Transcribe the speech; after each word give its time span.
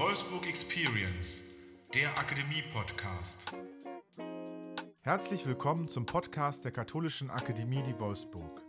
Wolfsburg 0.00 0.46
Experience, 0.46 1.42
der 1.92 2.08
Akademie-Podcast. 2.18 3.52
Herzlich 5.02 5.44
willkommen 5.44 5.88
zum 5.88 6.06
Podcast 6.06 6.64
der 6.64 6.72
Katholischen 6.72 7.30
Akademie 7.30 7.82
die 7.82 7.98
Wolfsburg. 7.98 8.62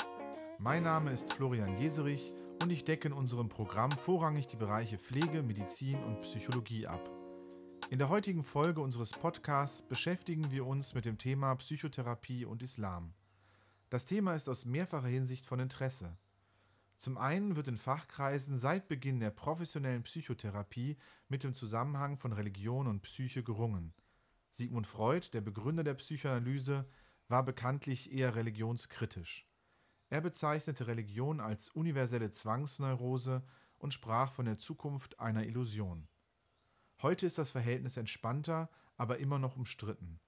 Mein 0.59 0.83
Name 0.83 1.13
ist 1.13 1.31
Florian 1.31 1.77
Jeserich 1.77 2.33
und 2.61 2.69
ich 2.69 2.83
decke 2.83 3.07
in 3.07 3.13
unserem 3.13 3.47
Programm 3.47 3.91
vorrangig 3.91 4.47
die 4.47 4.57
Bereiche 4.57 4.97
Pflege, 4.97 5.41
Medizin 5.41 6.03
und 6.03 6.19
Psychologie 6.19 6.85
ab. 6.85 7.09
In 7.89 7.97
der 7.97 8.09
heutigen 8.09 8.43
Folge 8.43 8.81
unseres 8.81 9.11
Podcasts 9.11 9.81
beschäftigen 9.83 10.51
wir 10.51 10.67
uns 10.67 10.93
mit 10.93 11.05
dem 11.05 11.17
Thema 11.17 11.55
Psychotherapie 11.55 12.43
und 12.43 12.61
Islam. 12.61 13.13
Das 13.89 14.03
Thema 14.03 14.35
ist 14.35 14.49
aus 14.49 14.65
mehrfacher 14.65 15.07
Hinsicht 15.07 15.45
von 15.45 15.61
Interesse. 15.61 16.17
Zum 17.01 17.17
einen 17.17 17.55
wird 17.55 17.67
in 17.67 17.79
Fachkreisen 17.79 18.59
seit 18.59 18.87
Beginn 18.87 19.19
der 19.19 19.31
professionellen 19.31 20.03
Psychotherapie 20.03 20.99
mit 21.29 21.43
dem 21.43 21.55
Zusammenhang 21.55 22.19
von 22.19 22.31
Religion 22.31 22.85
und 22.85 23.01
Psyche 23.01 23.41
gerungen. 23.41 23.95
Sigmund 24.51 24.85
Freud, 24.85 25.29
der 25.33 25.41
Begründer 25.41 25.83
der 25.83 25.95
Psychoanalyse, 25.95 26.87
war 27.27 27.43
bekanntlich 27.43 28.11
eher 28.11 28.35
religionskritisch. 28.35 29.49
Er 30.09 30.21
bezeichnete 30.21 30.85
Religion 30.85 31.39
als 31.39 31.69
universelle 31.69 32.29
Zwangsneurose 32.29 33.41
und 33.79 33.95
sprach 33.95 34.31
von 34.31 34.45
der 34.45 34.59
Zukunft 34.59 35.19
einer 35.19 35.47
Illusion. 35.47 36.07
Heute 37.01 37.25
ist 37.25 37.39
das 37.39 37.49
Verhältnis 37.49 37.97
entspannter, 37.97 38.69
aber 38.95 39.17
immer 39.17 39.39
noch 39.39 39.55
umstritten. 39.55 40.19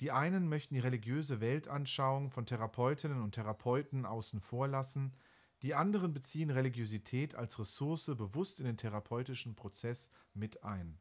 Die 0.00 0.10
einen 0.10 0.48
möchten 0.48 0.74
die 0.74 0.80
religiöse 0.80 1.40
Weltanschauung 1.40 2.32
von 2.32 2.44
Therapeutinnen 2.44 3.22
und 3.22 3.36
Therapeuten 3.36 4.04
außen 4.04 4.40
vor 4.40 4.66
lassen, 4.66 5.14
die 5.62 5.74
anderen 5.74 6.12
beziehen 6.12 6.50
Religiosität 6.50 7.34
als 7.34 7.58
Ressource 7.58 8.06
bewusst 8.06 8.58
in 8.58 8.66
den 8.66 8.76
therapeutischen 8.76 9.54
Prozess 9.54 10.10
mit 10.34 10.64
ein. 10.64 10.98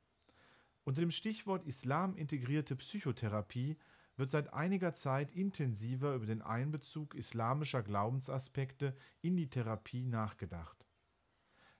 Unter 0.83 1.01
dem 1.01 1.11
Stichwort 1.11 1.65
Islam 1.65 2.15
integrierte 2.15 2.75
Psychotherapie 2.75 3.77
wird 4.17 4.29
seit 4.29 4.53
einiger 4.53 4.93
Zeit 4.93 5.31
intensiver 5.31 6.13
über 6.13 6.25
den 6.25 6.41
Einbezug 6.41 7.15
islamischer 7.15 7.81
Glaubensaspekte 7.81 8.95
in 9.21 9.35
die 9.35 9.49
Therapie 9.49 10.05
nachgedacht. 10.05 10.85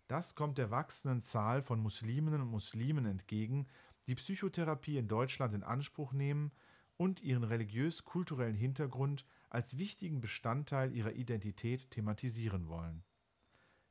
Das 0.07 0.35
kommt 0.35 0.57
der 0.57 0.71
wachsenden 0.71 1.21
Zahl 1.21 1.61
von 1.61 1.79
Musliminnen 1.79 2.41
und 2.41 2.49
Muslimen 2.49 3.05
entgegen, 3.05 3.67
die 4.07 4.15
Psychotherapie 4.15 4.97
in 4.97 5.07
Deutschland 5.07 5.53
in 5.53 5.63
Anspruch 5.63 6.13
nehmen 6.13 6.51
und 6.97 7.21
ihren 7.21 7.43
religiös-kulturellen 7.43 8.55
Hintergrund 8.55 9.25
als 9.51 9.77
wichtigen 9.77 10.21
Bestandteil 10.21 10.93
ihrer 10.93 11.11
Identität 11.11 11.91
thematisieren 11.91 12.67
wollen. 12.69 13.03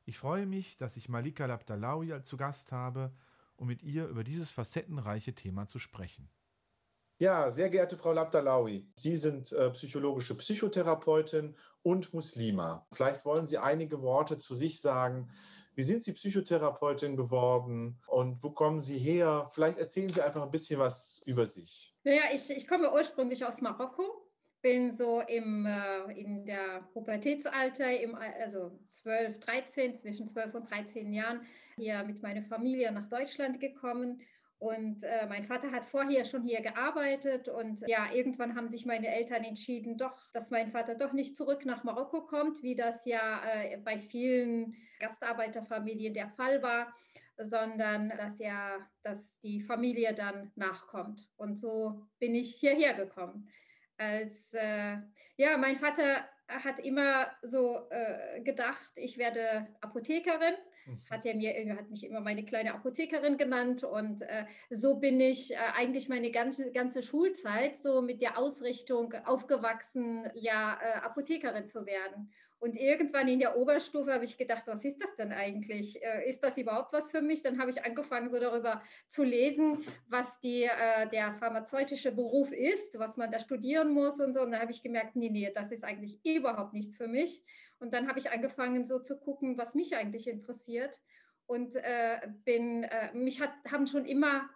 Ich 0.05 0.17
freue 0.17 0.47
mich, 0.47 0.75
dass 0.77 0.97
ich 0.97 1.07
Malika 1.07 1.45
Labdalawi 1.45 2.23
zu 2.23 2.35
Gast 2.35 2.71
habe, 2.71 3.13
um 3.55 3.67
mit 3.67 3.83
ihr 3.83 4.07
über 4.07 4.23
dieses 4.23 4.51
facettenreiche 4.51 5.35
Thema 5.35 5.67
zu 5.67 5.77
sprechen. 5.77 6.29
Ja, 7.19 7.51
sehr 7.51 7.69
geehrte 7.69 7.95
Frau 7.95 8.11
Labdalawi, 8.11 8.89
Sie 8.95 9.15
sind 9.15 9.51
äh, 9.51 9.69
psychologische 9.69 10.35
Psychotherapeutin 10.35 11.55
und 11.83 12.11
Muslima. 12.15 12.87
Vielleicht 12.91 13.23
wollen 13.25 13.45
Sie 13.45 13.59
einige 13.59 14.01
Worte 14.01 14.39
zu 14.39 14.55
sich 14.55 14.81
sagen, 14.81 15.29
wie 15.75 15.83
sind 15.83 16.01
Sie 16.01 16.13
Psychotherapeutin 16.13 17.15
geworden 17.15 18.01
und 18.07 18.41
wo 18.43 18.49
kommen 18.49 18.81
Sie 18.81 18.97
her? 18.97 19.47
Vielleicht 19.51 19.77
erzählen 19.77 20.11
Sie 20.11 20.21
einfach 20.21 20.41
ein 20.41 20.49
bisschen 20.49 20.79
was 20.79 21.21
über 21.27 21.45
sich. 21.45 21.95
Naja, 22.03 22.23
ich, 22.33 22.49
ich 22.49 22.67
komme 22.67 22.91
ursprünglich 22.91 23.45
aus 23.45 23.61
Marokko, 23.61 24.20
bin 24.61 24.91
so 24.91 25.21
im, 25.21 25.65
äh, 25.65 26.11
in 26.19 26.45
der 26.45 26.87
Pubertätsalter, 26.93 27.99
im, 27.99 28.15
also 28.15 28.79
12, 28.91 29.39
13, 29.39 29.97
zwischen 29.97 30.27
12 30.27 30.55
und 30.55 30.69
13 30.69 31.11
Jahren, 31.13 31.41
hier 31.75 32.03
mit 32.03 32.21
meiner 32.21 32.43
Familie 32.43 32.91
nach 32.91 33.07
Deutschland 33.09 33.59
gekommen 33.59 34.21
und 34.61 35.03
äh, 35.03 35.25
mein 35.27 35.43
Vater 35.43 35.71
hat 35.71 35.85
vorher 35.85 36.23
schon 36.23 36.43
hier 36.43 36.61
gearbeitet 36.61 37.49
und 37.49 37.81
ja, 37.87 38.13
irgendwann 38.13 38.55
haben 38.55 38.69
sich 38.69 38.85
meine 38.85 39.07
Eltern 39.07 39.43
entschieden, 39.43 39.97
doch, 39.97 40.31
dass 40.33 40.51
mein 40.51 40.69
Vater 40.69 40.93
doch 40.93 41.13
nicht 41.13 41.35
zurück 41.35 41.65
nach 41.65 41.83
Marokko 41.83 42.27
kommt, 42.27 42.61
wie 42.61 42.75
das 42.75 43.03
ja 43.05 43.41
äh, 43.43 43.77
bei 43.77 43.97
vielen 43.97 44.75
Gastarbeiterfamilien 44.99 46.13
der 46.13 46.29
Fall 46.29 46.61
war, 46.61 46.95
sondern 47.37 48.09
dass 48.09 48.39
er, 48.39 48.87
dass 49.01 49.39
die 49.39 49.61
Familie 49.61 50.13
dann 50.13 50.51
nachkommt. 50.53 51.27
Und 51.37 51.59
so 51.59 52.03
bin 52.19 52.35
ich 52.35 52.53
hierher 52.53 52.93
gekommen. 52.93 53.49
Als 54.01 54.53
äh, 54.53 54.97
ja, 55.37 55.57
mein 55.57 55.75
Vater 55.75 56.27
hat 56.47 56.79
immer 56.79 57.31
so 57.43 57.87
äh, 57.89 58.41
gedacht, 58.41 58.91
ich 58.95 59.17
werde 59.17 59.67
Apothekerin 59.81 60.55
Mhm. 60.85 61.01
Hat 61.09 61.25
er 61.25 61.35
mir, 61.35 61.75
hat 61.77 61.89
mich 61.89 62.05
immer 62.05 62.21
meine 62.21 62.43
kleine 62.43 62.73
Apothekerin 62.73 63.37
genannt 63.37 63.83
und 63.83 64.21
äh, 64.21 64.45
so 64.69 64.95
bin 64.95 65.19
ich 65.19 65.53
äh, 65.53 65.57
eigentlich 65.75 66.09
meine 66.09 66.31
ganze, 66.31 66.71
ganze 66.71 67.03
Schulzeit 67.03 67.77
so 67.77 68.01
mit 68.01 68.21
der 68.21 68.37
Ausrichtung 68.37 69.13
aufgewachsen, 69.25 70.29
ja, 70.33 70.79
äh, 70.81 70.99
Apothekerin 70.99 71.67
zu 71.67 71.85
werden. 71.85 72.31
Und 72.61 72.75
irgendwann 72.75 73.27
in 73.27 73.39
der 73.39 73.57
Oberstufe 73.57 74.13
habe 74.13 74.23
ich 74.23 74.37
gedacht, 74.37 74.67
was 74.67 74.85
ist 74.85 75.01
das 75.01 75.15
denn 75.15 75.31
eigentlich? 75.31 75.99
Äh, 76.03 76.29
ist 76.29 76.43
das 76.43 76.59
überhaupt 76.59 76.93
was 76.93 77.09
für 77.09 77.23
mich? 77.23 77.41
Dann 77.41 77.59
habe 77.59 77.71
ich 77.71 77.83
angefangen, 77.83 78.29
so 78.29 78.39
darüber 78.39 78.83
zu 79.07 79.23
lesen, 79.23 79.83
was 80.07 80.39
die, 80.41 80.65
äh, 80.65 81.09
der 81.09 81.33
pharmazeutische 81.33 82.11
Beruf 82.11 82.51
ist, 82.51 82.99
was 82.99 83.17
man 83.17 83.31
da 83.31 83.39
studieren 83.39 83.89
muss 83.89 84.19
und 84.19 84.35
so. 84.35 84.41
Und 84.41 84.51
dann 84.51 84.61
habe 84.61 84.69
ich 84.69 84.83
gemerkt, 84.83 85.15
nee, 85.15 85.31
nee, 85.31 85.51
das 85.51 85.71
ist 85.71 85.83
eigentlich 85.83 86.23
überhaupt 86.23 86.73
nichts 86.73 86.97
für 86.97 87.07
mich. 87.07 87.43
Und 87.79 87.95
dann 87.95 88.07
habe 88.07 88.19
ich 88.19 88.29
angefangen, 88.29 88.85
so 88.85 88.99
zu 88.99 89.17
gucken, 89.17 89.57
was 89.57 89.73
mich 89.73 89.95
eigentlich 89.95 90.27
interessiert. 90.27 91.01
Und 91.47 91.75
äh, 91.77 92.19
bin, 92.45 92.85
mich 93.13 93.41
hat, 93.41 93.53
haben 93.71 93.87
schon 93.87 94.05
immer 94.05 94.47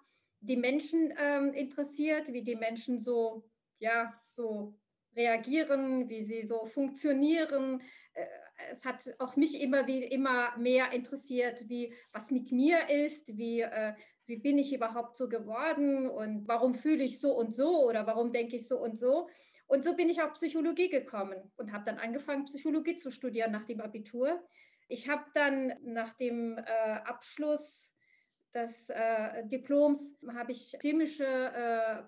die 0.41 0.57
Menschen 0.57 1.11
ähm, 1.17 1.53
interessiert, 1.53 2.31
wie 2.31 2.44
die 2.44 2.55
Menschen 2.55 2.99
so, 2.99 3.49
ja, 3.79 4.13
so 4.35 4.75
reagieren, 5.15 6.09
wie 6.09 6.23
sie 6.23 6.43
so 6.43 6.65
funktionieren. 6.65 7.81
Äh, 8.13 8.25
es 8.71 8.85
hat 8.85 9.13
auch 9.19 9.35
mich 9.35 9.61
immer, 9.61 9.87
wie, 9.87 10.03
immer 10.03 10.57
mehr 10.57 10.91
interessiert, 10.91 11.67
wie, 11.67 11.93
was 12.11 12.31
mit 12.31 12.51
mir 12.51 12.89
ist, 12.89 13.37
wie, 13.37 13.61
äh, 13.61 13.93
wie 14.25 14.37
bin 14.37 14.57
ich 14.57 14.73
überhaupt 14.73 15.15
so 15.15 15.27
geworden 15.27 16.09
und 16.09 16.47
warum 16.47 16.73
fühle 16.73 17.03
ich 17.03 17.19
so 17.19 17.33
und 17.33 17.53
so 17.53 17.85
oder 17.85 18.07
warum 18.07 18.31
denke 18.31 18.55
ich 18.55 18.67
so 18.67 18.79
und 18.79 18.97
so. 18.97 19.29
Und 19.67 19.83
so 19.83 19.95
bin 19.95 20.09
ich 20.09 20.21
auf 20.21 20.33
Psychologie 20.33 20.89
gekommen 20.89 21.51
und 21.57 21.73
habe 21.73 21.85
dann 21.85 21.97
angefangen, 21.97 22.45
Psychologie 22.45 22.95
zu 22.95 23.11
studieren 23.11 23.51
nach 23.51 23.65
dem 23.65 23.81
Abitur. 23.81 24.43
Ich 24.87 25.09
habe 25.09 25.25
dann 25.33 25.73
nach 25.83 26.13
dem 26.13 26.57
äh, 26.57 26.61
Abschluss 27.03 27.91
des 28.53 28.89
Diploms 29.51 30.15
habe 30.33 30.53
ich 30.53 30.71
systemische 30.71 31.25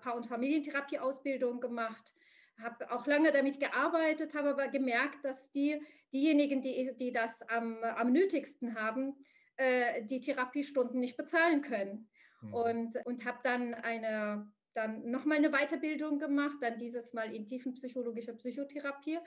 Paar- 0.00 0.16
und 0.16 0.26
Familientherapie-Ausbildung 0.26 1.60
gemacht 1.60 2.14
habe 2.62 2.90
auch 2.90 3.06
lange 3.06 3.32
damit 3.32 3.60
gearbeitet, 3.60 4.34
habe 4.34 4.50
aber 4.50 4.68
gemerkt, 4.68 5.24
dass 5.24 5.50
die, 5.52 5.80
diejenigen, 6.12 6.62
die, 6.62 6.92
die 6.98 7.12
das 7.12 7.42
am, 7.42 7.78
am 7.82 8.12
nötigsten 8.12 8.74
haben, 8.74 9.14
äh, 9.56 10.04
die 10.04 10.20
Therapiestunden 10.20 11.00
nicht 11.00 11.16
bezahlen 11.16 11.62
können. 11.62 12.08
Mhm. 12.40 12.54
Und, 12.54 13.06
und 13.06 13.24
habe 13.24 13.38
dann 13.42 13.74
eine 13.74 14.50
dann 14.78 15.10
nochmal 15.10 15.38
eine 15.38 15.50
Weiterbildung 15.50 16.20
gemacht, 16.20 16.58
dann 16.60 16.78
dieses 16.78 17.12
Mal 17.12 17.34
in 17.34 17.46
tiefenpsychologischer 17.46 18.34
Psychotherapie. 18.34 19.18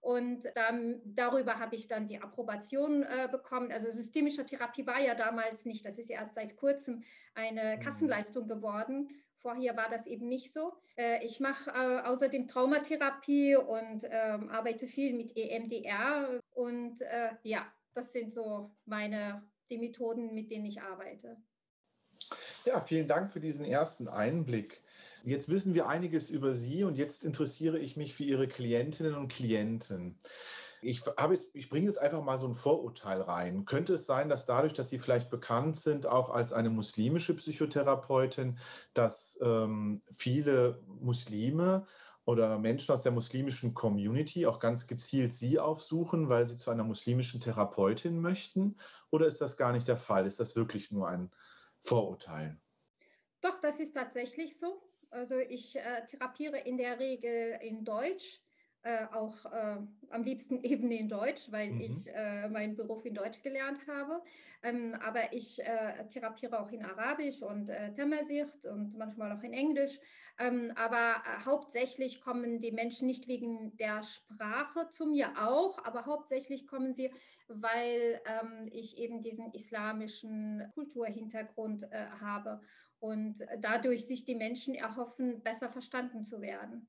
Und 0.00 0.48
dann, 0.54 1.00
darüber 1.04 1.58
habe 1.58 1.76
ich 1.76 1.86
dann 1.86 2.06
die 2.06 2.20
Approbation 2.20 3.02
äh, 3.02 3.28
bekommen. 3.30 3.70
Also 3.70 3.92
systemische 3.92 4.46
Therapie 4.46 4.86
war 4.86 4.98
ja 4.98 5.14
damals 5.14 5.66
nicht, 5.66 5.84
das 5.84 5.98
ist 5.98 6.10
erst 6.10 6.34
seit 6.34 6.56
kurzem 6.56 7.02
eine 7.34 7.76
mhm. 7.76 7.80
Kassenleistung 7.80 8.48
geworden. 8.48 9.10
Vorher 9.40 9.76
war 9.76 9.88
das 9.88 10.06
eben 10.06 10.28
nicht 10.28 10.52
so. 10.52 10.74
Äh, 10.96 11.24
ich 11.24 11.40
mache 11.40 11.70
äh, 11.70 12.00
außerdem 12.06 12.46
Traumatherapie 12.46 13.56
und 13.56 14.04
ähm, 14.10 14.48
arbeite 14.50 14.86
viel 14.86 15.14
mit 15.14 15.36
EMDR. 15.36 16.40
Und 16.50 17.00
äh, 17.02 17.30
ja, 17.42 17.66
das 17.92 18.12
sind 18.12 18.32
so 18.32 18.70
meine, 18.84 19.42
die 19.70 19.78
Methoden, 19.78 20.34
mit 20.34 20.50
denen 20.50 20.66
ich 20.66 20.80
arbeite. 20.80 21.36
Ja, 22.64 22.80
vielen 22.80 23.08
Dank 23.08 23.32
für 23.32 23.40
diesen 23.40 23.64
ersten 23.64 24.08
Einblick. 24.08 24.82
Jetzt 25.24 25.48
wissen 25.48 25.74
wir 25.74 25.88
einiges 25.88 26.30
über 26.30 26.54
Sie 26.54 26.84
und 26.84 26.96
jetzt 26.96 27.24
interessiere 27.24 27.78
ich 27.78 27.96
mich 27.96 28.14
für 28.14 28.24
Ihre 28.24 28.48
Klientinnen 28.48 29.14
und 29.14 29.28
Klienten. 29.28 30.16
Ich, 30.82 31.04
habe, 31.18 31.38
ich 31.52 31.68
bringe 31.68 31.86
jetzt 31.86 31.98
einfach 31.98 32.22
mal 32.22 32.38
so 32.38 32.46
ein 32.46 32.54
Vorurteil 32.54 33.20
rein. 33.20 33.66
Könnte 33.66 33.94
es 33.94 34.06
sein, 34.06 34.30
dass 34.30 34.46
dadurch, 34.46 34.72
dass 34.72 34.88
Sie 34.88 34.98
vielleicht 34.98 35.28
bekannt 35.28 35.76
sind, 35.76 36.06
auch 36.06 36.30
als 36.30 36.54
eine 36.54 36.70
muslimische 36.70 37.34
Psychotherapeutin, 37.34 38.58
dass 38.94 39.38
ähm, 39.42 40.00
viele 40.10 40.80
Muslime 40.86 41.86
oder 42.24 42.58
Menschen 42.58 42.92
aus 42.92 43.02
der 43.02 43.12
muslimischen 43.12 43.74
Community 43.74 44.46
auch 44.46 44.58
ganz 44.58 44.86
gezielt 44.86 45.34
Sie 45.34 45.58
aufsuchen, 45.58 46.28
weil 46.30 46.46
sie 46.46 46.56
zu 46.56 46.70
einer 46.70 46.84
muslimischen 46.84 47.40
Therapeutin 47.40 48.20
möchten? 48.20 48.76
Oder 49.10 49.26
ist 49.26 49.40
das 49.40 49.58
gar 49.58 49.72
nicht 49.72 49.86
der 49.86 49.96
Fall? 49.96 50.26
Ist 50.26 50.40
das 50.40 50.56
wirklich 50.56 50.90
nur 50.90 51.08
ein 51.08 51.30
Vorurteil? 51.80 52.58
Doch, 53.42 53.58
das 53.60 53.80
ist 53.80 53.94
tatsächlich 53.94 54.58
so. 54.58 54.89
Also 55.10 55.36
ich 55.38 55.76
äh, 55.76 56.06
therapiere 56.06 56.58
in 56.58 56.76
der 56.76 56.98
Regel 56.98 57.58
in 57.60 57.84
Deutsch 57.84 58.40
äh, 58.82 59.04
auch 59.12 59.44
äh, 59.46 59.76
am 60.10 60.22
liebsten 60.22 60.62
eben 60.64 60.90
in 60.90 61.08
Deutsch, 61.08 61.50
weil 61.50 61.70
mhm. 61.70 61.80
ich 61.80 62.06
äh, 62.14 62.48
meinen 62.48 62.76
Beruf 62.76 63.04
in 63.04 63.14
Deutsch 63.14 63.42
gelernt 63.42 63.86
habe. 63.86 64.22
Ähm, 64.62 64.94
aber 65.04 65.32
ich 65.32 65.60
äh, 65.62 66.06
therapiere 66.08 66.58
auch 66.58 66.70
in 66.70 66.84
Arabisch 66.84 67.42
und 67.42 67.68
äh, 67.68 67.92
Tamazicht 67.92 68.64
und 68.64 68.96
manchmal 68.96 69.32
auch 69.32 69.42
in 69.42 69.52
Englisch. 69.52 69.98
Ähm, 70.38 70.72
aber 70.76 71.16
äh, 71.16 71.44
hauptsächlich 71.44 72.20
kommen 72.20 72.60
die 72.60 72.72
Menschen 72.72 73.06
nicht 73.06 73.28
wegen 73.28 73.76
der 73.76 74.02
Sprache 74.02 74.88
zu 74.88 75.06
mir 75.06 75.32
auch, 75.36 75.84
aber 75.84 76.06
hauptsächlich 76.06 76.66
kommen 76.66 76.94
sie, 76.94 77.12
weil 77.48 78.20
ähm, 78.24 78.68
ich 78.72 78.96
eben 78.96 79.22
diesen 79.22 79.52
islamischen 79.52 80.70
Kulturhintergrund 80.74 81.84
habe 82.20 82.60
und 83.00 83.44
dadurch 83.60 84.06
sich 84.06 84.24
die 84.24 84.34
Menschen 84.34 84.74
erhoffen, 84.74 85.42
besser 85.42 85.68
verstanden 85.68 86.24
zu 86.24 86.40
werden. 86.40 86.88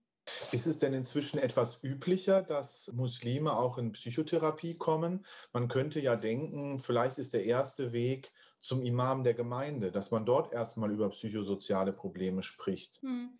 Ist 0.51 0.67
es 0.67 0.79
denn 0.79 0.93
inzwischen 0.93 1.39
etwas 1.39 1.83
üblicher, 1.83 2.43
dass 2.43 2.91
Muslime 2.93 3.57
auch 3.57 3.77
in 3.77 3.93
Psychotherapie 3.93 4.77
kommen? 4.77 5.25
Man 5.51 5.67
könnte 5.67 5.99
ja 5.99 6.15
denken, 6.15 6.77
vielleicht 6.77 7.17
ist 7.17 7.33
der 7.33 7.45
erste 7.45 7.91
Weg 7.91 8.31
zum 8.59 8.83
Imam 8.83 9.23
der 9.23 9.33
Gemeinde, 9.33 9.91
dass 9.91 10.11
man 10.11 10.25
dort 10.25 10.53
erstmal 10.53 10.91
über 10.91 11.09
psychosoziale 11.09 11.91
Probleme 11.91 12.43
spricht. 12.43 13.01
Hm. 13.01 13.31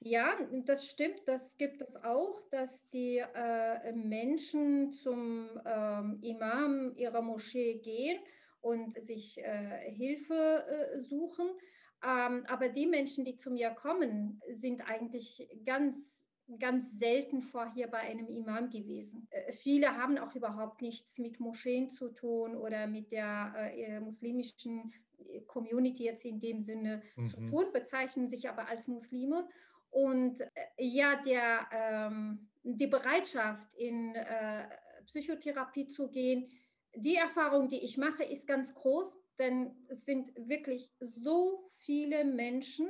Ja, 0.00 0.36
das 0.66 0.86
stimmt, 0.86 1.22
das 1.26 1.56
gibt 1.56 1.80
es 1.80 1.96
auch, 1.96 2.38
dass 2.50 2.90
die 2.90 3.18
äh, 3.18 3.92
Menschen 3.92 4.92
zum 4.92 5.48
ähm, 5.64 6.18
Imam 6.20 6.94
ihrer 6.96 7.22
Moschee 7.22 7.78
gehen 7.78 8.18
und 8.60 8.92
sich 9.02 9.38
äh, 9.38 9.90
Hilfe 9.90 10.66
äh, 10.66 11.00
suchen. 11.00 11.48
Ähm, 12.04 12.44
aber 12.48 12.68
die 12.68 12.86
Menschen, 12.86 13.24
die 13.24 13.36
zu 13.36 13.50
mir 13.50 13.70
kommen, 13.70 14.40
sind 14.52 14.88
eigentlich 14.88 15.48
ganz 15.64 16.24
ganz 16.58 16.98
selten 16.98 17.42
vorher 17.42 17.88
bei 17.88 18.00
einem 18.00 18.28
Imam 18.28 18.68
gewesen. 18.68 19.26
Äh, 19.30 19.52
viele 19.52 19.96
haben 19.96 20.18
auch 20.18 20.34
überhaupt 20.34 20.82
nichts 20.82 21.18
mit 21.18 21.40
Moscheen 21.40 21.90
zu 21.90 22.10
tun 22.10 22.54
oder 22.56 22.86
mit 22.86 23.12
der 23.12 23.54
äh, 23.74 24.00
muslimischen 24.00 24.92
äh, 25.18 25.40
Community 25.42 26.04
jetzt 26.04 26.24
in 26.24 26.40
dem 26.40 26.60
Sinne 26.60 27.02
mhm. 27.16 27.26
zu 27.28 27.36
tun, 27.46 27.66
bezeichnen 27.72 28.28
sich 28.28 28.48
aber 28.48 28.68
als 28.68 28.88
Muslime. 28.88 29.48
Und 29.90 30.40
äh, 30.40 30.46
ja, 30.78 31.16
der, 31.22 31.68
ähm, 31.72 32.50
die 32.62 32.88
Bereitschaft, 32.88 33.68
in 33.76 34.14
äh, 34.14 34.68
Psychotherapie 35.06 35.86
zu 35.86 36.10
gehen, 36.10 36.48
die 36.94 37.16
Erfahrung, 37.16 37.68
die 37.68 37.82
ich 37.82 37.96
mache, 37.96 38.24
ist 38.24 38.46
ganz 38.46 38.74
groß, 38.74 39.18
denn 39.38 39.74
es 39.88 40.04
sind 40.04 40.32
wirklich 40.36 40.90
so 41.00 41.70
viele 41.78 42.24
Menschen 42.24 42.88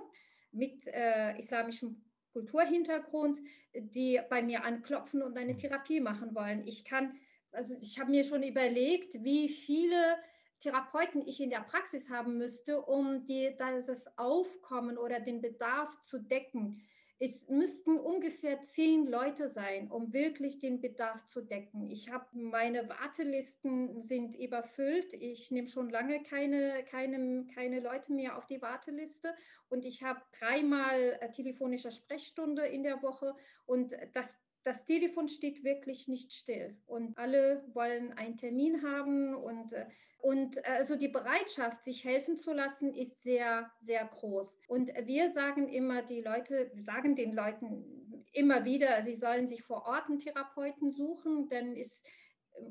mit 0.53 0.87
äh, 0.87 1.37
islamischem 1.39 2.03
Kulturhintergrund, 2.33 3.39
die 3.75 4.21
bei 4.29 4.43
mir 4.43 4.65
anklopfen 4.65 5.23
und 5.23 5.37
eine 5.39 5.55
mhm. 5.55 5.59
Therapie 5.59 6.01
machen 6.01 6.35
wollen. 6.35 6.67
Ich 6.67 6.85
kann, 6.85 7.17
also 7.53 7.75
ich 7.81 7.99
habe 7.99 8.11
mir 8.11 8.25
schon 8.25 8.43
überlegt, 8.43 9.15
wie 9.23 9.49
viele 9.49 10.17
Therapeuten 10.61 11.27
ich 11.27 11.41
in 11.41 11.51
der 11.51 11.61
Praxis 11.61 12.09
haben 12.11 12.39
müsste, 12.39 12.81
um 12.81 13.25
die, 13.27 13.55
das 13.57 14.19
Aufkommen 14.19 14.99
oder 14.99 15.21
den 15.21 15.41
Bedarf 15.41 16.01
zu 16.01 16.19
decken 16.19 16.83
es 17.25 17.49
müssten 17.49 17.99
ungefähr 17.99 18.63
zehn 18.63 19.07
Leute 19.07 19.49
sein, 19.49 19.91
um 19.91 20.13
wirklich 20.13 20.59
den 20.59 20.81
Bedarf 20.81 21.27
zu 21.27 21.41
decken. 21.41 21.91
Ich 21.91 22.11
habe 22.11 22.27
meine 22.33 22.89
Wartelisten 22.89 24.03
sind 24.03 24.35
überfüllt. 24.35 25.15
Ich 25.15 25.51
nehme 25.51 25.69
schon 25.69 25.89
lange 25.89 26.23
keine, 26.23 26.85
keine, 26.85 27.47
keine 27.55 27.81
Leute 27.81 28.13
mehr 28.13 28.37
auf 28.37 28.47
die 28.47 28.61
Warteliste 28.61 29.35
und 29.69 29.85
ich 29.85 30.03
habe 30.03 30.21
dreimal 30.39 31.19
äh, 31.21 31.31
telefonische 31.31 31.91
Sprechstunde 31.91 32.67
in 32.67 32.83
der 32.83 33.03
Woche 33.03 33.35
und 33.65 33.97
das 34.13 34.39
das 34.65 34.85
Telefon 34.85 35.29
steht 35.29 35.63
wirklich 35.63 36.09
nicht 36.09 36.33
still 36.33 36.77
und 36.87 37.17
alle 37.17 37.65
wollen 37.73 38.13
einen 38.13 38.37
Termin 38.37 38.83
haben 38.83 39.35
und 39.35 39.73
äh, 39.73 39.87
und 40.25 40.65
also 40.67 40.97
die 40.97 41.09
Bereitschaft, 41.09 41.85
sich 41.85 42.03
helfen 42.03 42.39
zu 42.39 42.55
lassen, 42.55 42.95
ist 42.95 43.21
sehr, 43.23 43.71
sehr 43.81 44.07
groß. 44.07 44.57
Und 44.69 44.91
wir 45.05 45.31
sagen 45.31 45.69
immer, 45.69 46.01
die 46.01 46.23
Leute, 46.23 46.73
sagen 46.77 47.15
den 47.15 47.35
Leuten 47.35 48.25
immer 48.33 48.65
wieder, 48.65 49.03
sie 49.03 49.17
sollen 49.17 49.49
sich 49.49 49.63
vor 49.63 49.85
Ort 49.85 50.09
einen 50.09 50.19
Therapeuten 50.19 50.93
suchen, 50.93 51.51
denn 51.51 51.77
ist 51.77 52.03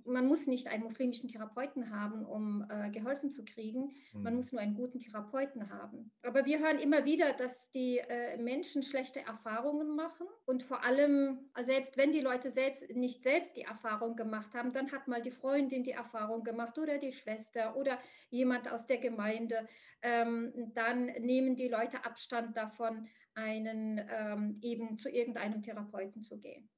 man 0.05 0.27
muss 0.27 0.47
nicht 0.47 0.67
einen 0.67 0.83
muslimischen 0.83 1.29
Therapeuten 1.29 1.89
haben, 1.89 2.25
um 2.25 2.65
äh, 2.69 2.89
geholfen 2.89 3.29
zu 3.29 3.43
kriegen. 3.43 3.91
Man 4.13 4.33
mhm. 4.33 4.37
muss 4.37 4.51
nur 4.51 4.61
einen 4.61 4.75
guten 4.75 4.99
Therapeuten 4.99 5.69
haben. 5.69 6.11
Aber 6.23 6.45
wir 6.45 6.59
hören 6.59 6.79
immer 6.79 7.05
wieder, 7.05 7.33
dass 7.33 7.69
die 7.71 7.99
äh, 7.99 8.37
Menschen 8.37 8.83
schlechte 8.83 9.21
Erfahrungen 9.21 9.95
machen 9.95 10.27
und 10.45 10.63
vor 10.63 10.83
allem, 10.83 11.49
selbst 11.61 11.97
wenn 11.97 12.11
die 12.11 12.21
Leute 12.21 12.49
selbst 12.49 12.89
nicht 12.95 13.23
selbst 13.23 13.57
die 13.57 13.63
Erfahrung 13.63 14.15
gemacht 14.15 14.53
haben, 14.53 14.73
dann 14.73 14.91
hat 14.91 15.07
mal 15.07 15.21
die 15.21 15.31
Freundin 15.31 15.83
die 15.83 15.91
Erfahrung 15.91 16.43
gemacht 16.43 16.77
oder 16.77 16.97
die 16.97 17.13
Schwester 17.13 17.75
oder 17.75 17.99
jemand 18.29 18.71
aus 18.71 18.87
der 18.87 18.97
Gemeinde. 18.97 19.67
Ähm, 20.01 20.71
dann 20.73 21.05
nehmen 21.05 21.55
die 21.55 21.67
Leute 21.67 22.05
Abstand 22.05 22.57
davon, 22.57 23.07
einen 23.35 24.01
ähm, 24.09 24.59
eben 24.61 24.97
zu 24.97 25.09
irgendeinem 25.09 25.61
Therapeuten 25.61 26.23
zu 26.23 26.37
gehen. 26.37 26.69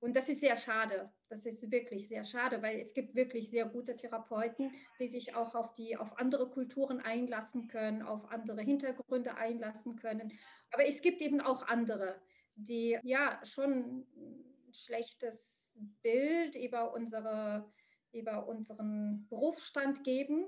Und 0.00 0.14
das 0.14 0.28
ist 0.28 0.40
sehr 0.40 0.56
schade. 0.56 1.12
Das 1.28 1.44
ist 1.44 1.70
wirklich 1.70 2.08
sehr 2.08 2.24
schade, 2.24 2.62
weil 2.62 2.80
es 2.80 2.94
gibt 2.94 3.14
wirklich 3.14 3.50
sehr 3.50 3.66
gute 3.66 3.96
Therapeuten, 3.96 4.72
die 5.00 5.08
sich 5.08 5.34
auch 5.34 5.54
auf 5.54 5.74
die 5.74 5.96
auf 5.96 6.18
andere 6.18 6.48
Kulturen 6.48 7.00
einlassen 7.00 7.66
können, 7.68 8.02
auf 8.02 8.30
andere 8.30 8.62
Hintergründe 8.62 9.36
einlassen 9.36 9.96
können. 9.96 10.32
Aber 10.70 10.86
es 10.86 11.02
gibt 11.02 11.20
eben 11.20 11.40
auch 11.40 11.66
andere, 11.66 12.20
die 12.54 12.98
ja 13.02 13.40
schon 13.44 14.06
ein 14.16 14.72
schlechtes 14.72 15.68
Bild 16.02 16.54
über 16.56 16.92
unsere 16.94 17.72
über 18.12 18.48
unseren 18.48 19.26
Berufsstand 19.28 20.02
geben 20.02 20.46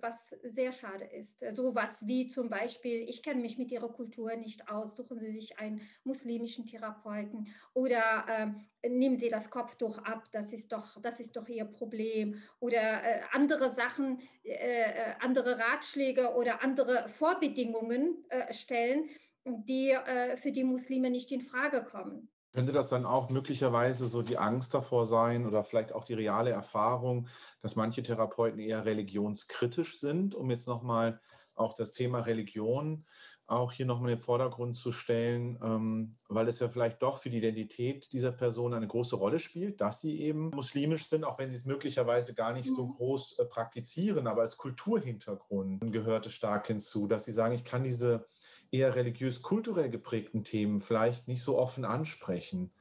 was 0.00 0.30
sehr 0.42 0.72
schade 0.72 1.04
ist. 1.04 1.44
So 1.52 1.74
was 1.74 2.06
wie 2.06 2.26
zum 2.26 2.48
Beispiel, 2.48 3.08
ich 3.08 3.22
kenne 3.22 3.40
mich 3.40 3.58
mit 3.58 3.70
Ihrer 3.70 3.92
Kultur 3.92 4.34
nicht 4.36 4.68
aus, 4.68 4.96
suchen 4.96 5.18
Sie 5.18 5.32
sich 5.32 5.58
einen 5.58 5.82
muslimischen 6.04 6.66
Therapeuten 6.66 7.48
oder 7.74 8.54
äh, 8.82 8.88
nehmen 8.88 9.18
Sie 9.18 9.28
das 9.28 9.50
Kopftuch 9.50 9.98
ab, 9.98 10.28
das 10.32 10.52
ist 10.52 10.72
doch, 10.72 11.00
das 11.02 11.20
ist 11.20 11.36
doch 11.36 11.48
Ihr 11.48 11.64
Problem 11.64 12.40
oder 12.58 13.04
äh, 13.04 13.20
andere 13.32 13.70
Sachen, 13.70 14.20
äh, 14.44 14.52
äh, 14.52 15.14
andere 15.20 15.58
Ratschläge 15.58 16.34
oder 16.34 16.62
andere 16.62 17.08
Vorbedingungen 17.08 18.24
stellen, 18.50 19.08
die 19.44 19.96
für 20.36 20.52
die 20.52 20.64
Muslime 20.64 21.10
nicht 21.10 21.32
in 21.32 21.40
Frage 21.40 21.82
kommen. 21.82 22.28
Könnte 22.52 22.72
das 22.72 22.88
dann 22.88 23.06
auch 23.06 23.30
möglicherweise 23.30 24.06
so 24.06 24.22
die 24.22 24.38
Angst 24.38 24.74
davor 24.74 25.06
sein 25.06 25.46
oder 25.46 25.62
vielleicht 25.62 25.92
auch 25.92 26.04
die 26.04 26.14
reale 26.14 26.50
Erfahrung, 26.50 27.28
dass 27.62 27.76
manche 27.76 28.02
Therapeuten 28.02 28.58
eher 28.58 28.84
religionskritisch 28.84 30.00
sind, 30.00 30.34
um 30.34 30.50
jetzt 30.50 30.66
nochmal 30.66 31.20
auch 31.54 31.74
das 31.74 31.92
Thema 31.92 32.20
Religion 32.20 33.04
auch 33.50 33.72
hier 33.72 33.84
nochmal 33.84 34.12
in 34.12 34.16
den 34.16 34.22
Vordergrund 34.22 34.76
zu 34.76 34.92
stellen, 34.92 35.58
ähm, 35.62 36.16
weil 36.28 36.46
es 36.48 36.60
ja 36.60 36.68
vielleicht 36.68 37.02
doch 37.02 37.18
für 37.18 37.30
die 37.30 37.38
Identität 37.38 38.12
dieser 38.12 38.32
Person 38.32 38.74
eine 38.74 38.86
große 38.86 39.16
Rolle 39.16 39.40
spielt, 39.40 39.80
dass 39.80 40.00
sie 40.00 40.20
eben 40.20 40.50
muslimisch 40.50 41.06
sind, 41.06 41.24
auch 41.24 41.38
wenn 41.38 41.50
sie 41.50 41.56
es 41.56 41.64
möglicherweise 41.64 42.32
gar 42.32 42.52
nicht 42.52 42.68
so 42.68 42.86
mhm. 42.86 42.92
groß 42.92 43.38
äh, 43.38 43.44
praktizieren, 43.46 44.28
aber 44.28 44.42
als 44.42 44.56
Kulturhintergrund 44.56 45.92
gehört 45.92 46.26
es 46.26 46.32
stark 46.32 46.68
hinzu, 46.68 47.08
dass 47.08 47.24
sie 47.24 47.32
sagen, 47.32 47.54
ich 47.54 47.64
kann 47.64 47.82
diese 47.82 48.24
eher 48.72 48.94
religiös-kulturell 48.94 49.90
geprägten 49.90 50.44
Themen 50.44 50.80
vielleicht 50.80 51.28
nicht 51.28 51.42
so 51.42 51.58
offen 51.58 51.84
ansprechen. 51.84 52.72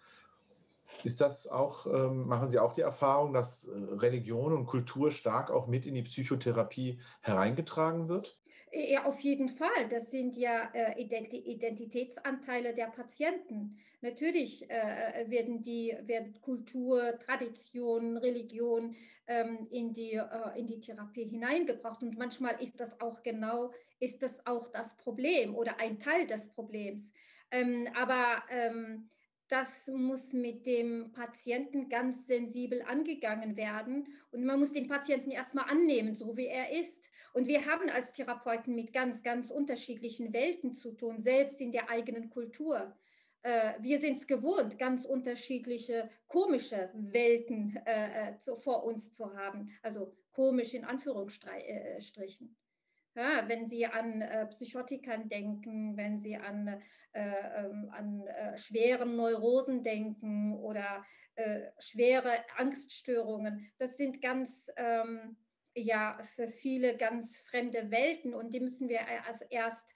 Ist 1.03 1.21
das 1.21 1.47
auch, 1.47 1.85
ähm, 1.85 2.27
machen 2.27 2.49
Sie 2.49 2.59
auch 2.59 2.73
die 2.73 2.81
Erfahrung, 2.81 3.33
dass 3.33 3.65
äh, 3.65 3.71
Religion 3.95 4.53
und 4.53 4.65
Kultur 4.65 5.11
stark 5.11 5.49
auch 5.49 5.67
mit 5.67 5.85
in 5.85 5.93
die 5.93 6.03
Psychotherapie 6.03 6.99
hereingetragen 7.21 8.09
wird? 8.09 8.38
Ja, 8.71 9.05
auf 9.05 9.19
jeden 9.21 9.49
Fall. 9.49 9.89
Das 9.89 10.11
sind 10.11 10.37
ja 10.37 10.69
äh, 10.73 11.01
Identitätsanteile 11.01 12.75
der 12.75 12.87
Patienten. 12.87 13.79
Natürlich 14.01 14.69
äh, 14.69 15.25
werden 15.27 15.63
die 15.63 15.97
werden 16.03 16.39
Kultur, 16.41 17.17
Tradition, 17.19 18.17
Religion 18.17 18.95
ähm, 19.27 19.67
in, 19.71 19.91
die, 19.93 20.13
äh, 20.13 20.59
in 20.59 20.67
die 20.67 20.79
Therapie 20.79 21.25
hineingebracht. 21.25 22.03
Und 22.03 22.17
manchmal 22.17 22.61
ist 22.61 22.79
das 22.79 23.01
auch 23.01 23.23
genau, 23.23 23.71
ist 23.99 24.21
das 24.21 24.45
auch 24.45 24.67
das 24.69 24.95
Problem 24.97 25.55
oder 25.55 25.79
ein 25.79 25.99
Teil 25.99 26.27
des 26.27 26.49
Problems. 26.49 27.11
Ähm, 27.49 27.87
aber 27.95 28.43
ähm, 28.51 29.09
das 29.49 29.87
muss 29.87 30.31
mit 30.31 30.67
dem 30.67 31.11
Patienten 31.11 31.89
ganz 31.89 32.27
sensibel 32.27 32.83
angegangen 32.83 33.57
werden. 33.57 34.07
Und 34.31 34.45
man 34.45 34.59
muss 34.59 34.71
den 34.71 34.87
Patienten 34.87 35.31
erstmal 35.31 35.69
annehmen, 35.69 36.13
so 36.13 36.37
wie 36.37 36.47
er 36.47 36.71
ist. 36.79 37.09
Und 37.33 37.47
wir 37.47 37.65
haben 37.65 37.89
als 37.89 38.13
Therapeuten 38.13 38.75
mit 38.75 38.93
ganz, 38.93 39.23
ganz 39.23 39.49
unterschiedlichen 39.49 40.33
Welten 40.33 40.71
zu 40.71 40.91
tun, 40.91 41.21
selbst 41.21 41.59
in 41.61 41.71
der 41.71 41.89
eigenen 41.89 42.29
Kultur. 42.29 42.95
Äh, 43.41 43.73
wir 43.79 43.99
sind 43.99 44.19
es 44.19 44.27
gewohnt, 44.27 44.77
ganz 44.77 45.03
unterschiedliche 45.03 46.09
komische 46.27 46.91
Welten 46.93 47.75
äh, 47.85 48.31
äh 48.31 48.55
vor 48.59 48.83
uns 48.83 49.11
zu 49.13 49.35
haben. 49.35 49.71
Also 49.81 50.15
komisch 50.31 50.75
in 50.75 50.85
Anführungsstrichen. 50.85 52.55
Ja, 53.15 53.47
wenn 53.47 53.67
Sie 53.67 53.85
an 53.85 54.21
äh, 54.21 54.45
Psychotikern 54.47 55.29
denken, 55.29 55.97
wenn 55.97 56.19
Sie 56.19 56.37
an, 56.37 56.81
äh, 57.11 57.31
ähm, 57.57 57.89
an 57.91 58.27
äh, 58.27 58.57
schweren 58.57 59.15
Neurosen 59.15 59.83
denken 59.83 60.53
oder 60.53 61.03
äh, 61.35 61.61
schwere 61.79 62.45
Angststörungen, 62.55 63.71
das 63.77 63.97
sind 63.97 64.21
ganz, 64.21 64.69
ähm, 64.77 65.37
ja, 65.73 66.19
für 66.23 66.47
viele 66.47 66.97
ganz 66.97 67.37
fremde 67.37 67.89
Welten 67.89 68.33
und 68.33 68.53
die 68.53 68.59
müssen 68.59 68.89
wir 68.89 69.01
als 69.25 69.41
erst 69.41 69.93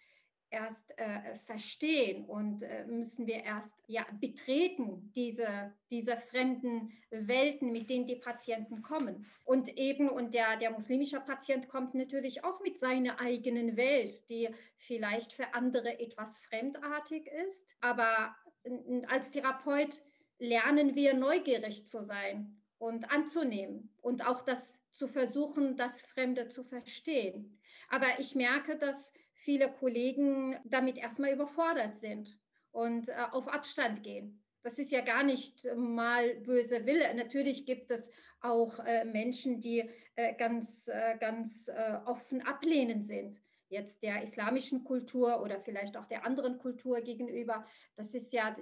erst 0.54 0.98
äh, 1.00 1.36
verstehen 1.36 2.26
und 2.26 2.64
äh, 2.64 2.86
müssen 2.86 3.26
wir 3.28 3.44
erst 3.44 3.76
ja, 3.88 4.06
betreten, 4.22 5.12
diese, 5.16 5.74
diese 5.90 6.16
fremden 6.16 6.94
Welten, 7.10 7.72
mit 7.72 7.90
denen 7.90 8.06
die 8.06 8.16
Patienten 8.16 8.82
kommen. 8.84 9.26
Und 9.44 9.78
eben, 9.78 10.10
und 10.10 10.34
der, 10.34 10.58
der 10.58 10.72
muslimische 10.72 11.20
Patient 11.20 11.68
kommt 11.68 11.96
natürlich 11.96 12.44
auch 12.44 12.62
mit 12.62 12.80
seiner 12.80 13.20
eigenen 13.20 13.76
Welt, 13.76 14.30
die 14.30 14.50
vielleicht 14.78 15.34
für 15.34 15.54
andere 15.54 16.00
etwas 16.00 16.40
fremdartig 16.40 17.28
ist. 17.28 17.68
Aber 17.82 18.36
als 19.08 19.32
Therapeut 19.32 20.02
lernen 20.38 20.96
wir 20.96 21.14
neugierig 21.16 21.88
zu 21.88 22.04
sein 22.04 22.62
und 22.78 23.12
anzunehmen 23.12 23.90
und 24.02 24.28
auch 24.28 24.42
das 24.42 24.78
zu 24.92 25.08
versuchen, 25.08 25.76
das 25.76 26.02
Fremde 26.02 26.50
zu 26.50 26.64
verstehen. 26.64 27.60
Aber 27.90 28.06
ich 28.20 28.36
merke, 28.36 28.78
dass 28.78 29.12
viele 29.44 29.70
Kollegen 29.72 30.58
damit 30.64 30.98
erstmal 30.98 31.34
überfordert 31.34 31.98
sind 32.00 32.38
und 32.72 33.10
äh, 33.10 33.14
auf 33.32 33.48
Abstand 33.48 34.04
gehen. 34.04 34.42
Das 34.64 34.80
ist 34.80 34.92
ja 34.92 35.02
gar 35.02 35.24
nicht 35.24 35.68
mal 35.76 36.36
böse 36.36 36.86
Wille. 36.86 37.14
Natürlich 37.14 37.66
gibt 37.66 37.92
es 37.92 38.10
auch 38.40 38.80
äh, 38.80 39.04
Menschen, 39.04 39.60
die 39.60 39.90
äh, 40.16 40.34
ganz, 40.36 40.88
äh, 40.88 41.18
ganz 41.20 41.68
äh, 41.68 41.98
offen 42.06 42.42
ablehnend 42.42 43.06
sind. 43.06 43.42
Jetzt 43.68 44.04
der 44.04 44.24
islamischen 44.24 44.84
Kultur 44.86 45.42
oder 45.42 45.60
vielleicht 45.60 45.98
auch 45.98 46.06
der 46.06 46.26
anderen 46.26 46.60
Kultur 46.60 47.02
gegenüber. 47.02 47.66
Das 47.96 48.14
ist 48.14 48.32
ja, 48.32 48.56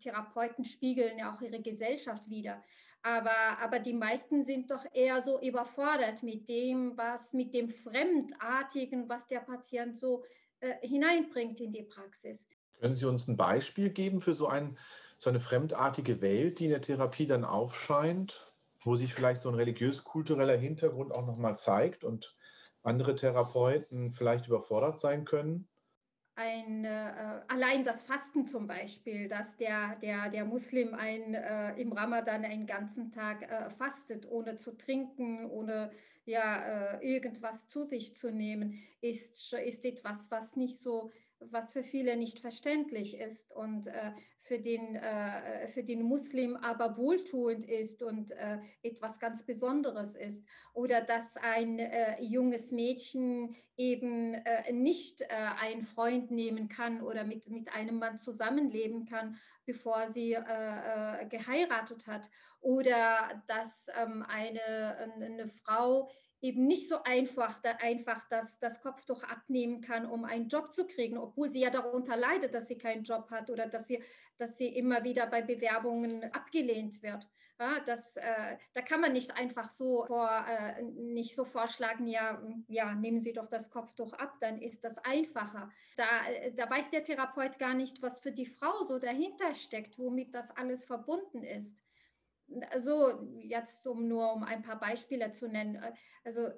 Therapeuten 0.00 0.64
spiegeln 0.64 1.18
ja 1.18 1.32
auch 1.32 1.40
ihre 1.40 1.62
Gesellschaft 1.62 2.28
wieder. 2.28 2.62
Aber, 3.06 3.60
aber 3.62 3.78
die 3.78 3.92
meisten 3.92 4.42
sind 4.42 4.68
doch 4.68 4.84
eher 4.92 5.22
so 5.22 5.40
überfordert 5.40 6.24
mit 6.24 6.48
dem, 6.48 6.96
was, 6.96 7.32
mit 7.34 7.54
dem 7.54 7.70
Fremdartigen, 7.70 9.08
was 9.08 9.28
der 9.28 9.38
Patient 9.38 9.96
so 10.00 10.24
äh, 10.58 10.74
hineinbringt 10.84 11.60
in 11.60 11.70
die 11.70 11.84
Praxis. 11.84 12.44
Können 12.80 12.96
Sie 12.96 13.04
uns 13.04 13.28
ein 13.28 13.36
Beispiel 13.36 13.90
geben 13.90 14.20
für 14.20 14.34
so, 14.34 14.48
ein, 14.48 14.76
so 15.18 15.30
eine 15.30 15.38
fremdartige 15.38 16.20
Welt, 16.20 16.58
die 16.58 16.64
in 16.64 16.70
der 16.70 16.80
Therapie 16.80 17.28
dann 17.28 17.44
aufscheint, 17.44 18.44
wo 18.82 18.96
sich 18.96 19.14
vielleicht 19.14 19.40
so 19.40 19.50
ein 19.50 19.54
religiös-kultureller 19.54 20.56
Hintergrund 20.56 21.12
auch 21.12 21.26
nochmal 21.26 21.56
zeigt 21.56 22.02
und 22.02 22.34
andere 22.82 23.14
Therapeuten 23.14 24.10
vielleicht 24.10 24.48
überfordert 24.48 24.98
sein 24.98 25.24
können? 25.24 25.68
Ein, 26.36 26.84
äh, 26.84 27.40
allein 27.48 27.82
das 27.82 28.02
Fasten 28.04 28.46
zum 28.46 28.66
Beispiel, 28.66 29.26
dass 29.26 29.56
der, 29.56 29.96
der, 29.96 30.28
der 30.28 30.44
Muslim 30.44 30.94
ein, 30.94 31.34
äh, 31.34 31.74
im 31.80 31.92
Ramadan 31.92 32.44
einen 32.44 32.66
ganzen 32.66 33.10
Tag 33.10 33.50
äh, 33.50 33.70
fastet, 33.70 34.30
ohne 34.30 34.58
zu 34.58 34.76
trinken, 34.76 35.50
ohne 35.50 35.90
ja, 36.26 36.98
äh, 36.98 37.14
irgendwas 37.14 37.68
zu 37.68 37.84
sich 37.84 38.16
zu 38.16 38.30
nehmen, 38.30 38.82
ist, 39.00 39.54
ist 39.54 39.84
etwas, 39.84 40.30
was 40.30 40.56
nicht 40.56 40.78
so 40.78 41.10
was 41.40 41.72
für 41.72 41.82
viele 41.82 42.16
nicht 42.16 42.38
verständlich 42.38 43.18
ist 43.18 43.54
und 43.54 43.86
äh, 43.86 44.12
für, 44.40 44.58
den, 44.58 44.96
äh, 44.96 45.68
für 45.68 45.82
den 45.82 46.02
Muslim 46.02 46.56
aber 46.56 46.96
wohltuend 46.96 47.64
ist 47.64 48.02
und 48.02 48.32
äh, 48.32 48.58
etwas 48.82 49.18
ganz 49.18 49.44
Besonderes 49.44 50.14
ist. 50.14 50.44
Oder 50.72 51.00
dass 51.00 51.36
ein 51.36 51.78
äh, 51.78 52.22
junges 52.22 52.70
Mädchen 52.70 53.54
eben 53.76 54.34
äh, 54.34 54.72
nicht 54.72 55.22
äh, 55.22 55.26
einen 55.60 55.82
Freund 55.82 56.30
nehmen 56.30 56.68
kann 56.68 57.02
oder 57.02 57.24
mit, 57.24 57.48
mit 57.48 57.72
einem 57.72 57.98
Mann 57.98 58.18
zusammenleben 58.18 59.04
kann, 59.04 59.36
bevor 59.64 60.08
sie 60.08 60.36
geheiratet 61.28 62.06
hat. 62.06 62.30
Oder 62.60 63.42
dass 63.48 63.88
ähm, 64.00 64.24
eine, 64.28 65.12
eine 65.16 65.48
Frau 65.48 66.08
eben 66.46 66.66
nicht 66.66 66.88
so 66.88 67.02
einfach, 67.02 67.60
da 67.60 67.72
einfach 67.80 68.28
das, 68.28 68.58
das 68.60 68.80
Kopftuch 68.80 69.24
abnehmen 69.24 69.80
kann, 69.80 70.06
um 70.06 70.24
einen 70.24 70.48
Job 70.48 70.72
zu 70.72 70.86
kriegen, 70.86 71.18
obwohl 71.18 71.48
sie 71.50 71.60
ja 71.60 71.70
darunter 71.70 72.16
leidet, 72.16 72.54
dass 72.54 72.68
sie 72.68 72.78
keinen 72.78 73.02
Job 73.02 73.30
hat 73.30 73.50
oder 73.50 73.66
dass 73.66 73.88
sie, 73.88 74.02
dass 74.38 74.56
sie 74.56 74.68
immer 74.68 75.02
wieder 75.02 75.26
bei 75.26 75.42
Bewerbungen 75.42 76.32
abgelehnt 76.32 77.02
wird. 77.02 77.28
Ja, 77.58 77.80
das, 77.80 78.16
äh, 78.18 78.58
da 78.74 78.82
kann 78.82 79.00
man 79.00 79.14
nicht 79.14 79.34
einfach 79.34 79.70
so 79.70 80.04
vor, 80.06 80.44
äh, 80.46 80.82
nicht 80.82 81.34
so 81.34 81.44
vorschlagen, 81.44 82.06
ja, 82.06 82.40
ja, 82.68 82.94
nehmen 82.94 83.22
Sie 83.22 83.32
doch 83.32 83.48
das 83.48 83.70
Kopftuch 83.70 84.12
ab, 84.12 84.36
dann 84.40 84.60
ist 84.60 84.84
das 84.84 84.98
einfacher. 84.98 85.70
Da, 85.96 86.06
da 86.54 86.68
weiß 86.68 86.90
der 86.90 87.02
Therapeut 87.02 87.58
gar 87.58 87.72
nicht, 87.72 88.02
was 88.02 88.20
für 88.20 88.32
die 88.32 88.44
Frau 88.44 88.84
so 88.84 88.98
dahinter 88.98 89.54
steckt, 89.54 89.98
womit 89.98 90.34
das 90.34 90.50
alles 90.50 90.84
verbunden 90.84 91.42
ist. 91.42 91.85
Also 92.70 93.28
jetzt 93.40 93.86
um 93.86 94.06
nur 94.06 94.32
um 94.32 94.44
ein 94.44 94.62
paar 94.62 94.78
Beispiele 94.78 95.32
zu 95.32 95.48
nennen, 95.48 95.76
äh, 95.76 95.92
also 96.24 96.48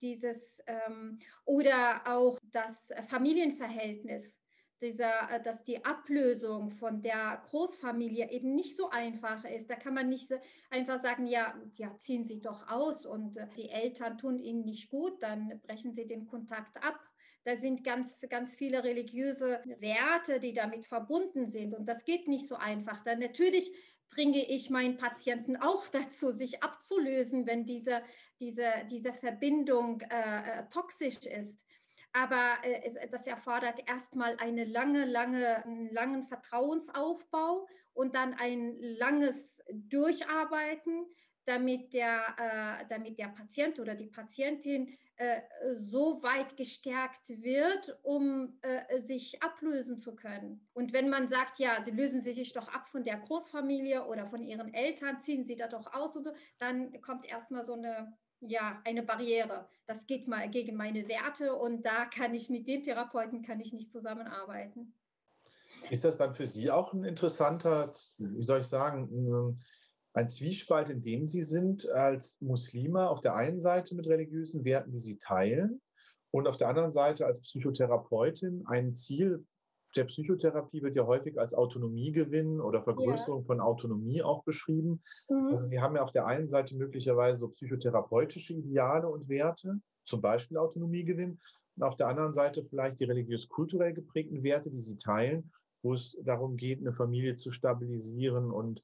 dieses 0.00 0.62
ähm, 0.66 1.18
oder 1.44 2.02
auch 2.06 2.38
das 2.42 2.90
Familienverhältnis, 3.08 4.40
dieser, 4.80 5.30
äh, 5.30 5.42
dass 5.42 5.64
die 5.64 5.84
Ablösung 5.84 6.70
von 6.70 7.02
der 7.02 7.42
Großfamilie 7.48 8.30
eben 8.30 8.54
nicht 8.54 8.76
so 8.76 8.90
einfach 8.90 9.44
ist. 9.44 9.70
Da 9.70 9.76
kann 9.76 9.94
man 9.94 10.08
nicht 10.08 10.30
einfach 10.70 11.00
sagen, 11.00 11.26
ja, 11.26 11.54
ja, 11.76 11.96
ziehen 11.98 12.24
Sie 12.24 12.40
doch 12.40 12.68
aus 12.68 13.06
und 13.06 13.36
äh, 13.36 13.46
die 13.56 13.70
Eltern 13.70 14.18
tun 14.18 14.38
Ihnen 14.38 14.64
nicht 14.64 14.90
gut, 14.90 15.22
dann 15.22 15.60
brechen 15.62 15.92
Sie 15.92 16.06
den 16.06 16.26
Kontakt 16.26 16.82
ab. 16.82 16.98
Da 17.44 17.54
sind 17.54 17.84
ganz, 17.84 18.26
ganz 18.28 18.56
viele 18.56 18.82
religiöse 18.82 19.62
Werte, 19.78 20.40
die 20.40 20.52
damit 20.52 20.84
verbunden 20.84 21.46
sind. 21.46 21.74
Und 21.74 21.86
das 21.86 22.04
geht 22.04 22.26
nicht 22.26 22.48
so 22.48 22.56
einfach. 22.56 23.04
Dann 23.04 23.20
natürlich 23.20 23.70
bringe 24.10 24.48
ich 24.48 24.70
meinen 24.70 24.96
Patienten 24.96 25.56
auch 25.56 25.86
dazu, 25.92 26.32
sich 26.32 26.62
abzulösen, 26.62 27.46
wenn 27.46 27.64
diese, 27.64 28.02
diese, 28.40 28.70
diese 28.90 29.12
Verbindung 29.12 30.00
äh, 30.02 30.60
äh, 30.60 30.68
toxisch 30.68 31.24
ist. 31.26 31.64
Aber 32.12 32.54
äh, 32.62 33.08
das 33.10 33.26
erfordert 33.26 33.88
erstmal 33.88 34.36
eine 34.38 34.64
lange, 34.64 35.04
lange, 35.04 35.64
einen 35.64 35.92
langen 35.92 36.26
Vertrauensaufbau 36.26 37.66
und 37.92 38.14
dann 38.14 38.34
ein 38.34 38.76
langes 38.80 39.62
Durcharbeiten, 39.70 41.06
damit 41.46 41.92
der, 41.92 42.20
äh, 42.38 42.84
damit 42.88 43.18
der 43.18 43.28
Patient 43.28 43.78
oder 43.78 43.94
die 43.94 44.08
Patientin 44.08 44.94
äh, 45.16 45.40
so 45.76 46.22
weit 46.22 46.56
gestärkt 46.56 47.28
wird, 47.28 47.98
um 48.02 48.58
äh, 48.62 49.00
sich 49.00 49.42
ablösen 49.42 49.98
zu 49.98 50.14
können. 50.14 50.66
Und 50.74 50.92
wenn 50.92 51.08
man 51.08 51.28
sagt, 51.28 51.58
ja, 51.58 51.82
lösen 51.90 52.20
Sie 52.20 52.32
sich 52.32 52.52
doch 52.52 52.68
ab 52.68 52.88
von 52.88 53.04
der 53.04 53.16
Großfamilie 53.16 54.04
oder 54.04 54.26
von 54.26 54.42
Ihren 54.42 54.74
Eltern, 54.74 55.20
ziehen 55.20 55.44
Sie 55.44 55.56
da 55.56 55.68
doch 55.68 55.92
aus 55.94 56.16
und 56.16 56.24
so, 56.24 56.32
dann 56.58 57.00
kommt 57.00 57.24
erstmal 57.24 57.64
so 57.64 57.74
eine 57.74 58.12
ja, 58.40 58.80
eine 58.84 59.02
Barriere. 59.02 59.66
Das 59.86 60.06
geht 60.06 60.28
mal 60.28 60.50
gegen 60.50 60.76
meine 60.76 61.08
Werte 61.08 61.54
und 61.54 61.82
da 61.82 62.04
kann 62.04 62.34
ich 62.34 62.50
mit 62.50 62.68
dem 62.68 62.82
Therapeuten 62.82 63.42
kann 63.42 63.60
ich 63.60 63.72
nicht 63.72 63.90
zusammenarbeiten. 63.90 64.92
Ist 65.90 66.04
das 66.04 66.18
dann 66.18 66.34
für 66.34 66.46
Sie 66.46 66.70
auch 66.70 66.92
ein 66.92 67.04
interessanter, 67.04 67.90
wie 68.18 68.42
soll 68.42 68.60
ich 68.60 68.66
sagen, 68.66 69.58
ein 70.16 70.28
Zwiespalt, 70.28 70.88
in 70.88 71.02
dem 71.02 71.26
sie 71.26 71.42
sind 71.42 71.90
als 71.90 72.40
Muslime 72.40 73.10
auf 73.10 73.20
der 73.20 73.34
einen 73.34 73.60
Seite 73.60 73.94
mit 73.94 74.06
religiösen 74.06 74.64
Werten, 74.64 74.92
die 74.92 74.98
sie 74.98 75.18
teilen, 75.18 75.80
und 76.30 76.48
auf 76.48 76.56
der 76.56 76.68
anderen 76.68 76.90
Seite 76.90 77.24
als 77.24 77.40
Psychotherapeutin 77.42 78.64
ein 78.66 78.94
Ziel 78.94 79.44
der 79.94 80.04
Psychotherapie 80.04 80.82
wird 80.82 80.96
ja 80.96 81.06
häufig 81.06 81.38
als 81.38 81.54
Autonomiegewinn 81.54 82.60
oder 82.60 82.82
Vergrößerung 82.82 83.42
ja. 83.42 83.46
von 83.46 83.60
Autonomie 83.60 84.22
auch 84.22 84.44
beschrieben. 84.44 85.02
Mhm. 85.28 85.48
Also 85.48 85.64
Sie 85.64 85.80
haben 85.80 85.96
ja 85.96 86.02
auf 86.02 86.10
der 86.10 86.26
einen 86.26 86.48
Seite 86.48 86.76
möglicherweise 86.76 87.38
so 87.38 87.48
psychotherapeutische 87.48 88.52
Ideale 88.52 89.08
und 89.08 89.28
Werte, 89.28 89.80
zum 90.04 90.20
Beispiel 90.20 90.58
Autonomiegewinn, 90.58 91.40
und 91.76 91.82
auf 91.82 91.96
der 91.96 92.08
anderen 92.08 92.34
Seite 92.34 92.64
vielleicht 92.64 93.00
die 93.00 93.04
religiös-kulturell 93.04 93.94
geprägten 93.94 94.42
Werte, 94.42 94.70
die 94.70 94.80
Sie 94.80 94.98
teilen, 94.98 95.50
wo 95.82 95.94
es 95.94 96.18
darum 96.24 96.56
geht, 96.56 96.80
eine 96.80 96.92
Familie 96.92 97.34
zu 97.34 97.52
stabilisieren 97.52 98.50
und 98.50 98.82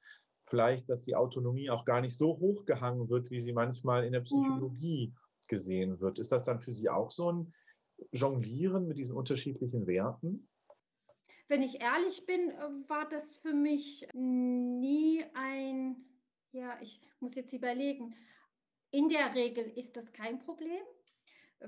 vielleicht, 0.53 0.87
dass 0.87 1.01
die 1.01 1.15
Autonomie 1.15 1.71
auch 1.71 1.83
gar 1.83 1.99
nicht 1.99 2.15
so 2.15 2.37
hochgehangen 2.37 3.09
wird, 3.09 3.31
wie 3.31 3.39
sie 3.39 3.53
manchmal 3.53 4.05
in 4.05 4.13
der 4.13 4.19
Psychologie 4.19 5.05
ja. 5.05 5.21
gesehen 5.47 5.99
wird. 5.99 6.19
Ist 6.19 6.31
das 6.31 6.43
dann 6.43 6.59
für 6.59 6.71
Sie 6.71 6.89
auch 6.89 7.09
so 7.09 7.31
ein 7.31 7.53
Jonglieren 8.11 8.87
mit 8.87 8.99
diesen 8.99 9.15
unterschiedlichen 9.15 9.87
Werten? 9.87 10.47
Wenn 11.47 11.63
ich 11.63 11.81
ehrlich 11.81 12.27
bin, 12.27 12.51
äh, 12.51 12.87
war 12.87 13.09
das 13.09 13.37
für 13.37 13.53
mich 13.53 14.07
nie 14.13 15.25
ein, 15.33 15.95
ja, 16.51 16.77
ich 16.81 17.01
muss 17.19 17.33
jetzt 17.33 17.53
überlegen. 17.53 18.13
In 18.91 19.09
der 19.09 19.33
Regel 19.33 19.65
ist 19.75 19.97
das 19.97 20.13
kein 20.13 20.37
Problem, 20.37 20.83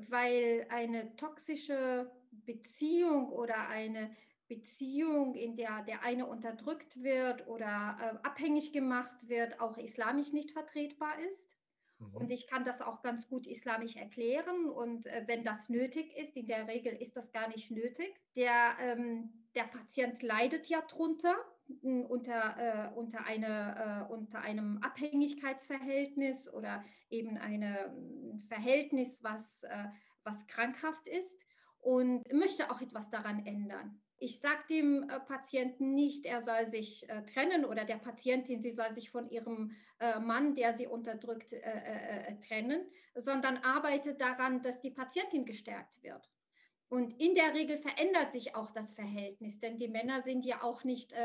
weil 0.10 0.68
eine 0.70 1.16
toxische 1.16 2.12
Beziehung 2.30 3.32
oder 3.32 3.68
eine 3.68 4.16
Beziehung, 4.48 5.36
in 5.36 5.56
der 5.56 5.84
der 5.84 6.04
eine 6.04 6.26
unterdrückt 6.26 7.02
wird 7.02 7.48
oder 7.48 7.98
äh, 8.00 8.28
abhängig 8.28 8.74
gemacht 8.74 9.28
wird, 9.28 9.60
auch 9.60 9.78
islamisch 9.78 10.34
nicht 10.34 10.52
vertretbar 10.52 11.20
ist. 11.32 11.58
Mhm. 12.00 12.16
Und 12.16 12.32
ich 12.32 12.48
kann 12.48 12.66
das 12.66 12.82
auch 12.82 13.02
ganz 13.02 13.28
gut 13.28 13.48
islamisch 13.48 13.96
erklären. 13.96 14.70
Und 14.70 15.08
äh, 15.08 15.24
wenn 15.28 15.44
das 15.44 15.70
nötig 15.70 16.16
ist, 16.18 16.36
in 16.36 16.48
der 16.48 16.68
Regel 16.68 16.94
ist 16.94 17.16
das 17.16 17.32
gar 17.32 17.48
nicht 17.48 17.72
nötig. 17.72 18.22
Der, 18.36 18.76
ähm, 18.80 19.48
der 19.56 19.64
Patient 19.64 20.22
leidet 20.22 20.68
ja 20.68 20.82
drunter 20.82 21.36
unter, 21.82 22.58
äh, 22.60 22.94
unter, 22.96 23.26
eine, 23.26 24.06
äh, 24.08 24.14
unter 24.14 24.42
einem 24.42 24.78
Abhängigkeitsverhältnis 24.84 26.48
oder 26.54 26.84
eben 27.10 27.38
ein 27.38 28.44
Verhältnis, 28.48 29.24
was, 29.24 29.64
äh, 29.64 29.86
was 30.24 30.46
krankhaft 30.48 31.08
ist 31.08 31.48
und 31.80 32.22
möchte 32.32 32.70
auch 32.70 32.82
etwas 32.82 33.10
daran 33.10 33.46
ändern. 33.46 34.00
Ich 34.18 34.40
sage 34.40 34.64
dem 34.70 35.10
äh, 35.10 35.20
Patienten 35.20 35.94
nicht, 35.94 36.26
er 36.26 36.42
soll 36.42 36.70
sich 36.70 37.08
äh, 37.10 37.24
trennen 37.24 37.66
oder 37.66 37.84
der 37.84 37.98
Patientin, 37.98 38.62
sie 38.62 38.72
soll 38.72 38.94
sich 38.94 39.10
von 39.10 39.30
ihrem 39.30 39.76
äh, 40.00 40.20
Mann, 40.20 40.56
der 40.56 40.78
sie 40.78 40.88
unterdrückt, 40.88 41.54
äh, 41.54 41.60
äh, 41.60 42.40
trennen, 42.40 42.86
sondern 43.16 43.58
arbeite 43.58 44.16
daran, 44.16 44.62
dass 44.62 44.80
die 44.80 44.92
Patientin 44.92 45.46
gestärkt 45.46 46.02
wird. 46.02 46.30
Und 46.88 47.20
in 47.20 47.34
der 47.34 47.54
Regel 47.54 47.78
verändert 47.78 48.32
sich 48.32 48.56
auch 48.56 48.72
das 48.72 48.94
Verhältnis, 48.94 49.60
denn 49.60 49.78
die 49.78 49.88
Männer 49.88 50.22
sind 50.22 50.46
ja 50.46 50.62
auch 50.62 50.84
nicht, 50.84 51.16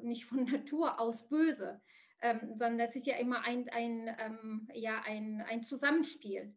nicht 0.00 0.26
von 0.26 0.44
Natur 0.52 1.00
aus 1.00 1.28
böse, 1.28 1.82
ähm, 2.22 2.52
sondern 2.54 2.80
es 2.80 2.96
ist 2.96 3.06
ja 3.06 3.16
immer 3.16 3.44
ein, 3.44 3.68
ein, 3.70 4.16
ähm, 4.18 4.68
ja, 4.72 5.02
ein, 5.04 5.42
ein 5.42 5.62
Zusammenspiel 5.62 6.54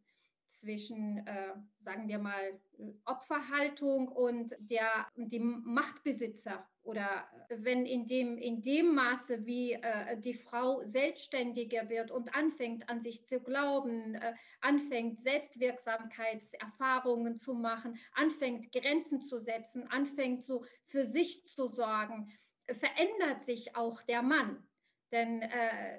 zwischen, 0.50 1.26
äh, 1.26 1.54
sagen 1.80 2.08
wir 2.08 2.20
mal, 2.20 2.60
Opferhaltung 3.06 4.08
und 4.08 4.56
der, 4.60 5.08
dem 5.16 5.64
Machtbesitzer. 5.66 6.68
Oder 6.84 7.28
wenn 7.50 7.86
in 7.86 8.06
dem, 8.08 8.38
in 8.38 8.62
dem 8.62 8.96
Maße, 8.96 9.46
wie 9.46 9.74
äh, 9.74 10.18
die 10.20 10.34
Frau 10.34 10.82
selbstständiger 10.86 11.90
wird 11.90 12.12
und 12.12 12.34
anfängt 12.36 12.90
an 12.90 13.02
sich 13.02 13.26
zu 13.28 13.40
glauben, 13.40 14.16
äh, 14.16 14.34
anfängt 14.62 15.22
Selbstwirksamkeitserfahrungen 15.22 17.36
zu 17.36 17.54
machen, 17.54 18.00
anfängt 18.14 18.72
Grenzen 18.72 19.22
zu 19.22 19.40
setzen, 19.40 19.88
anfängt 19.90 20.46
so 20.46 20.66
für 20.86 21.06
sich 21.06 21.46
zu 21.48 21.68
sorgen, 21.68 22.32
verändert 22.66 23.44
sich 23.44 23.76
auch 23.76 24.02
der 24.04 24.24
Mann. 24.24 24.66
Denn 25.12 25.42
äh, 25.42 25.98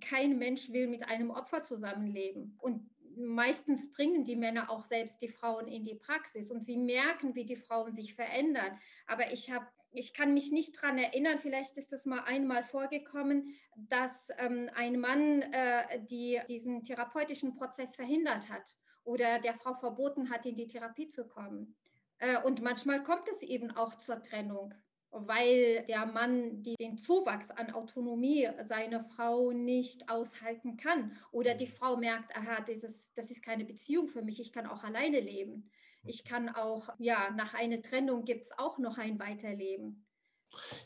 kein 0.00 0.38
Mensch 0.38 0.70
will 0.70 0.86
mit 0.88 1.08
einem 1.08 1.30
Opfer 1.30 1.62
zusammenleben. 1.62 2.54
Und 2.58 2.90
meistens 3.18 3.90
bringen 3.92 4.24
die 4.24 4.36
Männer 4.36 4.70
auch 4.70 4.84
selbst 4.84 5.20
die 5.20 5.28
Frauen 5.28 5.68
in 5.68 5.82
die 5.82 5.94
Praxis 5.94 6.50
und 6.50 6.64
sie 6.64 6.76
merken, 6.76 7.34
wie 7.34 7.44
die 7.44 7.56
Frauen 7.56 7.92
sich 7.92 8.14
verändern. 8.14 8.78
Aber 9.06 9.32
ich 9.32 9.50
habe 9.50 9.66
ich 9.90 10.12
kann 10.12 10.34
mich 10.34 10.52
nicht 10.52 10.76
daran 10.76 10.98
erinnern, 10.98 11.38
vielleicht 11.38 11.76
ist 11.76 11.92
das 11.92 12.04
mal 12.04 12.20
einmal 12.20 12.62
vorgekommen, 12.62 13.54
dass 13.74 14.28
ähm, 14.36 14.68
ein 14.74 15.00
Mann 15.00 15.42
äh, 15.42 16.04
die, 16.04 16.40
diesen 16.48 16.84
therapeutischen 16.84 17.54
Prozess 17.54 17.96
verhindert 17.96 18.50
hat 18.50 18.76
oder 19.04 19.38
der 19.38 19.54
Frau 19.54 19.74
verboten 19.74 20.30
hat, 20.30 20.44
in 20.44 20.56
die 20.56 20.66
Therapie 20.66 21.08
zu 21.08 21.26
kommen. 21.26 21.74
Äh, 22.18 22.36
und 22.42 22.60
manchmal 22.60 23.02
kommt 23.02 23.28
es 23.28 23.42
eben 23.42 23.70
auch 23.70 23.96
zur 23.96 24.20
Trennung 24.20 24.74
weil 25.10 25.84
der 25.88 26.06
Mann 26.06 26.62
die, 26.62 26.76
den 26.76 26.98
Zuwachs 26.98 27.50
an 27.50 27.70
Autonomie 27.70 28.48
seiner 28.64 29.04
Frau 29.04 29.52
nicht 29.52 30.10
aushalten 30.10 30.76
kann. 30.76 31.16
Oder 31.32 31.54
die 31.54 31.66
mhm. 31.66 31.70
Frau 31.70 31.96
merkt, 31.96 32.36
aha, 32.36 32.60
dieses, 32.60 33.12
das 33.14 33.30
ist 33.30 33.42
keine 33.42 33.64
Beziehung 33.64 34.08
für 34.08 34.22
mich, 34.22 34.40
ich 34.40 34.52
kann 34.52 34.66
auch 34.66 34.84
alleine 34.84 35.20
leben. 35.20 35.70
Ich 36.04 36.24
mhm. 36.24 36.28
kann 36.28 36.48
auch, 36.50 36.88
ja, 36.98 37.30
nach 37.30 37.54
einer 37.54 37.82
Trennung 37.82 38.24
gibt 38.24 38.42
es 38.42 38.58
auch 38.58 38.78
noch 38.78 38.98
ein 38.98 39.18
Weiterleben. 39.18 40.04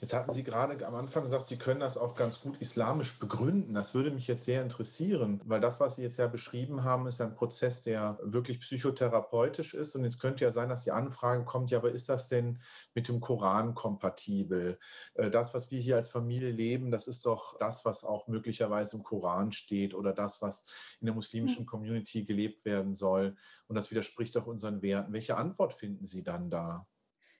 Jetzt 0.00 0.12
hatten 0.12 0.32
Sie 0.32 0.42
gerade 0.42 0.84
am 0.86 0.94
Anfang 0.94 1.22
gesagt, 1.22 1.46
Sie 1.46 1.56
können 1.56 1.80
das 1.80 1.96
auch 1.96 2.14
ganz 2.14 2.40
gut 2.40 2.60
islamisch 2.60 3.18
begründen. 3.18 3.74
Das 3.74 3.94
würde 3.94 4.10
mich 4.10 4.26
jetzt 4.26 4.44
sehr 4.44 4.62
interessieren, 4.62 5.40
weil 5.46 5.60
das, 5.60 5.80
was 5.80 5.96
Sie 5.96 6.02
jetzt 6.02 6.16
ja 6.18 6.26
beschrieben 6.26 6.84
haben, 6.84 7.06
ist 7.06 7.20
ein 7.20 7.34
Prozess, 7.34 7.82
der 7.82 8.18
wirklich 8.22 8.60
psychotherapeutisch 8.60 9.74
ist. 9.74 9.94
Und 9.94 10.04
jetzt 10.04 10.18
könnte 10.18 10.44
ja 10.44 10.50
sein, 10.50 10.68
dass 10.68 10.84
die 10.84 10.90
Anfrage 10.90 11.44
kommt, 11.44 11.70
ja, 11.70 11.78
aber 11.78 11.92
ist 11.92 12.08
das 12.08 12.28
denn 12.28 12.60
mit 12.94 13.08
dem 13.08 13.20
Koran 13.20 13.74
kompatibel? 13.74 14.78
Äh, 15.14 15.30
das, 15.30 15.54
was 15.54 15.70
wir 15.70 15.80
hier 15.80 15.96
als 15.96 16.08
Familie 16.08 16.50
leben, 16.50 16.90
das 16.90 17.06
ist 17.06 17.24
doch 17.26 17.56
das, 17.58 17.84
was 17.84 18.04
auch 18.04 18.26
möglicherweise 18.28 18.96
im 18.96 19.02
Koran 19.02 19.52
steht 19.52 19.94
oder 19.94 20.12
das, 20.12 20.42
was 20.42 20.64
in 21.00 21.06
der 21.06 21.14
muslimischen 21.14 21.60
hm. 21.60 21.66
Community 21.66 22.24
gelebt 22.24 22.64
werden 22.64 22.94
soll. 22.94 23.36
Und 23.68 23.76
das 23.76 23.90
widerspricht 23.90 24.36
auch 24.36 24.46
unseren 24.46 24.82
Werten. 24.82 25.12
Welche 25.12 25.36
Antwort 25.36 25.72
finden 25.72 26.06
Sie 26.06 26.22
dann 26.22 26.50
da? 26.50 26.86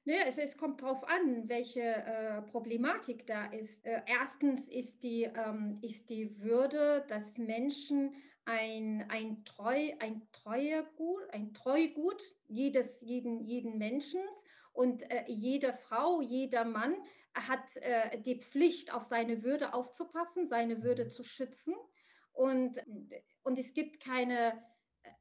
Ne, 0.04 0.26
es, 0.26 0.36
es 0.36 0.56
kommt 0.56 0.82
darauf 0.82 1.08
an, 1.08 1.48
welche 1.48 1.80
äh, 1.80 2.42
Problematik 2.42 3.24
da 3.26 3.46
ist. 3.46 3.86
Äh, 3.86 4.02
erstens 4.06 4.68
ist 4.68 5.04
die, 5.04 5.22
ähm, 5.22 5.78
ist 5.80 6.10
die 6.10 6.40
Würde 6.40 7.06
des 7.08 7.38
Menschen 7.38 8.12
ein, 8.44 9.06
ein, 9.08 9.44
Treu, 9.44 9.92
ein 10.00 10.26
Treuegut, 10.32 11.30
ein 11.30 11.54
Treugut 11.54 12.20
jedes, 12.48 13.00
jeden, 13.02 13.44
jeden 13.44 13.78
Menschen. 13.78 14.20
Und 14.72 15.08
äh, 15.08 15.24
jede 15.28 15.72
Frau, 15.72 16.20
jeder 16.20 16.64
Mann 16.64 16.96
hat 17.34 17.76
äh, 17.76 18.20
die 18.22 18.40
Pflicht, 18.40 18.92
auf 18.92 19.04
seine 19.04 19.44
Würde 19.44 19.72
aufzupassen, 19.72 20.48
seine 20.48 20.82
Würde 20.82 21.06
zu 21.06 21.22
schützen. 21.22 21.74
Und, 22.32 22.82
und 23.44 23.56
es 23.56 23.72
gibt 23.72 24.02
keine, 24.02 24.64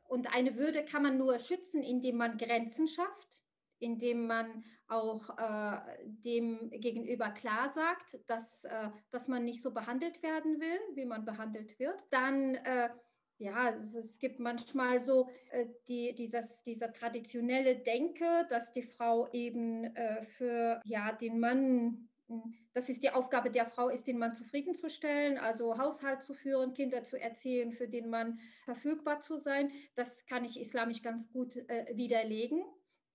und 0.06 0.34
eine 0.34 0.56
Würde 0.56 0.84
kann 0.84 1.04
man 1.04 1.20
nur 1.20 1.38
schützen, 1.38 1.84
indem 1.84 2.18
man 2.18 2.40
Grenzen 2.40 2.88
schafft 2.88 3.44
indem 3.82 4.28
man 4.28 4.64
auch 4.88 5.38
äh, 5.38 5.80
dem 6.06 6.70
gegenüber 6.72 7.30
klar 7.30 7.70
sagt, 7.70 8.20
dass, 8.28 8.64
äh, 8.66 8.90
dass 9.12 9.28
man 9.28 9.46
nicht 9.46 9.62
so 9.62 9.72
behandelt 9.74 10.22
werden 10.22 10.60
will, 10.60 10.80
wie 10.96 11.06
man 11.06 11.26
behandelt 11.26 11.80
wird. 11.80 12.04
Dann 12.12 12.56
äh, 12.56 12.90
ja, 13.38 13.70
es 13.70 14.20
gibt 14.20 14.40
manchmal 14.40 15.02
so 15.02 15.30
äh, 15.50 15.66
die, 15.88 16.14
dieses, 16.14 16.62
dieser 16.64 16.92
traditionelle 16.92 17.76
Denke, 17.78 18.46
dass 18.50 18.72
die 18.72 18.84
Frau 18.84 19.32
eben 19.32 19.96
äh, 19.96 20.22
für 20.22 20.80
ja, 20.86 21.12
den 21.12 21.40
Mann 21.40 22.10
hm, 22.28 22.54
das 22.74 22.88
ist 22.88 23.04
die 23.04 23.10
Aufgabe 23.10 23.52
der 23.52 23.66
Frau, 23.66 23.90
ist 23.90 24.08
den 24.08 24.18
Mann 24.18 24.34
zufriedenzustellen, 24.34 25.38
also 25.38 25.78
Haushalt 25.78 26.24
zu 26.24 26.34
führen, 26.34 26.74
Kinder 26.74 27.04
zu 27.04 27.20
erziehen, 27.20 27.74
für 27.74 27.88
den 27.88 28.10
Mann 28.10 28.40
verfügbar 28.64 29.20
zu 29.20 29.38
sein. 29.38 29.72
Das 29.96 30.26
kann 30.26 30.46
ich 30.46 30.60
islamisch 30.60 31.02
ganz 31.02 31.30
gut 31.30 31.58
äh, 31.58 31.86
widerlegen. 31.94 32.64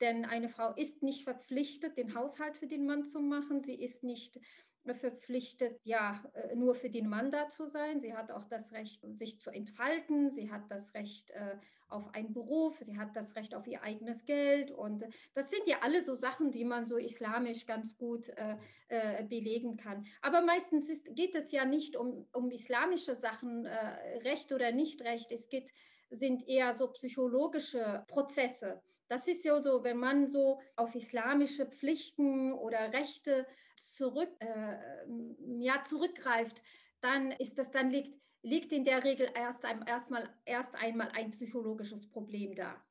Denn 0.00 0.24
eine 0.24 0.48
Frau 0.48 0.74
ist 0.74 1.02
nicht 1.02 1.24
verpflichtet, 1.24 1.96
den 1.96 2.14
Haushalt 2.14 2.56
für 2.56 2.66
den 2.66 2.86
Mann 2.86 3.04
zu 3.04 3.20
machen. 3.20 3.62
Sie 3.62 3.74
ist 3.74 4.02
nicht 4.02 4.38
verpflichtet, 4.94 5.80
ja, 5.84 6.22
äh, 6.34 6.54
nur 6.54 6.74
für 6.74 6.90
den 6.90 7.08
Mann 7.08 7.30
da 7.30 7.48
zu 7.48 7.66
sein. 7.66 8.00
Sie 8.00 8.14
hat 8.14 8.30
auch 8.30 8.44
das 8.44 8.72
Recht, 8.72 9.04
sich 9.16 9.40
zu 9.40 9.50
entfalten. 9.50 10.30
Sie 10.30 10.50
hat 10.50 10.70
das 10.70 10.94
Recht 10.94 11.30
äh, 11.32 11.56
auf 11.88 12.14
einen 12.14 12.32
Beruf. 12.32 12.78
Sie 12.80 12.98
hat 12.98 13.16
das 13.16 13.34
Recht 13.36 13.54
auf 13.54 13.66
ihr 13.66 13.82
eigenes 13.82 14.24
Geld. 14.24 14.70
Und 14.70 15.04
das 15.34 15.50
sind 15.50 15.66
ja 15.66 15.78
alle 15.82 16.02
so 16.02 16.14
Sachen, 16.14 16.52
die 16.52 16.64
man 16.64 16.86
so 16.86 16.96
islamisch 16.96 17.66
ganz 17.66 17.96
gut 17.96 18.28
äh, 18.28 18.56
äh, 18.88 19.24
belegen 19.24 19.76
kann. 19.76 20.04
Aber 20.22 20.42
meistens 20.42 20.88
ist, 20.88 21.14
geht 21.14 21.34
es 21.34 21.52
ja 21.52 21.64
nicht 21.64 21.96
um, 21.96 22.26
um 22.32 22.50
islamische 22.50 23.16
Sachen, 23.16 23.66
äh, 23.66 24.18
Recht 24.18 24.52
oder 24.52 24.72
nicht 24.72 25.02
Recht. 25.02 25.32
Es 25.32 25.48
geht, 25.48 25.72
sind 26.10 26.46
eher 26.46 26.74
so 26.74 26.88
psychologische 26.88 28.04
Prozesse. 28.08 28.82
Das 29.08 29.28
ist 29.28 29.44
ja 29.44 29.60
so, 29.60 29.84
wenn 29.84 29.98
man 29.98 30.26
so 30.26 30.60
auf 30.74 30.94
islamische 30.94 31.66
Pflichten 31.66 32.52
oder 32.52 32.92
Rechte 32.92 33.46
zurück, 33.86 34.30
äh, 34.40 34.76
ja, 35.58 35.82
zurückgreift, 35.84 36.62
dann 37.00 37.30
ist 37.32 37.58
das, 37.58 37.70
dann 37.70 37.90
liegt, 37.90 38.20
liegt 38.42 38.72
in 38.72 38.84
der 38.84 39.04
Regel 39.04 39.30
erst, 39.34 39.64
ein, 39.64 39.82
erstmal, 39.86 40.28
erst 40.44 40.74
einmal 40.74 41.10
ein 41.10 41.30
psychologisches 41.30 42.08
Problem 42.08 42.54
da. 42.54 42.84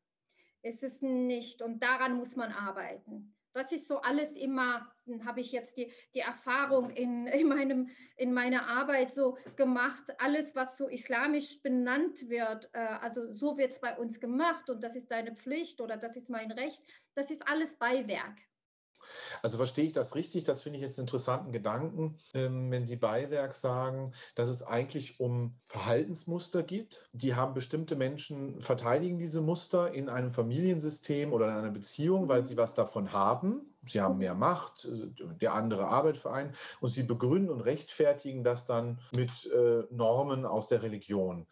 Es 0.61 0.83
ist 0.83 1.03
nicht, 1.03 1.61
und 1.61 1.83
daran 1.83 2.15
muss 2.15 2.35
man 2.35 2.51
arbeiten 2.51 3.35
das 3.55 3.71
ist 3.71 3.87
so 3.87 4.01
alles 4.01 4.35
immer, 4.35 4.91
habe 5.25 5.39
ich 5.39 5.51
jetzt 5.51 5.77
die, 5.77 5.91
die 6.13 6.19
Erfahrung 6.19 6.89
in, 6.91 7.25
in, 7.41 7.47
meinem, 7.47 7.89
in 8.17 8.33
meiner 8.33 8.67
Arbeit 8.67 9.11
so 9.11 9.37
gemacht, 9.55 10.03
alles, 10.19 10.55
was 10.55 10.77
so 10.77 10.87
islamisch 10.89 11.61
benannt 11.63 12.29
wird, 12.29 12.69
äh, 12.73 12.79
also 12.79 13.31
so 13.31 13.57
wird 13.57 13.71
es 13.71 13.79
bei 13.79 13.97
uns 13.97 14.19
gemacht 14.19 14.69
und 14.69 14.83
das 14.83 14.95
ist 14.95 15.09
deine 15.09 15.33
Pflicht 15.35 15.81
oder 15.81 15.97
das 15.97 16.15
ist 16.15 16.29
mein 16.29 16.51
Recht, 16.51 16.83
das 17.15 17.31
ist 17.31 17.47
alles 17.47 17.77
Beiwerk. 17.77 18.37
Also 19.41 19.57
verstehe 19.57 19.85
ich 19.85 19.93
das 19.93 20.15
richtig? 20.15 20.43
Das 20.43 20.61
finde 20.61 20.79
ich 20.79 20.83
jetzt 20.83 20.97
einen 20.99 21.07
interessanten 21.07 21.51
Gedanken, 21.51 22.17
ähm, 22.33 22.71
wenn 22.71 22.85
Sie 22.85 22.95
Beiwerk 22.95 23.53
sagen, 23.53 24.13
dass 24.35 24.49
es 24.49 24.63
eigentlich 24.63 25.19
um 25.19 25.55
Verhaltensmuster 25.67 26.63
geht. 26.63 27.09
Die 27.13 27.35
haben 27.35 27.53
bestimmte 27.53 27.95
Menschen, 27.95 28.61
verteidigen 28.61 29.17
diese 29.17 29.41
Muster 29.41 29.93
in 29.93 30.09
einem 30.09 30.31
Familiensystem 30.31 31.33
oder 31.33 31.47
in 31.47 31.55
einer 31.55 31.71
Beziehung, 31.71 32.27
weil 32.27 32.45
sie 32.45 32.57
was 32.57 32.73
davon 32.73 33.11
haben. 33.11 33.75
Sie 33.87 34.01
haben 34.01 34.17
mehr 34.17 34.35
Macht, 34.35 34.85
äh, 34.85 35.35
der 35.41 35.53
andere 35.53 35.87
arbeitet 35.87 36.21
für 36.21 36.31
einen 36.31 36.53
und 36.81 36.89
sie 36.89 37.03
begründen 37.03 37.49
und 37.49 37.61
rechtfertigen 37.61 38.43
das 38.43 38.65
dann 38.65 38.99
mit 39.11 39.31
äh, 39.51 39.83
Normen 39.91 40.45
aus 40.45 40.67
der 40.67 40.81
Religion. 40.81 41.47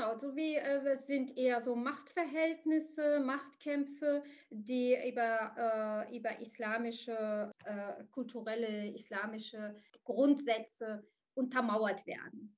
Genau, 0.00 0.16
so 0.16 0.34
wie 0.34 0.56
äh, 0.56 0.92
es 0.92 1.06
sind 1.06 1.36
eher 1.36 1.60
so 1.60 1.76
Machtverhältnisse, 1.76 3.20
Machtkämpfe, 3.20 4.22
die 4.48 4.96
über, 5.06 6.06
äh, 6.08 6.16
über 6.16 6.38
islamische, 6.40 7.50
äh, 7.64 8.04
kulturelle, 8.10 8.88
islamische 8.94 9.74
Grundsätze 10.04 11.04
untermauert 11.34 12.06
werden. 12.06 12.56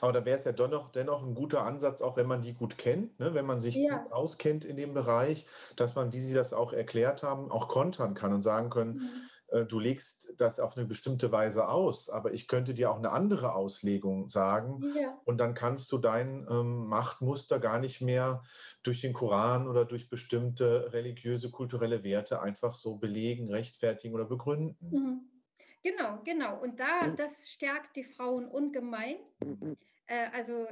Aber 0.00 0.12
da 0.12 0.24
wäre 0.24 0.38
es 0.38 0.44
ja 0.44 0.52
dennoch, 0.52 0.92
dennoch 0.92 1.22
ein 1.22 1.34
guter 1.34 1.64
Ansatz, 1.64 2.00
auch 2.00 2.16
wenn 2.16 2.26
man 2.26 2.40
die 2.40 2.54
gut 2.54 2.78
kennt, 2.78 3.18
ne? 3.20 3.34
wenn 3.34 3.46
man 3.46 3.60
sich 3.60 3.76
ja. 3.76 4.06
auskennt 4.10 4.64
in 4.64 4.76
dem 4.76 4.94
Bereich, 4.94 5.46
dass 5.76 5.94
man, 5.94 6.12
wie 6.12 6.20
Sie 6.20 6.34
das 6.34 6.54
auch 6.54 6.72
erklärt 6.72 7.22
haben, 7.22 7.50
auch 7.50 7.68
kontern 7.68 8.14
kann 8.14 8.32
und 8.32 8.42
sagen 8.42 8.70
können, 8.70 8.94
mhm. 8.94 9.30
Äh, 9.52 9.64
du 9.66 9.78
legst 9.78 10.34
das 10.38 10.58
auf 10.58 10.76
eine 10.76 10.86
bestimmte 10.86 11.30
Weise 11.30 11.68
aus, 11.68 12.08
aber 12.08 12.32
ich 12.32 12.48
könnte 12.48 12.74
dir 12.74 12.90
auch 12.90 12.96
eine 12.96 13.10
andere 13.10 13.54
Auslegung 13.54 14.28
sagen 14.28 14.82
ja. 14.96 15.18
und 15.24 15.38
dann 15.38 15.54
kannst 15.54 15.92
du 15.92 15.98
dein 15.98 16.46
ähm, 16.50 16.86
Machtmuster 16.86 17.58
gar 17.58 17.78
nicht 17.78 18.00
mehr 18.00 18.42
durch 18.82 19.00
den 19.00 19.12
Koran 19.12 19.68
oder 19.68 19.84
durch 19.84 20.08
bestimmte 20.08 20.92
religiöse, 20.92 21.50
kulturelle 21.50 22.02
Werte 22.02 22.40
einfach 22.40 22.74
so 22.74 22.96
belegen, 22.96 23.48
rechtfertigen 23.48 24.14
oder 24.14 24.24
begründen. 24.24 24.88
Mhm. 24.90 25.20
Genau, 25.82 26.20
genau. 26.24 26.60
Und 26.60 26.78
da, 26.78 27.08
das 27.08 27.48
stärkt 27.48 27.96
die 27.96 28.04
Frauen 28.04 28.46
ungemein. 28.46 29.16
Äh, 30.12 30.28
also 30.32 30.66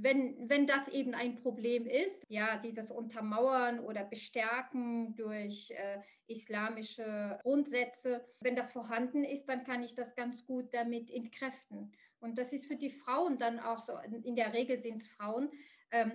wenn, 0.00 0.48
wenn 0.48 0.66
das 0.66 0.86
eben 0.88 1.14
ein 1.14 1.36
Problem 1.36 1.86
ist, 1.86 2.24
ja, 2.28 2.56
dieses 2.58 2.90
Untermauern 2.90 3.80
oder 3.80 4.04
Bestärken 4.04 5.16
durch 5.16 5.70
äh, 5.70 6.00
islamische 6.26 7.38
Grundsätze, 7.42 8.24
wenn 8.40 8.54
das 8.54 8.70
vorhanden 8.70 9.24
ist, 9.24 9.46
dann 9.46 9.64
kann 9.64 9.82
ich 9.82 9.94
das 9.94 10.14
ganz 10.14 10.44
gut 10.46 10.72
damit 10.72 11.10
entkräften. 11.10 11.92
Und 12.20 12.38
das 12.38 12.52
ist 12.52 12.66
für 12.66 12.76
die 12.76 12.90
Frauen 12.90 13.38
dann 13.38 13.58
auch 13.58 13.80
so, 13.80 13.92
in 14.22 14.36
der 14.36 14.52
Regel 14.52 14.78
sind 14.78 15.02
es 15.02 15.08
Frauen, 15.08 15.50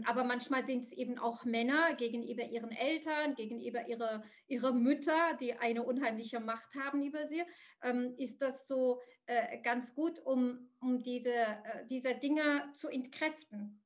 aber 0.05 0.23
manchmal 0.23 0.65
sind 0.65 0.83
es 0.83 0.91
eben 0.91 1.17
auch 1.17 1.45
Männer 1.45 1.93
gegenüber 1.95 2.43
ihren 2.43 2.71
Eltern, 2.71 3.35
gegenüber 3.35 3.87
ihrer, 3.87 4.23
ihrer 4.47 4.73
Mütter, 4.73 5.37
die 5.39 5.53
eine 5.53 5.83
unheimliche 5.83 6.39
Macht 6.39 6.75
haben 6.75 7.03
über 7.03 7.27
sie. 7.27 7.43
Ähm, 7.81 8.13
ist 8.17 8.41
das 8.41 8.67
so 8.67 8.99
äh, 9.25 9.61
ganz 9.61 9.95
gut, 9.95 10.19
um, 10.25 10.69
um 10.81 11.01
diese, 11.01 11.33
äh, 11.33 11.85
diese 11.89 12.15
Dinge 12.15 12.69
zu 12.73 12.89
entkräften? 12.89 13.81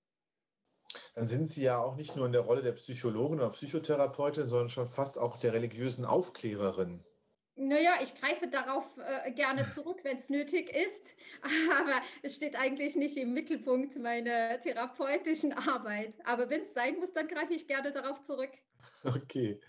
Dann 1.16 1.28
sind 1.28 1.48
Sie 1.48 1.64
ja 1.64 1.80
auch 1.80 1.96
nicht 1.96 2.16
nur 2.16 2.26
in 2.26 2.32
der 2.32 2.42
Rolle 2.42 2.62
der 2.62 2.74
Psychologin 2.74 3.40
oder 3.40 3.50
Psychotherapeutin, 3.50 4.48
sondern 4.48 4.70
schon 4.70 4.88
fast 4.88 5.18
auch 5.18 5.38
der 5.38 5.54
religiösen 5.54 6.06
Aufklärerin. 6.06 7.04
Naja, 7.56 7.94
ich 8.02 8.16
greife 8.16 8.48
darauf 8.48 8.98
äh, 8.98 9.32
gerne 9.32 9.68
zurück, 9.68 10.00
wenn 10.04 10.18
es 10.18 10.30
nötig 10.30 10.72
ist, 10.72 11.16
aber 11.78 12.02
es 12.24 12.36
steht 12.36 12.56
eigentlich 12.56 12.96
nicht 12.96 13.16
im 13.16 13.34
Mittelpunkt 13.34 13.96
meiner 14.00 14.60
therapeutischen 14.60 15.54
Arbeit. 15.54 16.16
Aber 16.26 16.50
wenn 16.50 16.64
es 16.64 16.74
sein 16.74 16.98
muss, 16.98 17.14
dann 17.14 17.28
greife 17.28 17.54
ich 17.54 17.68
gerne 17.68 17.92
darauf 17.92 18.22
zurück. 18.24 18.52
Okay. 19.06 19.62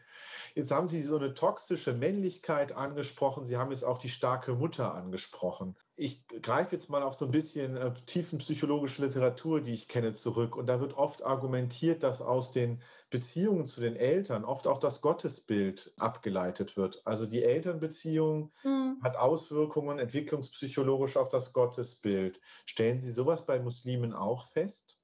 Jetzt 0.54 0.70
haben 0.70 0.86
Sie 0.86 1.02
so 1.02 1.16
eine 1.16 1.34
toxische 1.34 1.92
Männlichkeit 1.92 2.76
angesprochen. 2.76 3.44
Sie 3.44 3.56
haben 3.56 3.70
jetzt 3.70 3.84
auch 3.84 3.98
die 3.98 4.08
starke 4.08 4.54
Mutter 4.54 4.94
angesprochen. 4.94 5.76
Ich 5.96 6.26
greife 6.28 6.74
jetzt 6.74 6.90
mal 6.90 7.02
auf 7.02 7.14
so 7.14 7.24
ein 7.26 7.30
bisschen 7.30 7.76
äh, 7.76 7.92
tiefenpsychologische 8.06 9.02
Literatur, 9.02 9.60
die 9.60 9.74
ich 9.74 9.88
kenne, 9.88 10.14
zurück. 10.14 10.56
Und 10.56 10.66
da 10.66 10.80
wird 10.80 10.94
oft 10.94 11.22
argumentiert, 11.22 12.02
dass 12.02 12.20
aus 12.20 12.52
den 12.52 12.82
Beziehungen 13.10 13.66
zu 13.66 13.80
den 13.80 13.94
Eltern 13.94 14.44
oft 14.44 14.66
auch 14.66 14.78
das 14.78 15.00
Gottesbild 15.00 15.92
abgeleitet 15.98 16.76
wird. 16.76 17.02
Also 17.04 17.26
die 17.26 17.44
Elternbeziehung 17.44 18.52
mhm. 18.64 18.98
hat 19.02 19.16
Auswirkungen 19.16 19.98
entwicklungspsychologisch 19.98 21.16
auf 21.16 21.28
das 21.28 21.52
Gottesbild. 21.52 22.40
Stellen 22.66 23.00
Sie 23.00 23.12
sowas 23.12 23.46
bei 23.46 23.60
Muslimen 23.60 24.12
auch 24.12 24.46
fest? 24.46 24.98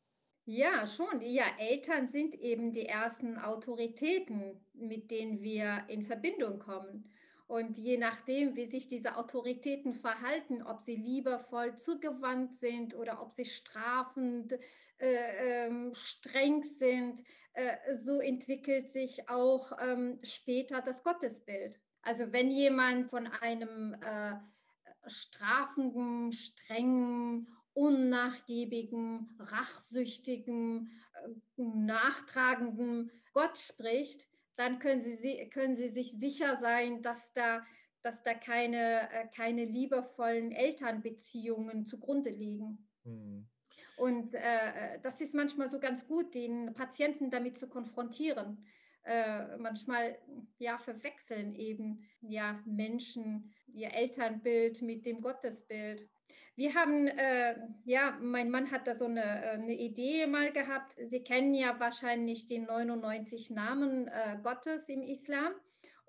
Ja, 0.44 0.86
schon. 0.86 1.20
Ja, 1.20 1.44
Eltern 1.58 2.08
sind 2.08 2.34
eben 2.34 2.72
die 2.72 2.86
ersten 2.86 3.38
Autoritäten, 3.38 4.60
mit 4.74 5.10
denen 5.10 5.42
wir 5.42 5.84
in 5.88 6.04
Verbindung 6.04 6.58
kommen. 6.58 7.10
Und 7.46 7.78
je 7.78 7.98
nachdem, 7.98 8.54
wie 8.56 8.66
sich 8.66 8.88
diese 8.88 9.16
Autoritäten 9.16 9.92
verhalten, 9.94 10.62
ob 10.62 10.80
sie 10.80 10.96
liebevoll 10.96 11.76
zugewandt 11.76 12.56
sind 12.56 12.94
oder 12.94 13.20
ob 13.20 13.32
sie 13.32 13.44
strafend, 13.44 14.52
äh, 14.98 15.66
ähm, 15.66 15.92
streng 15.94 16.62
sind, 16.62 17.20
äh, 17.54 17.96
so 17.96 18.20
entwickelt 18.20 18.92
sich 18.92 19.28
auch 19.28 19.72
ähm, 19.80 20.20
später 20.22 20.80
das 20.80 21.02
Gottesbild. 21.02 21.78
Also 22.02 22.32
wenn 22.32 22.50
jemand 22.50 23.10
von 23.10 23.26
einem 23.26 23.94
äh, 24.00 24.34
strafenden, 25.08 26.32
strengen 26.32 27.48
unnachgiebigen, 27.74 29.34
rachsüchtigen, 29.38 30.90
äh, 31.14 31.62
nachtragenden 31.62 33.10
Gott 33.32 33.58
spricht, 33.58 34.28
dann 34.56 34.78
können 34.78 35.00
Sie, 35.00 35.48
können 35.52 35.74
Sie 35.74 35.88
sich 35.88 36.12
sicher 36.12 36.56
sein, 36.56 37.02
dass 37.02 37.32
da, 37.32 37.64
dass 38.02 38.22
da 38.22 38.34
keine, 38.34 39.10
äh, 39.10 39.28
keine 39.34 39.64
liebevollen 39.64 40.52
Elternbeziehungen 40.52 41.86
zugrunde 41.86 42.30
liegen. 42.30 42.86
Mhm. 43.04 43.46
Und 43.96 44.34
äh, 44.34 44.98
das 45.02 45.20
ist 45.20 45.34
manchmal 45.34 45.68
so 45.68 45.78
ganz 45.78 46.06
gut, 46.06 46.34
den 46.34 46.72
Patienten 46.72 47.30
damit 47.30 47.58
zu 47.58 47.68
konfrontieren. 47.68 48.64
Äh, 49.02 49.56
manchmal 49.58 50.18
ja 50.58 50.78
verwechseln 50.78 51.54
eben 51.54 52.02
ja 52.20 52.62
Menschen 52.66 53.52
ihr 53.72 53.92
Elternbild 53.92 54.82
mit 54.82 55.06
dem 55.06 55.20
Gottesbild. 55.20 56.08
Wir 56.56 56.74
haben, 56.74 57.06
äh, 57.06 57.54
ja, 57.84 58.18
mein 58.20 58.50
Mann 58.50 58.70
hat 58.70 58.86
da 58.86 58.94
so 58.94 59.06
eine, 59.06 59.22
äh, 59.22 59.50
eine 59.50 59.74
Idee 59.74 60.26
mal 60.26 60.52
gehabt. 60.52 60.96
Sie 61.06 61.22
kennen 61.22 61.54
ja 61.54 61.78
wahrscheinlich 61.80 62.46
die 62.46 62.58
99 62.58 63.50
Namen 63.50 64.08
äh, 64.08 64.38
Gottes 64.42 64.88
im 64.88 65.02
Islam. 65.02 65.52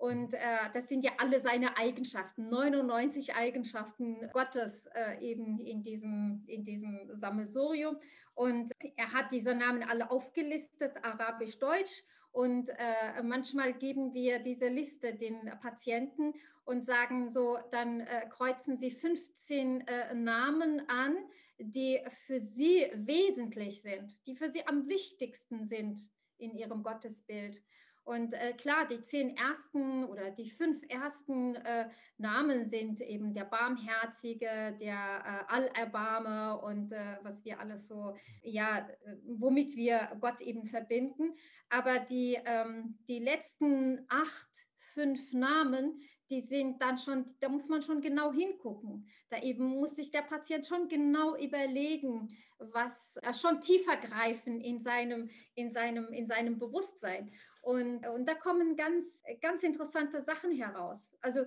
Und 0.01 0.33
äh, 0.33 0.39
das 0.73 0.89
sind 0.89 1.05
ja 1.05 1.11
alle 1.19 1.39
seine 1.39 1.77
Eigenschaften, 1.77 2.49
99 2.49 3.35
Eigenschaften 3.35 4.27
Gottes 4.33 4.87
äh, 4.95 5.19
eben 5.21 5.59
in 5.59 5.83
diesem, 5.83 6.43
in 6.47 6.65
diesem 6.65 7.11
Sammelsurium. 7.13 7.97
Und 8.33 8.71
er 8.95 9.13
hat 9.13 9.31
diese 9.31 9.53
Namen 9.53 9.83
alle 9.83 10.09
aufgelistet, 10.09 10.93
arabisch, 11.03 11.59
deutsch. 11.59 12.03
Und 12.31 12.69
äh, 12.69 13.21
manchmal 13.21 13.73
geben 13.73 14.13
wir 14.15 14.39
diese 14.39 14.69
Liste 14.69 15.13
den 15.13 15.51
Patienten 15.61 16.33
und 16.71 16.85
sagen 16.85 17.27
so, 17.27 17.59
dann 17.71 17.99
äh, 17.99 18.27
kreuzen 18.29 18.77
Sie 18.77 18.91
15 18.91 19.81
äh, 19.81 20.15
Namen 20.15 20.81
an, 20.87 21.17
die 21.59 21.99
für 22.25 22.39
Sie 22.39 22.87
wesentlich 22.95 23.81
sind, 23.81 24.25
die 24.25 24.37
für 24.37 24.49
Sie 24.49 24.65
am 24.65 24.87
wichtigsten 24.87 25.65
sind 25.65 25.99
in 26.37 26.55
Ihrem 26.55 26.81
Gottesbild. 26.81 27.61
Und 28.05 28.33
äh, 28.33 28.53
klar, 28.53 28.87
die 28.87 29.03
zehn 29.03 29.35
ersten 29.35 30.05
oder 30.05 30.31
die 30.31 30.49
fünf 30.49 30.81
ersten 30.87 31.55
äh, 31.55 31.89
Namen 32.17 32.65
sind 32.65 33.01
eben 33.01 33.33
der 33.33 33.43
Barmherzige, 33.45 34.75
der 34.79 35.45
äh, 35.49 35.53
Allerbarme 35.53 36.57
und 36.61 36.93
äh, 36.93 37.17
was 37.21 37.43
wir 37.43 37.59
alles 37.59 37.89
so, 37.89 38.15
ja, 38.43 38.87
womit 39.25 39.75
wir 39.75 40.09
Gott 40.21 40.39
eben 40.39 40.65
verbinden. 40.65 41.35
Aber 41.69 41.99
die, 41.99 42.39
ähm, 42.45 42.97
die 43.09 43.19
letzten 43.19 44.05
acht, 44.07 44.49
fünf 44.77 45.31
Namen, 45.33 46.01
die 46.31 46.41
sind 46.41 46.81
dann 46.81 46.97
schon, 46.97 47.25
da 47.41 47.49
muss 47.49 47.67
man 47.67 47.81
schon 47.81 48.01
genau 48.01 48.31
hingucken. 48.31 49.05
Da 49.29 49.41
eben 49.41 49.65
muss 49.65 49.97
sich 49.97 50.11
der 50.11 50.21
Patient 50.21 50.65
schon 50.65 50.87
genau 50.87 51.35
überlegen, 51.35 52.29
was 52.57 53.17
äh, 53.17 53.33
schon 53.33 53.59
tiefer 53.59 53.97
greifen 53.97 54.61
in 54.61 54.79
seinem, 54.79 55.29
in 55.55 55.71
seinem, 55.71 56.11
in 56.13 56.27
seinem 56.27 56.57
Bewusstsein. 56.57 57.31
Und, 57.61 58.07
und 58.07 58.27
da 58.27 58.33
kommen 58.33 58.77
ganz, 58.77 59.23
ganz 59.41 59.63
interessante 59.63 60.21
Sachen 60.21 60.51
heraus. 60.53 61.09
Also 61.19 61.45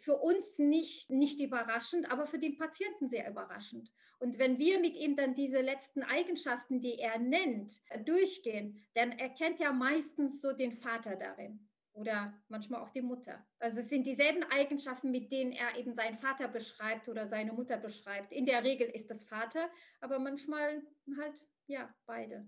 für 0.00 0.16
uns 0.16 0.58
nicht, 0.58 1.10
nicht 1.10 1.40
überraschend, 1.40 2.10
aber 2.10 2.26
für 2.26 2.38
den 2.38 2.56
Patienten 2.56 3.08
sehr 3.08 3.28
überraschend. 3.28 3.90
Und 4.20 4.38
wenn 4.38 4.58
wir 4.58 4.78
mit 4.78 4.94
ihm 4.96 5.16
dann 5.16 5.34
diese 5.34 5.60
letzten 5.60 6.02
Eigenschaften, 6.02 6.80
die 6.80 6.98
er 6.98 7.18
nennt, 7.18 7.80
durchgehen, 8.04 8.80
dann 8.94 9.12
erkennt 9.12 9.60
er 9.60 9.72
meistens 9.72 10.40
so 10.40 10.52
den 10.52 10.72
Vater 10.72 11.16
darin 11.16 11.66
oder 11.92 12.32
manchmal 12.48 12.80
auch 12.80 12.90
die 12.90 13.02
Mutter. 13.02 13.44
Also 13.58 13.80
es 13.80 13.88
sind 13.88 14.06
dieselben 14.06 14.42
Eigenschaften, 14.44 15.10
mit 15.10 15.32
denen 15.32 15.52
er 15.52 15.76
eben 15.78 15.94
seinen 15.94 16.18
Vater 16.18 16.48
beschreibt 16.48 17.08
oder 17.08 17.26
seine 17.26 17.52
Mutter 17.52 17.76
beschreibt. 17.76 18.32
In 18.32 18.46
der 18.46 18.64
Regel 18.64 18.88
ist 18.88 19.10
das 19.10 19.24
Vater, 19.24 19.68
aber 20.00 20.18
manchmal 20.18 20.82
halt 21.18 21.48
ja 21.66 21.92
beide. 22.06 22.46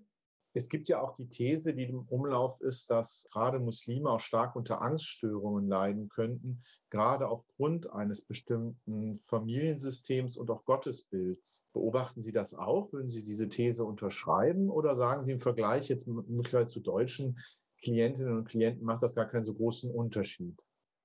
Es 0.55 0.69
gibt 0.69 0.89
ja 0.89 1.01
auch 1.01 1.15
die 1.15 1.29
These, 1.29 1.75
die 1.75 1.85
im 1.85 2.03
Umlauf 2.09 2.61
ist, 2.61 2.91
dass 2.91 3.27
gerade 3.33 3.59
Muslime 3.59 4.11
auch 4.11 4.21
stark 4.21 4.55
unter 4.55 4.83
Angststörungen 4.83 5.67
leiden 5.67 6.11
könnten, 6.11 6.63
gerade 6.91 7.29
aufgrund 7.29 7.91
eines 7.91 8.23
bestimmten 8.23 9.23
Familiensystems 9.25 10.37
und 10.37 10.51
auch 10.51 10.65
Gottesbilds. 10.67 11.65
Beobachten 11.73 12.21
Sie 12.21 12.33
das 12.33 12.53
auch? 12.53 12.93
Würden 12.93 13.09
Sie 13.09 13.23
diese 13.23 13.49
These 13.49 13.85
unterschreiben 13.85 14.69
oder 14.69 14.95
sagen 14.95 15.25
Sie 15.25 15.33
im 15.33 15.41
Vergleich 15.41 15.89
jetzt 15.89 16.07
möglicherweise 16.07 16.71
zu 16.71 16.81
Deutschen, 16.81 17.39
Klientinnen 17.83 18.39
und 18.39 18.49
Klienten 18.49 18.85
macht 18.85 19.03
das 19.03 19.15
gar 19.15 19.29
keinen 19.29 19.45
so 19.45 19.55
großen 19.55 19.91
Unterschied. 19.91 20.57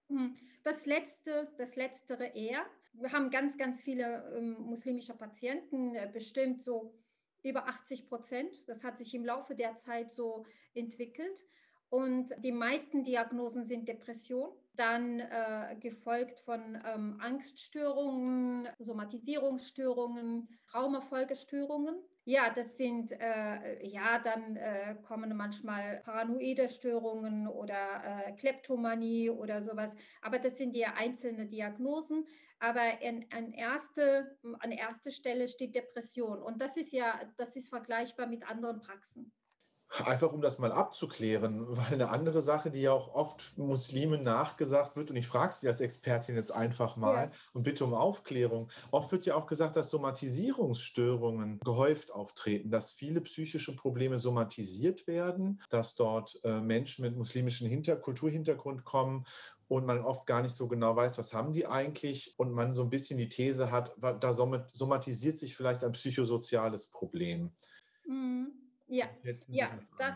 Hm, 0.09 0.33
das 0.63 0.85
letzte, 0.85 1.47
das 1.57 1.75
letztere 1.75 2.25
eher. 2.35 2.65
Wir 2.93 3.11
haben 3.11 3.29
ganz, 3.29 3.57
ganz 3.57 3.81
viele 3.81 4.33
ähm, 4.35 4.57
muslimische 4.61 5.13
Patienten, 5.13 5.95
äh, 5.95 6.09
bestimmt 6.11 6.63
so 6.63 6.93
über 7.43 7.67
80 7.67 8.07
Prozent. 8.07 8.67
Das 8.67 8.83
hat 8.83 8.97
sich 8.97 9.13
im 9.13 9.25
Laufe 9.25 9.55
der 9.55 9.75
Zeit 9.75 10.15
so 10.15 10.45
entwickelt. 10.73 11.43
Und 11.89 12.33
die 12.43 12.51
meisten 12.51 13.03
Diagnosen 13.03 13.63
sind 13.63 13.87
Depression, 13.87 14.49
dann 14.75 15.21
äh, 15.21 15.77
gefolgt 15.79 16.39
von 16.41 16.77
ähm, 16.85 17.17
Angststörungen, 17.21 18.67
Somatisierungsstörungen, 18.79 20.49
Traumafolgestörungen. 20.67 21.95
Ja, 22.29 22.49
das 22.53 22.75
sind, 22.75 23.13
äh, 23.13 23.87
ja, 23.87 24.19
dann 24.19 24.57
äh, 24.57 24.97
kommen 25.07 25.33
manchmal 25.37 26.01
paranoide 26.03 26.67
Störungen 26.67 27.47
oder 27.47 28.25
äh, 28.27 28.33
Kleptomanie 28.33 29.29
oder 29.29 29.63
sowas. 29.63 29.95
Aber 30.21 30.37
das 30.37 30.57
sind 30.57 30.75
ja 30.75 30.93
einzelne 30.97 31.45
Diagnosen. 31.47 32.25
Aber 32.59 33.01
in, 33.01 33.25
an, 33.31 33.53
erste, 33.53 34.37
an 34.59 34.73
erster 34.73 35.11
Stelle 35.11 35.47
steht 35.47 35.73
Depression. 35.73 36.43
Und 36.43 36.61
das 36.61 36.75
ist 36.75 36.91
ja, 36.91 37.17
das 37.37 37.55
ist 37.55 37.69
vergleichbar 37.69 38.27
mit 38.27 38.45
anderen 38.45 38.81
Praxen. 38.81 39.31
Einfach 40.03 40.33
um 40.33 40.41
das 40.41 40.59
mal 40.59 40.71
abzuklären, 40.71 41.65
weil 41.77 41.93
eine 41.93 42.09
andere 42.09 42.41
Sache, 42.41 42.71
die 42.71 42.81
ja 42.81 42.91
auch 42.91 43.13
oft 43.13 43.57
Muslimen 43.57 44.23
nachgesagt 44.23 44.95
wird, 44.95 45.09
und 45.09 45.15
ich 45.15 45.27
frage 45.27 45.53
Sie 45.53 45.67
als 45.67 45.79
Expertin 45.79 46.35
jetzt 46.35 46.51
einfach 46.51 46.97
mal 46.97 47.25
ja. 47.25 47.31
und 47.53 47.63
bitte 47.63 47.85
um 47.85 47.93
Aufklärung. 47.93 48.69
Oft 48.91 49.11
wird 49.11 49.25
ja 49.25 49.35
auch 49.35 49.47
gesagt, 49.47 49.75
dass 49.75 49.89
Somatisierungsstörungen 49.89 51.59
gehäuft 51.63 52.11
auftreten, 52.11 52.69
dass 52.69 52.91
viele 52.91 53.21
psychische 53.21 53.75
Probleme 53.75 54.19
somatisiert 54.19 55.07
werden, 55.07 55.61
dass 55.69 55.95
dort 55.95 56.39
äh, 56.43 56.59
Menschen 56.59 57.03
mit 57.03 57.15
muslimischem 57.15 57.67
Hinter 57.67 57.95
Kulturhintergrund 57.95 58.83
kommen 58.83 59.25
und 59.69 59.85
man 59.85 60.03
oft 60.03 60.25
gar 60.25 60.41
nicht 60.41 60.55
so 60.55 60.67
genau 60.67 60.95
weiß, 60.95 61.17
was 61.17 61.33
haben 61.33 61.53
die 61.53 61.65
eigentlich 61.65 62.33
und 62.37 62.51
man 62.51 62.73
so 62.73 62.83
ein 62.83 62.89
bisschen 62.89 63.17
die 63.17 63.29
These 63.29 63.71
hat, 63.71 63.95
da 63.99 64.33
somatisiert 64.33 65.37
sich 65.37 65.55
vielleicht 65.55 65.83
ein 65.83 65.91
psychosoziales 65.91 66.87
Problem. 66.87 67.51
Mhm. 68.05 68.66
Ja, 68.87 69.05
ja 69.49 69.69
das, 69.75 69.91
das, 69.97 70.15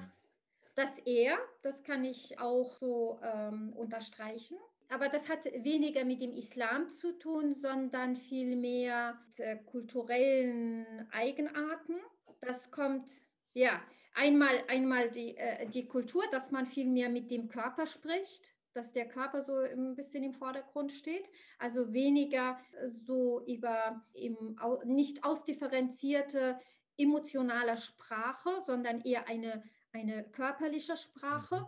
das 0.76 0.98
eher, 1.00 1.38
das 1.62 1.84
kann 1.84 2.04
ich 2.06 2.40
auch 2.40 2.72
so 2.72 3.20
ähm, 3.24 3.74
unterstreichen. 3.74 4.58
Aber 4.90 5.08
das 5.08 5.30
hat 5.30 5.46
weniger 5.46 6.04
mit 6.04 6.22
dem 6.22 6.34
Islam 6.34 6.90
zu 6.90 7.18
tun, 7.18 7.56
sondern 7.56 8.18
vielmehr 8.18 9.18
mit 9.26 9.40
äh, 9.40 9.56
kulturellen 9.58 11.08
Eigenarten. 11.12 11.96
Das 12.42 12.72
kommt, 12.72 13.10
ja, 13.54 13.82
einmal, 14.14 14.64
einmal 14.68 15.10
die, 15.10 15.38
äh, 15.38 15.66
die 15.68 15.88
Kultur, 15.88 16.24
dass 16.32 16.52
man 16.52 16.66
viel 16.66 16.88
mehr 16.88 17.08
mit 17.08 17.32
dem 17.32 17.48
Körper 17.48 17.86
spricht, 17.86 18.54
dass 18.74 18.92
der 18.92 19.08
Körper 19.08 19.42
so 19.42 19.56
ein 19.56 19.96
bisschen 19.96 20.24
im 20.24 20.34
Vordergrund 20.34 20.92
steht. 20.92 21.30
Also 21.58 21.94
weniger 21.94 22.60
so 22.88 23.46
über 23.46 24.04
im, 24.14 24.60
nicht 24.84 25.24
ausdifferenzierte 25.24 26.60
emotionaler 27.02 27.78
Sprache, 27.78 28.62
sondern 28.66 29.02
eher 29.02 29.28
eine, 29.28 29.64
eine 29.92 30.24
körperliche 30.24 30.98
Sprache. 30.98 31.62
Mhm. 31.62 31.68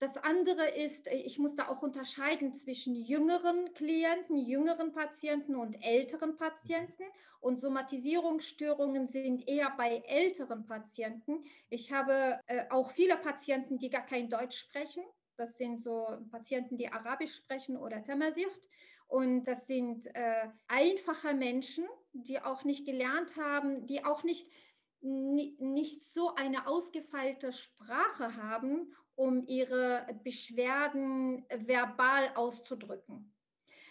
Das 0.00 0.16
andere 0.16 0.66
ist, 0.66 1.08
ich 1.08 1.38
muss 1.38 1.54
da 1.54 1.68
auch 1.68 1.82
unterscheiden 1.82 2.54
zwischen 2.54 2.94
jüngeren 2.94 3.74
Klienten, 3.74 4.38
jüngeren 4.38 4.92
Patienten 4.92 5.54
und 5.54 5.76
älteren 5.84 6.38
Patienten. 6.38 7.04
Und 7.40 7.60
Somatisierungsstörungen 7.60 9.08
sind 9.08 9.46
eher 9.46 9.70
bei 9.76 10.02
älteren 10.06 10.64
Patienten. 10.64 11.44
Ich 11.68 11.92
habe 11.92 12.40
äh, 12.46 12.64
auch 12.70 12.92
viele 12.92 13.18
Patienten, 13.18 13.78
die 13.78 13.90
gar 13.90 14.06
kein 14.06 14.30
Deutsch 14.30 14.58
sprechen. 14.58 15.02
Das 15.36 15.58
sind 15.58 15.82
so 15.82 16.06
Patienten, 16.30 16.78
die 16.78 16.90
Arabisch 16.90 17.36
sprechen 17.36 17.76
oder 17.76 18.02
Tamazicht. 18.02 18.70
Und 19.06 19.44
das 19.44 19.66
sind 19.66 20.06
äh, 20.14 20.48
einfache 20.68 21.34
Menschen, 21.34 21.86
die 22.12 22.40
auch 22.40 22.64
nicht 22.64 22.84
gelernt 22.84 23.36
haben, 23.36 23.86
die 23.86 24.04
auch 24.04 24.22
nicht, 24.22 24.48
nicht 25.00 26.04
so 26.12 26.34
eine 26.34 26.66
ausgefeilte 26.66 27.52
Sprache 27.52 28.36
haben, 28.36 28.92
um 29.14 29.46
ihre 29.46 30.06
Beschwerden 30.24 31.44
verbal 31.50 32.30
auszudrücken. 32.34 33.34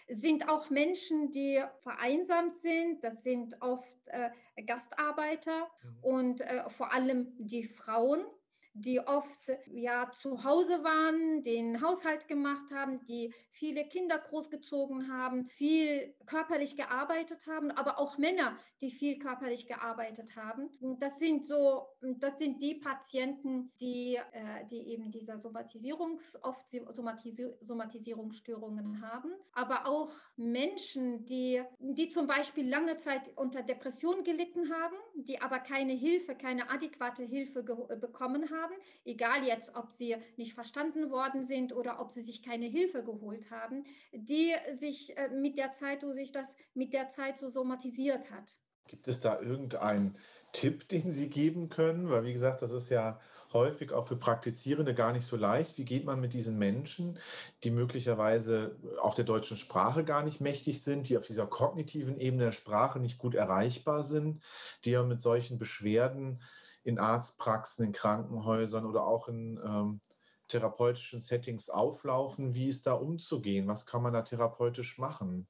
Sind 0.08 0.48
auch 0.48 0.70
Menschen, 0.70 1.30
die 1.30 1.62
vereinsamt 1.82 2.56
sind, 2.56 3.04
das 3.04 3.22
sind 3.22 3.62
oft 3.62 4.08
äh, 4.08 4.30
Gastarbeiter 4.66 5.70
mhm. 5.82 5.98
und 6.02 6.40
äh, 6.40 6.68
vor 6.68 6.92
allem 6.92 7.32
die 7.38 7.62
Frauen, 7.62 8.24
die 8.72 9.00
oft 9.00 9.50
ja 9.66 10.10
zu 10.20 10.44
Hause 10.44 10.84
waren, 10.84 11.42
den 11.42 11.82
Haushalt 11.82 12.28
gemacht 12.28 12.70
haben, 12.70 13.04
die 13.06 13.34
viele 13.50 13.84
Kinder 13.86 14.18
großgezogen 14.18 15.12
haben, 15.12 15.48
viel 15.48 16.14
körperlich 16.26 16.76
gearbeitet 16.76 17.46
haben, 17.46 17.70
aber 17.70 17.98
auch 17.98 18.16
Männer, 18.18 18.56
die 18.80 18.90
viel 18.90 19.18
körperlich 19.18 19.66
gearbeitet 19.66 20.36
haben. 20.36 20.70
Das 20.98 21.18
sind 21.18 21.44
so, 21.46 21.88
das 22.00 22.38
sind 22.38 22.62
die 22.62 22.76
Patienten, 22.76 23.72
die, 23.80 24.16
äh, 24.16 24.66
die 24.70 24.88
eben 24.88 25.10
dieser 25.10 25.38
Somatisierungs, 25.38 26.38
oft 26.42 26.68
Somatisi 26.90 27.48
Somatisierungsstörungen 27.60 29.02
haben, 29.02 29.32
aber 29.52 29.86
auch 29.86 30.12
Menschen, 30.36 31.24
die, 31.24 31.62
die 31.78 32.08
zum 32.08 32.26
Beispiel 32.26 32.68
lange 32.68 32.96
Zeit 32.98 33.36
unter 33.36 33.62
Depression 33.62 34.24
gelitten 34.24 34.72
haben, 34.72 34.96
die 35.14 35.40
aber 35.40 35.58
keine 35.58 35.92
Hilfe, 35.92 36.34
keine 36.34 36.70
adäquate 36.70 37.24
Hilfe 37.24 37.62
bekommen 37.62 38.50
haben 38.50 38.59
haben, 38.60 38.74
egal 39.04 39.44
jetzt, 39.44 39.74
ob 39.74 39.90
sie 39.92 40.16
nicht 40.36 40.54
verstanden 40.54 41.10
worden 41.10 41.44
sind 41.44 41.74
oder 41.74 42.00
ob 42.00 42.10
sie 42.10 42.22
sich 42.22 42.42
keine 42.42 42.66
Hilfe 42.66 43.04
geholt 43.04 43.50
haben, 43.50 43.84
die 44.12 44.54
sich 44.72 45.16
äh, 45.16 45.28
mit 45.28 45.58
der 45.58 45.72
Zeit, 45.72 46.02
wo 46.02 46.12
sich 46.12 46.32
das 46.32 46.54
mit 46.74 46.92
der 46.92 47.08
Zeit 47.08 47.38
so 47.38 47.50
somatisiert 47.50 48.30
hat. 48.30 48.58
Gibt 48.86 49.06
es 49.06 49.20
da 49.20 49.40
irgendeinen 49.40 50.16
Tipp, 50.52 50.88
den 50.88 51.10
Sie 51.10 51.30
geben 51.30 51.68
können? 51.68 52.10
Weil, 52.10 52.24
wie 52.24 52.32
gesagt, 52.32 52.62
das 52.62 52.72
ist 52.72 52.88
ja 52.88 53.20
häufig 53.52 53.92
auch 53.92 54.06
für 54.06 54.16
Praktizierende 54.16 54.94
gar 54.94 55.12
nicht 55.12 55.26
so 55.26 55.36
leicht. 55.36 55.78
Wie 55.78 55.84
geht 55.84 56.04
man 56.04 56.20
mit 56.20 56.32
diesen 56.32 56.58
Menschen, 56.58 57.18
die 57.64 57.70
möglicherweise 57.70 58.76
auf 59.00 59.14
der 59.14 59.24
deutschen 59.24 59.56
Sprache 59.56 60.04
gar 60.04 60.24
nicht 60.24 60.40
mächtig 60.40 60.82
sind, 60.82 61.08
die 61.08 61.18
auf 61.18 61.26
dieser 61.26 61.46
kognitiven 61.46 62.18
Ebene 62.18 62.46
der 62.46 62.52
Sprache 62.52 63.00
nicht 63.00 63.18
gut 63.18 63.34
erreichbar 63.34 64.02
sind, 64.02 64.42
die 64.84 64.90
ja 64.90 65.02
mit 65.02 65.20
solchen 65.20 65.58
Beschwerden 65.58 66.42
in 66.82 66.98
Arztpraxen, 66.98 67.86
in 67.86 67.92
Krankenhäusern 67.92 68.86
oder 68.86 69.06
auch 69.06 69.28
in 69.28 69.60
ähm, 69.64 70.00
therapeutischen 70.48 71.20
Settings 71.20 71.68
auflaufen. 71.68 72.54
Wie 72.54 72.68
ist 72.68 72.86
da 72.86 72.94
umzugehen? 72.94 73.68
Was 73.68 73.86
kann 73.86 74.02
man 74.02 74.12
da 74.12 74.22
therapeutisch 74.22 74.98
machen? 74.98 75.46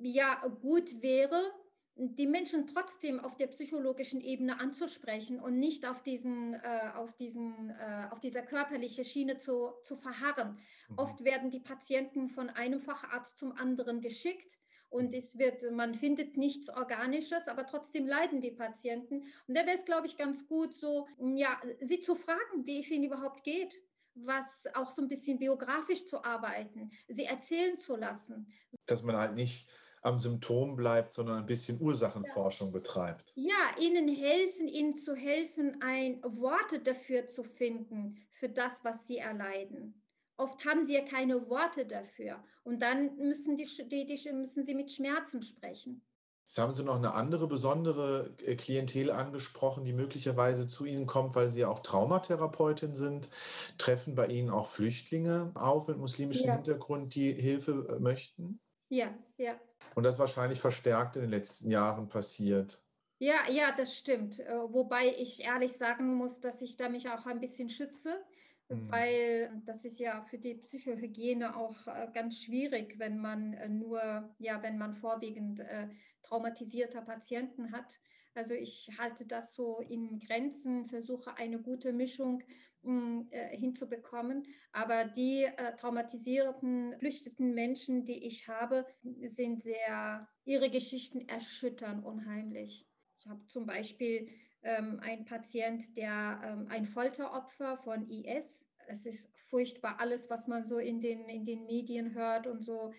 Ja, 0.00 0.46
gut 0.62 1.02
wäre, 1.02 1.52
die 2.00 2.26
Menschen 2.26 2.66
trotzdem 2.66 3.18
auf 3.18 3.36
der 3.36 3.48
psychologischen 3.48 4.20
Ebene 4.20 4.60
anzusprechen 4.60 5.40
und 5.40 5.58
nicht 5.58 5.84
auf, 5.84 6.02
diesen, 6.02 6.54
äh, 6.54 6.90
auf, 6.94 7.16
diesen, 7.16 7.70
äh, 7.70 8.06
auf 8.10 8.20
dieser 8.20 8.42
körperlichen 8.42 9.04
Schiene 9.04 9.36
zu, 9.36 9.72
zu 9.82 9.96
verharren. 9.96 10.58
Mhm. 10.88 10.98
Oft 10.98 11.24
werden 11.24 11.50
die 11.50 11.60
Patienten 11.60 12.28
von 12.28 12.50
einem 12.50 12.80
Facharzt 12.80 13.36
zum 13.36 13.52
anderen 13.52 14.00
geschickt 14.00 14.58
und 14.90 15.14
es 15.14 15.38
wird, 15.38 15.70
man 15.72 15.94
findet 15.94 16.36
nichts 16.36 16.68
Organisches, 16.68 17.48
aber 17.48 17.66
trotzdem 17.66 18.06
leiden 18.06 18.40
die 18.40 18.50
Patienten. 18.50 19.24
Und 19.46 19.56
da 19.56 19.66
wäre 19.66 19.76
es, 19.76 19.84
glaube 19.84 20.06
ich, 20.06 20.16
ganz 20.16 20.46
gut, 20.46 20.72
so, 20.72 21.06
ja, 21.18 21.60
sie 21.80 22.00
zu 22.00 22.14
fragen, 22.14 22.64
wie 22.64 22.80
es 22.80 22.90
ihnen 22.90 23.04
überhaupt 23.04 23.44
geht 23.44 23.80
was 24.24 24.64
auch 24.74 24.90
so 24.90 25.02
ein 25.02 25.08
bisschen 25.08 25.38
biografisch 25.38 26.06
zu 26.06 26.24
arbeiten, 26.24 26.90
sie 27.08 27.24
erzählen 27.24 27.78
zu 27.78 27.96
lassen. 27.96 28.52
Dass 28.86 29.02
man 29.02 29.16
halt 29.16 29.34
nicht 29.34 29.68
am 30.02 30.18
Symptom 30.18 30.76
bleibt, 30.76 31.10
sondern 31.10 31.38
ein 31.38 31.46
bisschen 31.46 31.80
Ursachenforschung 31.80 32.72
betreibt. 32.72 33.32
Ja, 33.34 33.76
ihnen 33.80 34.08
helfen, 34.08 34.68
ihnen 34.68 34.96
zu 34.96 35.14
helfen, 35.14 35.80
ein 35.82 36.22
Worte 36.22 36.80
dafür 36.80 37.26
zu 37.26 37.42
finden, 37.42 38.16
für 38.30 38.48
das, 38.48 38.84
was 38.84 39.06
sie 39.06 39.18
erleiden. 39.18 40.02
Oft 40.38 40.64
haben 40.64 40.86
sie 40.86 40.94
ja 40.94 41.04
keine 41.04 41.50
Worte 41.50 41.84
dafür 41.84 42.42
und 42.62 42.80
dann 42.80 43.16
müssen, 43.16 43.56
die, 43.56 43.68
die, 43.88 44.06
die, 44.06 44.32
müssen 44.32 44.64
sie 44.64 44.74
mit 44.74 44.90
Schmerzen 44.92 45.42
sprechen. 45.42 46.00
Jetzt 46.48 46.58
haben 46.58 46.72
Sie 46.72 46.82
noch 46.82 46.96
eine 46.96 47.12
andere 47.12 47.46
besondere 47.46 48.34
äh, 48.46 48.56
Klientel 48.56 49.10
angesprochen, 49.10 49.84
die 49.84 49.92
möglicherweise 49.92 50.66
zu 50.66 50.86
Ihnen 50.86 51.06
kommt, 51.06 51.34
weil 51.34 51.50
Sie 51.50 51.60
ja 51.60 51.68
auch 51.68 51.80
Traumatherapeutin 51.80 52.94
sind. 52.94 53.28
Treffen 53.76 54.14
bei 54.14 54.28
Ihnen 54.28 54.48
auch 54.48 54.66
Flüchtlinge 54.66 55.50
auf 55.54 55.88
mit 55.88 55.98
muslimischem 55.98 56.46
ja. 56.46 56.54
Hintergrund, 56.54 57.14
die 57.14 57.34
Hilfe 57.34 57.86
äh, 57.90 58.00
möchten? 58.00 58.60
Ja, 58.88 59.12
ja. 59.36 59.60
Und 59.94 60.04
das 60.04 60.18
wahrscheinlich 60.18 60.58
verstärkt 60.58 61.16
in 61.16 61.22
den 61.22 61.30
letzten 61.30 61.70
Jahren 61.70 62.08
passiert. 62.08 62.80
Ja, 63.18 63.50
ja, 63.50 63.74
das 63.76 63.94
stimmt. 63.94 64.38
Äh, 64.38 64.56
wobei 64.68 65.14
ich 65.18 65.42
ehrlich 65.42 65.72
sagen 65.72 66.14
muss, 66.14 66.40
dass 66.40 66.62
ich 66.62 66.76
da 66.76 66.88
mich 66.88 67.10
auch 67.10 67.26
ein 67.26 67.40
bisschen 67.40 67.68
schütze 67.68 68.24
Mhm. 68.70 68.90
weil 68.90 69.62
das 69.64 69.84
ist 69.84 69.98
ja 69.98 70.22
für 70.22 70.38
die 70.38 70.54
Psychohygiene 70.54 71.56
auch 71.56 71.86
äh, 71.86 72.08
ganz 72.12 72.42
schwierig, 72.42 72.98
wenn 72.98 73.18
man 73.18 73.54
äh, 73.54 73.68
nur, 73.68 74.34
ja, 74.38 74.62
wenn 74.62 74.76
man 74.76 74.94
vorwiegend 74.94 75.60
äh, 75.60 75.88
traumatisierter 76.22 77.00
Patienten 77.00 77.72
hat. 77.72 77.98
Also 78.34 78.52
ich 78.54 78.90
halte 78.98 79.26
das 79.26 79.54
so 79.54 79.80
in 79.80 80.20
Grenzen, 80.20 80.86
versuche 80.86 81.36
eine 81.38 81.60
gute 81.60 81.92
Mischung 81.92 82.42
hm, 82.84 83.28
hinzubekommen. 83.50 84.44
Aber 84.70 85.06
die 85.06 85.44
äh, 85.44 85.74
traumatisierten, 85.76 86.94
flüchteten 86.98 87.54
Menschen, 87.54 88.04
die 88.04 88.26
ich 88.26 88.46
habe, 88.46 88.86
sind 89.02 89.62
sehr, 89.62 90.28
ihre 90.44 90.70
Geschichten 90.70 91.26
erschüttern 91.26 92.04
unheimlich. 92.04 92.86
Ich 93.18 93.26
habe 93.26 93.44
zum 93.46 93.66
Beispiel 93.66 94.28
ähm, 94.62 95.00
ein 95.02 95.24
Patient, 95.24 95.96
der 95.96 96.40
ähm, 96.44 96.66
ein 96.68 96.86
Folteropfer 96.86 97.76
von 97.78 98.08
IS 98.08 98.64
es 98.88 99.06
ist 99.06 99.30
furchtbar, 99.48 100.00
alles, 100.00 100.28
was 100.30 100.46
man 100.46 100.64
so 100.64 100.78
in 100.78 101.00
den, 101.00 101.28
in 101.28 101.44
den 101.44 101.66
Medien 101.66 102.14
hört 102.14 102.46
und 102.46 102.62
so. 102.62 102.92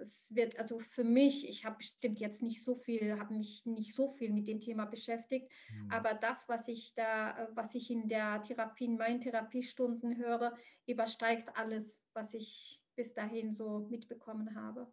Es 0.00 0.34
wird 0.34 0.58
also 0.58 0.78
für 0.78 1.04
mich, 1.04 1.48
ich 1.48 1.64
habe 1.64 1.76
bestimmt 1.76 2.18
jetzt 2.18 2.42
nicht 2.42 2.64
so 2.64 2.74
viel, 2.74 3.18
habe 3.18 3.34
mich 3.34 3.64
nicht 3.66 3.94
so 3.94 4.08
viel 4.08 4.32
mit 4.32 4.48
dem 4.48 4.58
Thema 4.58 4.86
beschäftigt, 4.86 5.50
mhm. 5.70 5.90
aber 5.90 6.14
das, 6.14 6.48
was 6.48 6.66
ich 6.66 6.94
da, 6.94 7.48
was 7.54 7.74
ich 7.74 7.90
in 7.90 8.08
der 8.08 8.42
Therapie, 8.42 8.86
in 8.86 8.96
meinen 8.96 9.20
Therapiestunden 9.20 10.16
höre, 10.16 10.56
übersteigt 10.86 11.50
alles, 11.56 12.02
was 12.14 12.34
ich 12.34 12.82
bis 12.96 13.12
dahin 13.12 13.54
so 13.54 13.86
mitbekommen 13.90 14.54
habe. 14.56 14.90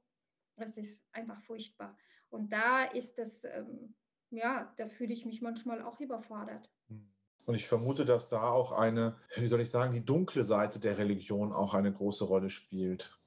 Es 0.57 0.77
ist 0.77 1.03
einfach 1.11 1.39
furchtbar. 1.41 1.97
Und 2.29 2.51
da 2.51 2.83
ist 2.83 3.19
es, 3.19 3.43
ähm, 3.45 3.95
ja, 4.31 4.73
da 4.77 4.89
fühle 4.89 5.13
ich 5.13 5.25
mich 5.25 5.41
manchmal 5.41 5.81
auch 5.81 5.99
überfordert. 5.99 6.69
Mhm. 6.89 7.07
Und 7.45 7.55
ich 7.55 7.67
vermute, 7.67 8.03
dass 8.03 8.27
da 8.27 8.49
auch 8.49 8.73
eine, 8.73 9.15
wie 9.37 9.47
soll 9.47 9.61
ich 9.61 9.69
sagen, 9.69 9.93
die 9.93 10.03
dunkle 10.03 10.43
Seite 10.43 10.79
der 10.79 10.97
Religion 10.97 11.53
auch 11.53 11.73
eine 11.73 11.93
große 11.93 12.25
Rolle 12.25 12.49
spielt. 12.49 13.17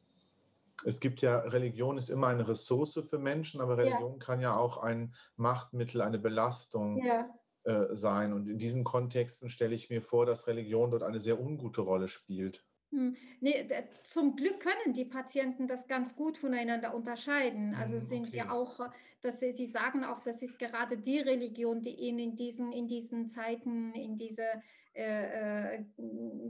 Es 0.85 1.01
gibt 1.01 1.23
ja, 1.23 1.39
Religion 1.39 1.97
ist 1.97 2.11
immer 2.11 2.27
eine 2.27 2.47
Ressource 2.47 3.03
für 3.09 3.19
Menschen, 3.19 3.63
aber 3.63 3.79
Religion 3.79 4.13
ja. 4.13 4.19
kann 4.19 4.41
ja 4.41 4.57
auch 4.57 4.77
ein 4.77 5.15
Machtmittel, 5.37 6.03
eine 6.03 6.19
Belastung 6.19 7.03
ja. 7.03 7.31
äh, 7.65 7.95
sein. 7.95 8.35
Und 8.35 8.47
in 8.47 8.59
diesen 8.59 8.85
Kontexten 8.85 9.49
stelle 9.49 9.75
ich 9.75 9.89
mir 9.89 10.03
vor, 10.03 10.27
dass 10.27 10.47
Religion 10.47 10.91
dort 10.91 11.03
eine 11.03 11.21
sehr 11.21 11.41
ungute 11.41 11.81
Rolle 11.81 12.09
spielt. 12.09 12.67
Hm. 12.90 13.16
Nee, 13.40 13.66
zum 14.09 14.35
Glück 14.35 14.61
können 14.61 14.94
die 14.94 15.05
Patienten 15.05 15.68
das 15.68 15.87
ganz 15.87 16.16
gut 16.16 16.38
voneinander 16.38 16.94
unterscheiden. 16.94 17.74
Also 17.74 17.94
hm, 17.94 18.00
sind 18.00 18.29
okay. 18.29 18.38
ja 18.38 18.50
auch, 18.50 18.90
dass 19.20 19.40
sie, 19.40 19.53
sie 19.53 19.66
sagen 19.66 20.05
auch, 20.05 20.20
das 20.20 20.42
ist 20.42 20.59
gerade 20.59 20.96
die 20.96 21.20
Religion, 21.20 21.83
die 21.83 21.94
ihnen 21.94 22.18
in 22.18 22.37
diesen, 22.37 22.72
in 22.72 22.88
diesen 22.88 23.29
Zeiten, 23.29 23.92
in 23.94 24.18
dieser 24.18 24.61
äh, 24.92 25.76
äh, 25.76 25.85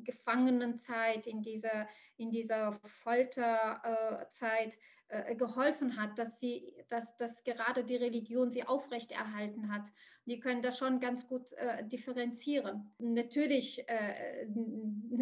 Gefangenenzeit, 0.03 1.26
in 1.26 1.42
dieser, 1.42 1.87
in 2.16 2.31
dieser 2.31 2.72
Folterzeit 2.72 4.79
äh, 5.09 5.35
geholfen 5.35 6.00
hat, 6.00 6.18
dass 6.18 6.40
sie, 6.40 6.74
dass, 6.88 7.18
dass 7.18 7.44
gerade 7.44 7.85
die 7.85 7.96
Religion 7.96 8.50
sie 8.50 8.64
aufrechterhalten 8.64 9.70
hat. 9.70 9.92
Die 10.31 10.38
können 10.38 10.62
das 10.62 10.79
schon 10.79 11.01
ganz 11.01 11.27
gut 11.27 11.53
äh, 11.55 11.85
differenzieren. 11.88 12.95
Natürlich 12.99 13.85
äh, 13.88 14.47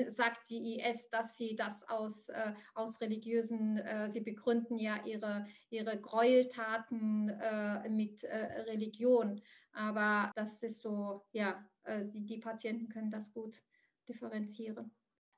sagt 0.06 0.50
die 0.50 0.80
IS, 0.80 1.08
dass 1.08 1.38
sie 1.38 1.56
das 1.56 1.88
aus, 1.88 2.28
äh, 2.28 2.52
aus 2.74 3.00
religiösen, 3.00 3.78
äh, 3.78 4.10
sie 4.10 4.20
begründen 4.20 4.76
ja 4.76 5.02
ihre, 5.06 5.46
ihre 5.70 5.98
Gräueltaten 5.98 7.30
äh, 7.30 7.88
mit 7.88 8.22
Religion. 8.22 9.40
Aber 9.72 10.30
das 10.34 10.62
ist 10.62 10.82
so, 10.82 11.24
ja, 11.32 11.64
die, 12.12 12.26
die 12.26 12.38
Patienten 12.38 12.90
können 12.90 13.10
das 13.10 13.32
gut 13.32 13.62
differenzieren 14.08 14.90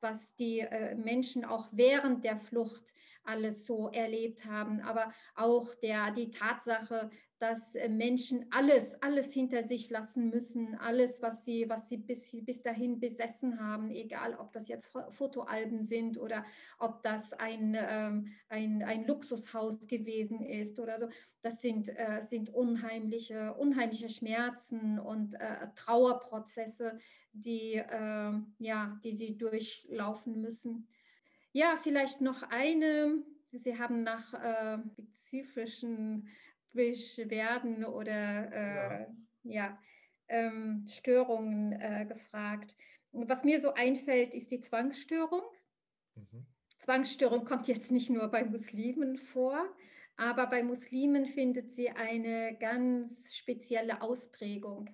was 0.03 0.35
die 0.37 0.61
äh, 0.61 0.95
Menschen 0.95 1.45
auch 1.45 1.69
während 1.73 2.25
der 2.25 2.39
Flucht 2.39 2.95
alles 3.23 3.67
so 3.67 3.89
erlebt 3.91 4.47
haben, 4.47 4.81
aber 4.81 5.13
auch 5.35 5.75
der, 5.75 6.11
die 6.13 6.31
Tatsache, 6.31 7.11
dass 7.41 7.75
äh, 7.75 7.89
Menschen 7.89 8.45
alles, 8.51 9.03
alles 9.03 9.33
hinter 9.33 9.65
sich 9.65 9.89
lassen 9.89 10.29
müssen, 10.29 10.75
alles, 10.77 11.23
was 11.23 11.45
sie, 11.45 11.69
was 11.69 11.89
sie 11.89 11.97
bis, 11.97 12.37
bis 12.45 12.63
dahin 12.63 13.01
besessen 13.01 13.59
haben, 13.59 13.91
egal 13.91 14.35
ob 14.35 14.53
das 14.53 14.69
jetzt 14.69 14.91
Fotoalben 15.09 15.83
sind 15.83 16.19
oder 16.19 16.45
ob 16.79 17.03
das 17.03 17.33
ein, 17.33 17.75
ähm, 17.79 18.27
ein, 18.51 18.83
ein 18.83 19.07
Luxushaus 19.07 19.89
gewesen 19.89 20.43
ist 20.43 20.79
oder 20.79 20.99
so. 20.99 21.09
Das 21.41 21.63
sind, 21.63 21.89
äh, 21.89 22.21
sind 22.21 22.53
unheimliche, 22.53 23.55
unheimliche 23.55 24.11
Schmerzen 24.11 24.99
und 24.99 25.35
äh, 25.35 25.69
Trauerprozesse, 25.75 26.99
die, 27.33 27.77
äh, 27.77 28.33
ja, 28.59 29.01
die 29.03 29.13
sie 29.13 29.39
durchlaufen 29.39 30.43
müssen. 30.43 30.87
Ja, 31.53 31.79
vielleicht 31.83 32.21
noch 32.21 32.43
eine. 32.43 33.23
Sie 33.53 33.79
haben 33.79 34.03
nach 34.03 34.35
äh, 34.35 34.79
spezifischen 35.31 36.29
Beschwerden 36.73 37.85
oder 37.85 38.53
äh, 38.53 39.01
ja. 39.43 39.67
ja 39.69 39.79
ähm, 40.29 40.87
Störungen 40.89 41.73
äh, 41.73 42.07
gefragt. 42.07 42.77
Was 43.13 43.45
mir 43.45 43.61
so 43.61 43.75
einfällt, 43.75 44.35
ist 44.35 44.51
die 44.51 44.61
Zwangsstörung. 44.61 45.43
Mhm. 46.15 46.47
Zwangsstörung 46.79 47.45
kommt 47.45 47.69
jetzt 47.69 47.91
nicht 47.91 48.11
nur 48.11 48.29
bei 48.29 48.45
Muslimen 48.45 49.19
vor, 49.19 49.65
aber 50.17 50.47
bei 50.47 50.63
Muslimen 50.63 51.27
findet 51.27 51.73
sie 51.73 51.91
eine 51.91 52.57
ganz 52.59 53.35
spezielle 53.37 54.03
Ausprägung. 54.03 54.89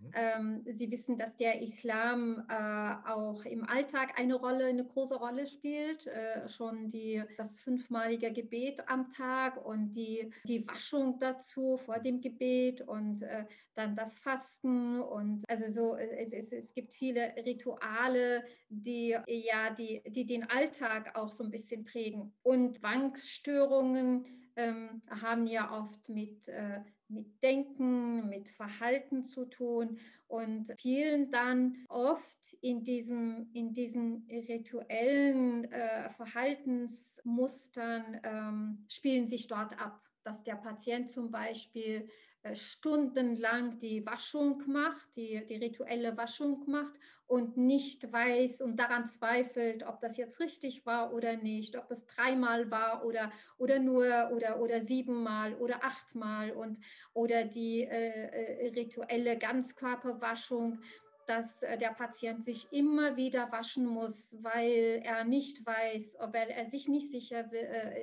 Mhm. 0.00 0.10
Ähm, 0.14 0.62
Sie 0.66 0.90
wissen, 0.90 1.18
dass 1.18 1.36
der 1.36 1.60
Islam 1.62 2.46
äh, 2.48 3.08
auch 3.08 3.44
im 3.44 3.64
Alltag 3.64 4.18
eine 4.18 4.34
Rolle, 4.34 4.66
eine 4.66 4.84
große 4.84 5.16
Rolle 5.16 5.46
spielt. 5.46 6.06
Äh, 6.06 6.48
schon 6.48 6.88
die, 6.88 7.22
das 7.36 7.60
fünfmalige 7.60 8.32
Gebet 8.32 8.88
am 8.88 9.10
Tag 9.10 9.64
und 9.64 9.92
die, 9.92 10.32
die 10.44 10.66
Waschung 10.66 11.18
dazu 11.18 11.76
vor 11.76 11.98
dem 11.98 12.20
Gebet 12.20 12.80
und 12.82 13.22
äh, 13.22 13.44
dann 13.74 13.94
das 13.94 14.18
Fasten 14.18 15.00
und 15.00 15.48
also 15.48 15.70
so, 15.72 15.96
es, 15.96 16.32
es, 16.32 16.52
es 16.52 16.74
gibt 16.74 16.92
viele 16.92 17.34
Rituale, 17.36 18.44
die 18.68 19.16
ja, 19.26 19.70
die, 19.70 20.02
die 20.06 20.26
den 20.26 20.48
Alltag 20.50 21.16
auch 21.16 21.30
so 21.30 21.44
ein 21.44 21.50
bisschen 21.50 21.84
prägen. 21.84 22.32
Und 22.42 22.78
Zwangsstörungen 22.78 24.26
ähm, 24.56 25.02
haben 25.08 25.46
ja 25.46 25.72
oft 25.78 26.08
mit 26.08 26.48
äh, 26.48 26.80
mit 27.10 27.42
Denken, 27.42 28.28
mit 28.28 28.50
Verhalten 28.50 29.24
zu 29.24 29.44
tun 29.44 29.98
und 30.28 30.68
spielen 30.78 31.30
dann 31.30 31.76
oft 31.88 32.54
in, 32.60 32.84
diesem, 32.84 33.50
in 33.52 33.72
diesen 33.72 34.28
rituellen 34.30 35.70
äh, 35.72 36.10
Verhaltensmustern, 36.10 38.20
ähm, 38.22 38.84
spielen 38.88 39.26
sich 39.26 39.48
dort 39.48 39.80
ab, 39.80 40.00
dass 40.22 40.44
der 40.44 40.56
Patient 40.56 41.10
zum 41.10 41.30
Beispiel 41.30 42.08
stundenlang 42.54 43.78
die 43.78 44.04
Waschung 44.06 44.62
macht, 44.66 45.16
die, 45.16 45.44
die 45.46 45.56
rituelle 45.56 46.16
Waschung 46.16 46.64
macht 46.66 46.94
und 47.26 47.56
nicht 47.56 48.12
weiß 48.12 48.62
und 48.62 48.76
daran 48.76 49.06
zweifelt, 49.06 49.86
ob 49.86 50.00
das 50.00 50.16
jetzt 50.16 50.40
richtig 50.40 50.86
war 50.86 51.12
oder 51.12 51.36
nicht, 51.36 51.76
ob 51.76 51.90
es 51.90 52.06
dreimal 52.06 52.70
war 52.70 53.04
oder, 53.04 53.30
oder 53.58 53.78
nur 53.78 54.30
oder, 54.34 54.60
oder 54.60 54.80
siebenmal 54.80 55.54
oder 55.54 55.84
achtmal 55.84 56.52
und 56.52 56.78
oder 57.12 57.44
die 57.44 57.82
äh, 57.82 58.64
äh 58.64 58.68
rituelle 58.70 59.38
Ganzkörperwaschung 59.38 60.80
dass 61.26 61.62
äh, 61.62 61.78
der 61.78 61.90
Patient 61.90 62.44
sich 62.44 62.66
immer 62.72 63.16
wieder 63.16 63.52
waschen 63.52 63.86
muss, 63.86 64.36
weil 64.42 65.00
er 65.04 65.22
nicht 65.22 65.64
weiß, 65.64 66.16
weil 66.32 66.50
er 66.50 66.66
sich 66.66 66.88
nicht 66.88 67.08
sicher 67.08 67.48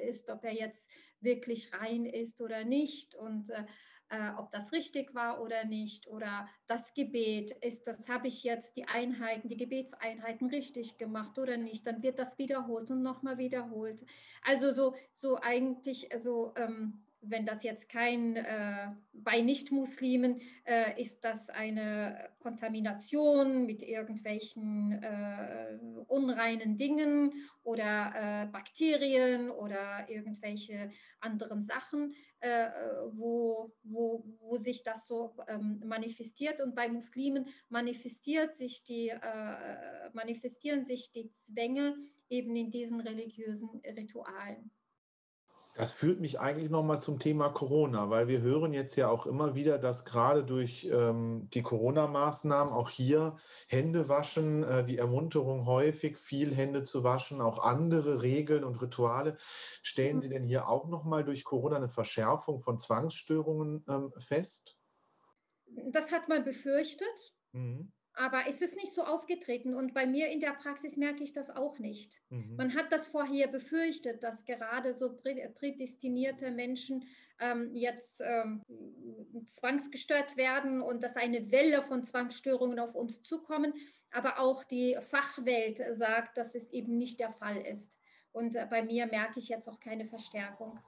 ist, 0.08 0.30
ob 0.30 0.46
er 0.46 0.54
jetzt 0.54 0.88
wirklich 1.20 1.74
rein 1.74 2.06
ist 2.06 2.40
oder 2.40 2.64
nicht. 2.64 3.16
Und 3.16 3.52
äh, 4.10 4.32
ob 4.38 4.52
das 4.52 4.72
richtig 4.72 5.14
war 5.16 5.42
oder 5.42 5.66
nicht 5.66 6.08
oder 6.08 6.48
das 6.68 6.94
Gebet 6.94 7.52
ist, 7.52 7.88
das 7.88 8.08
habe 8.08 8.28
ich 8.28 8.44
jetzt 8.44 8.78
die 8.78 8.88
Einheiten, 8.88 9.50
die 9.50 9.58
Gebetseinheiten 9.58 10.50
richtig 10.50 10.98
gemacht 10.98 11.38
oder 11.40 11.58
nicht, 11.58 11.88
dann 11.88 12.04
wird 12.04 12.20
das 12.20 12.38
wiederholt 12.38 12.92
und 12.92 13.02
nochmal 13.02 13.38
wiederholt. 13.38 14.06
Also 14.44 14.72
so, 14.74 14.96
so 15.14 15.38
eigentlich, 15.42 16.12
also 16.14 16.54
ähm, 16.56 17.07
wenn 17.30 17.46
das 17.46 17.64
jetzt 17.64 17.90
kein, 17.90 18.36
äh, 18.36 18.90
bei 19.14 19.42
Nicht-Muslimen 19.42 20.42
äh, 20.66 21.02
ist 21.02 21.24
das 21.24 21.50
eine 21.50 22.30
Kontamination 22.40 23.66
mit 23.66 23.84
irgendwelchen 23.84 25.02
äh, 25.04 25.78
unreinen 26.08 26.78
Dingen 26.78 27.34
oder 27.64 28.14
äh, 28.16 28.46
Bakterien 28.48 29.50
oder 29.52 30.10
irgendwelche 30.10 30.92
anderen 31.20 31.62
Sachen, 31.62 32.14
äh, 32.40 32.68
wo, 33.12 33.74
wo, 33.84 34.24
wo 34.40 34.58
sich 34.58 34.84
das 34.84 35.08
so 35.08 35.36
ähm, 35.48 35.82
manifestiert. 35.86 36.62
Und 36.62 36.76
bei 36.76 36.88
Muslimen 36.88 37.48
manifestiert 37.70 38.56
sich 38.56 38.84
die, 38.84 39.10
äh, 39.10 40.10
manifestieren 40.14 40.86
sich 40.86 41.12
die 41.12 41.32
Zwänge 41.32 41.96
eben 42.30 42.56
in 42.56 42.72
diesen 42.72 43.00
religiösen 43.00 43.82
Ritualen. 43.86 44.72
Das 45.78 45.92
führt 45.92 46.20
mich 46.20 46.40
eigentlich 46.40 46.72
nochmal 46.72 47.00
zum 47.00 47.20
Thema 47.20 47.50
Corona, 47.50 48.10
weil 48.10 48.28
wir 48.28 48.42
hören 48.42 48.74
jetzt 48.74 48.96
ja 48.96 49.10
auch 49.10 49.28
immer 49.28 49.54
wieder, 49.54 49.78
dass 49.78 50.06
gerade 50.06 50.44
durch 50.44 50.90
ähm, 50.92 51.48
die 51.54 51.62
Corona-Maßnahmen 51.62 52.74
auch 52.74 52.90
hier 52.90 53.38
Hände 53.68 54.10
waschen, 54.10 54.64
äh, 54.64 54.84
die 54.84 54.98
Ermunterung 54.98 55.68
häufig, 55.68 56.18
viel 56.18 56.56
Hände 56.56 56.82
zu 56.84 57.04
waschen, 57.04 57.42
auch 57.42 57.60
andere 57.60 58.24
Regeln 58.24 58.64
und 58.64 58.82
Rituale. 58.82 59.38
Stellen 59.84 60.20
Sie 60.20 60.30
denn 60.30 60.42
hier 60.42 60.68
auch 60.68 60.88
nochmal 60.88 61.24
durch 61.24 61.44
Corona 61.44 61.76
eine 61.76 61.90
Verschärfung 61.90 62.60
von 62.60 62.80
Zwangsstörungen 62.80 63.86
ähm, 63.88 64.12
fest? 64.18 64.80
Das 65.92 66.12
hat 66.12 66.28
man 66.28 66.44
befürchtet. 66.44 67.36
Mhm. 67.52 67.92
Aber 68.18 68.48
es 68.48 68.62
ist 68.62 68.76
nicht 68.76 68.94
so 68.94 69.04
aufgetreten 69.04 69.76
und 69.76 69.94
bei 69.94 70.08
mir 70.08 70.30
in 70.30 70.40
der 70.40 70.52
Praxis 70.52 70.98
merke 70.98 71.24
ich 71.24 71.34
das 71.34 71.50
auch 71.50 71.78
nicht. 71.78 72.22
Mhm. 72.30 72.56
Man 72.56 72.76
hat 72.76 72.92
das 72.92 73.06
vorher 73.06 73.48
befürchtet, 73.48 74.24
dass 74.24 74.44
gerade 74.46 74.94
so 74.94 75.16
prädestinierte 75.16 76.50
Menschen 76.52 77.06
ähm, 77.40 77.76
jetzt 77.76 78.22
ähm, 78.26 78.64
zwangsgestört 79.46 80.36
werden 80.36 80.82
und 80.82 81.04
dass 81.04 81.16
eine 81.16 81.52
Welle 81.52 81.84
von 81.84 82.04
Zwangsstörungen 82.04 82.80
auf 82.80 82.96
uns 82.96 83.22
zukommen. 83.22 83.74
Aber 84.12 84.40
auch 84.40 84.64
die 84.64 84.98
Fachwelt 85.00 85.82
sagt, 85.94 86.38
dass 86.38 86.56
es 86.56 86.72
eben 86.72 86.98
nicht 86.98 87.20
der 87.20 87.32
Fall 87.34 87.62
ist. 87.62 87.94
Und 88.32 88.56
äh, 88.56 88.66
bei 88.70 88.82
mir 88.82 89.06
merke 89.06 89.40
ich 89.40 89.50
jetzt 89.50 89.68
auch 89.68 89.80
keine 89.80 90.06
Verstärkung. 90.06 90.80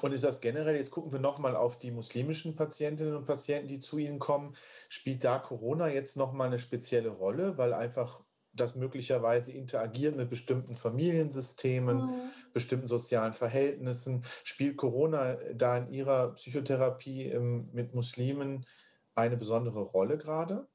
Und 0.00 0.12
ist 0.12 0.24
das 0.24 0.40
generell, 0.40 0.76
jetzt 0.76 0.90
gucken 0.90 1.12
wir 1.12 1.18
nochmal 1.18 1.56
auf 1.56 1.78
die 1.78 1.90
muslimischen 1.90 2.56
Patientinnen 2.56 3.16
und 3.16 3.24
Patienten, 3.24 3.68
die 3.68 3.80
zu 3.80 3.98
Ihnen 3.98 4.18
kommen, 4.18 4.54
spielt 4.88 5.24
da 5.24 5.38
Corona 5.38 5.88
jetzt 5.88 6.16
nochmal 6.16 6.48
eine 6.48 6.58
spezielle 6.58 7.10
Rolle, 7.10 7.58
weil 7.58 7.72
einfach 7.74 8.22
das 8.52 8.74
möglicherweise 8.74 9.52
interagiert 9.52 10.16
mit 10.16 10.30
bestimmten 10.30 10.76
Familiensystemen, 10.76 12.06
mhm. 12.06 12.30
bestimmten 12.52 12.88
sozialen 12.88 13.32
Verhältnissen. 13.32 14.24
Spielt 14.44 14.76
Corona 14.76 15.36
da 15.54 15.78
in 15.78 15.92
Ihrer 15.92 16.34
Psychotherapie 16.34 17.26
im, 17.26 17.70
mit 17.72 17.94
Muslimen 17.94 18.66
eine 19.14 19.36
besondere 19.36 19.80
Rolle 19.80 20.18
gerade? 20.18 20.68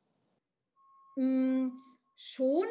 Mm, 1.16 1.70
schon. 2.16 2.68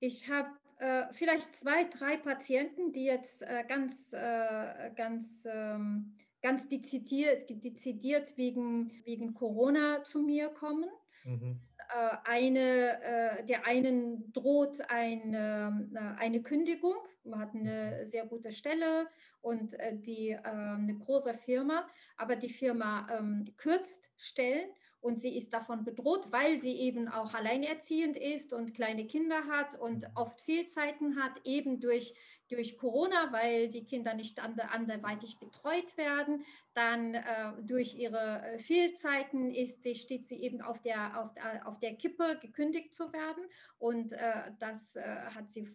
Ich 0.00 0.28
habe 0.28 0.48
äh, 0.80 1.12
vielleicht 1.12 1.54
zwei, 1.56 1.84
drei 1.84 2.16
Patienten, 2.16 2.90
die 2.92 3.04
jetzt 3.04 3.42
äh, 3.42 3.64
ganz, 3.68 4.12
äh, 4.12 4.90
ganz, 4.96 5.44
ähm, 5.44 6.16
ganz 6.40 6.68
dezidiert, 6.68 7.50
dezidiert 7.50 8.36
wegen, 8.38 8.90
wegen 9.04 9.34
Corona 9.34 10.02
zu 10.04 10.22
mir 10.22 10.48
kommen. 10.48 10.88
Mhm. 11.24 11.60
Äh, 11.76 12.16
eine, 12.24 13.02
äh, 13.02 13.44
der 13.44 13.66
einen 13.66 14.32
droht 14.32 14.80
eine, 14.88 16.16
eine 16.18 16.40
Kündigung. 16.42 16.96
Man 17.24 17.40
hat 17.40 17.54
eine 17.54 18.00
mhm. 18.00 18.08
sehr 18.08 18.24
gute 18.24 18.50
Stelle 18.50 19.06
und 19.42 19.76
die, 19.92 20.36
eine 20.36 20.98
große 20.98 21.34
Firma, 21.34 21.86
aber 22.16 22.36
die 22.36 22.50
Firma 22.50 23.06
ähm, 23.10 23.46
kürzt 23.56 24.10
Stellen 24.16 24.68
und 25.00 25.20
sie 25.20 25.36
ist 25.36 25.52
davon 25.52 25.84
bedroht, 25.84 26.30
weil 26.30 26.60
sie 26.60 26.78
eben 26.78 27.08
auch 27.08 27.34
alleinerziehend 27.34 28.16
ist 28.16 28.52
und 28.52 28.74
kleine 28.74 29.06
Kinder 29.06 29.46
hat 29.46 29.78
und 29.78 30.02
mhm. 30.02 30.10
oft 30.14 30.40
Fehlzeiten 30.42 31.22
hat, 31.22 31.32
eben 31.44 31.80
durch, 31.80 32.14
durch 32.48 32.76
Corona, 32.76 33.32
weil 33.32 33.68
die 33.68 33.84
Kinder 33.84 34.14
nicht 34.14 34.42
ander, 34.42 34.70
anderweitig 34.72 35.38
betreut 35.38 35.96
werden. 35.96 36.44
Dann 36.74 37.14
äh, 37.14 37.52
durch 37.62 37.94
ihre 37.94 38.42
äh, 38.42 38.58
Fehlzeiten 38.58 39.50
ist 39.50 39.82
sie, 39.82 39.94
steht 39.94 40.26
sie 40.26 40.42
eben 40.42 40.60
auf 40.60 40.82
der, 40.82 41.18
auf, 41.18 41.30
auf 41.64 41.80
der 41.80 41.94
Kippe, 41.96 42.38
gekündigt 42.40 42.94
zu 42.94 43.12
werden. 43.12 43.44
Und 43.78 44.12
äh, 44.12 44.52
das 44.58 44.96
äh, 44.96 45.02
hat 45.34 45.50
sie 45.50 45.74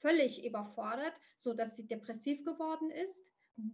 völlig 0.00 0.44
überfordert, 0.44 1.14
sodass 1.38 1.76
sie 1.76 1.86
depressiv 1.86 2.44
geworden 2.44 2.90
ist. 2.90 3.24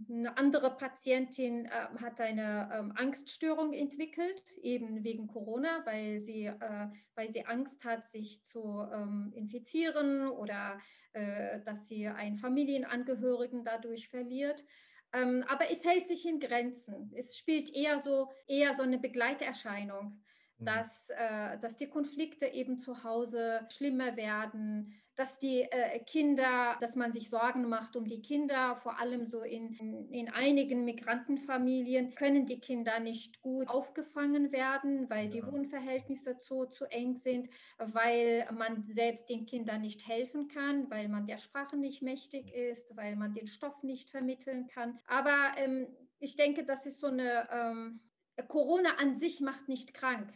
Eine 0.09 0.37
andere 0.39 0.77
Patientin 0.77 1.67
äh, 1.67 1.71
hat 2.01 2.21
eine 2.21 2.71
ähm, 2.73 2.93
Angststörung 2.97 3.75
entwickelt, 3.75 4.43
eben 4.63 5.05
wegen 5.05 5.27
Corona, 5.27 5.85
weil 5.85 6.21
sie, 6.21 6.47
äh, 6.47 6.89
weil 7.15 7.29
sie 7.31 7.45
Angst 7.45 7.85
hat, 7.85 8.09
sich 8.09 8.43
zu 8.47 8.87
ähm, 8.93 9.33
infizieren 9.35 10.29
oder 10.29 10.81
äh, 11.13 11.61
dass 11.65 11.87
sie 11.87 12.09
einen 12.09 12.39
Familienangehörigen 12.39 13.65
dadurch 13.65 14.09
verliert. 14.09 14.65
Ähm, 15.13 15.45
aber 15.49 15.71
es 15.71 15.85
hält 15.85 16.09
sich 16.09 16.27
in 16.27 16.41
Grenzen. 16.41 17.13
Es 17.15 17.37
spielt 17.37 17.75
eher 17.75 18.01
so, 18.01 18.31
eher 18.49 18.73
so 18.73 18.83
eine 18.83 18.99
Begleiterscheinung, 18.99 20.25
mhm. 20.59 20.65
dass, 20.65 21.11
äh, 21.11 21.59
dass 21.59 21.77
die 21.77 21.89
Konflikte 21.89 22.47
eben 22.47 22.79
zu 22.79 23.05
Hause 23.05 23.67
schlimmer 23.71 24.17
werden, 24.17 24.95
dass 25.17 25.39
die 25.39 25.63
äh, 25.63 26.01
Kinder, 26.01 26.77
dass 26.81 26.97
man 26.97 27.13
sich 27.13 27.31
Sorgen 27.31 27.69
macht 27.69 27.95
um 27.95 28.05
die 28.05 28.21
Kinder, 28.21 28.77
vor 28.77 28.99
allem 28.99 29.25
so 29.25 29.43
in, 29.43 29.73
in, 29.75 30.11
in, 30.11 30.29
einigen 30.29 30.85
Migrantenfamilien 30.85 32.15
können 32.17 32.47
die 32.47 32.59
Kinder 32.59 32.99
nicht 32.99 33.41
gut 33.41 33.69
aufgefangen 33.69 34.51
werden, 34.51 35.09
weil 35.11 35.29
die 35.29 35.47
Wohnverhältnisse 35.47 36.41
zu, 36.41 36.67
zu 36.67 36.87
eng 36.87 37.15
sind, 37.15 37.49
weil 37.79 38.49
man 38.53 38.85
selbst 38.89 39.29
den 39.29 39.47
Kindern 39.47 39.83
nicht 39.83 40.07
helfen 40.09 40.49
kann, 40.49 40.91
weil 40.91 41.09
man 41.09 41.27
der 41.27 41.39
Sprache 41.39 41.77
nicht 41.77 42.03
mächtig 42.03 42.53
ist, 42.53 42.97
weil 42.97 43.15
man 43.15 43.35
den 43.35 43.47
Stoff 43.47 43.85
nicht 43.85 44.11
vermitteln 44.11 44.67
kann. 44.67 44.99
Aber 45.07 45.53
ähm, 45.59 45.87
ich 46.19 46.35
denke, 46.35 46.65
das 46.65 46.87
ist 46.87 46.99
so 46.99 47.07
eine, 47.07 47.49
ähm, 47.53 48.01
Corona 48.49 48.97
an 48.97 49.15
sich 49.15 49.41
macht 49.41 49.69
nicht 49.69 49.95
krank. 49.95 50.29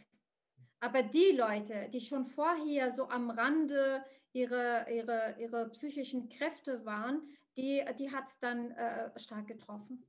Aber 0.79 1.03
die 1.03 1.31
Leute, 1.35 1.89
die 1.91 2.01
schon 2.01 2.25
vorher 2.25 2.91
so 2.91 3.09
am 3.09 3.29
Rande 3.29 4.03
ihre, 4.31 4.85
ihre, 4.89 5.35
ihre 5.39 5.69
psychischen 5.69 6.29
Kräfte 6.29 6.85
waren, 6.85 7.21
die, 7.57 7.83
die 7.97 8.11
hat 8.11 8.27
es 8.27 8.39
dann 8.39 8.71
äh, 8.71 9.19
stark 9.19 9.47
getroffen. 9.47 10.05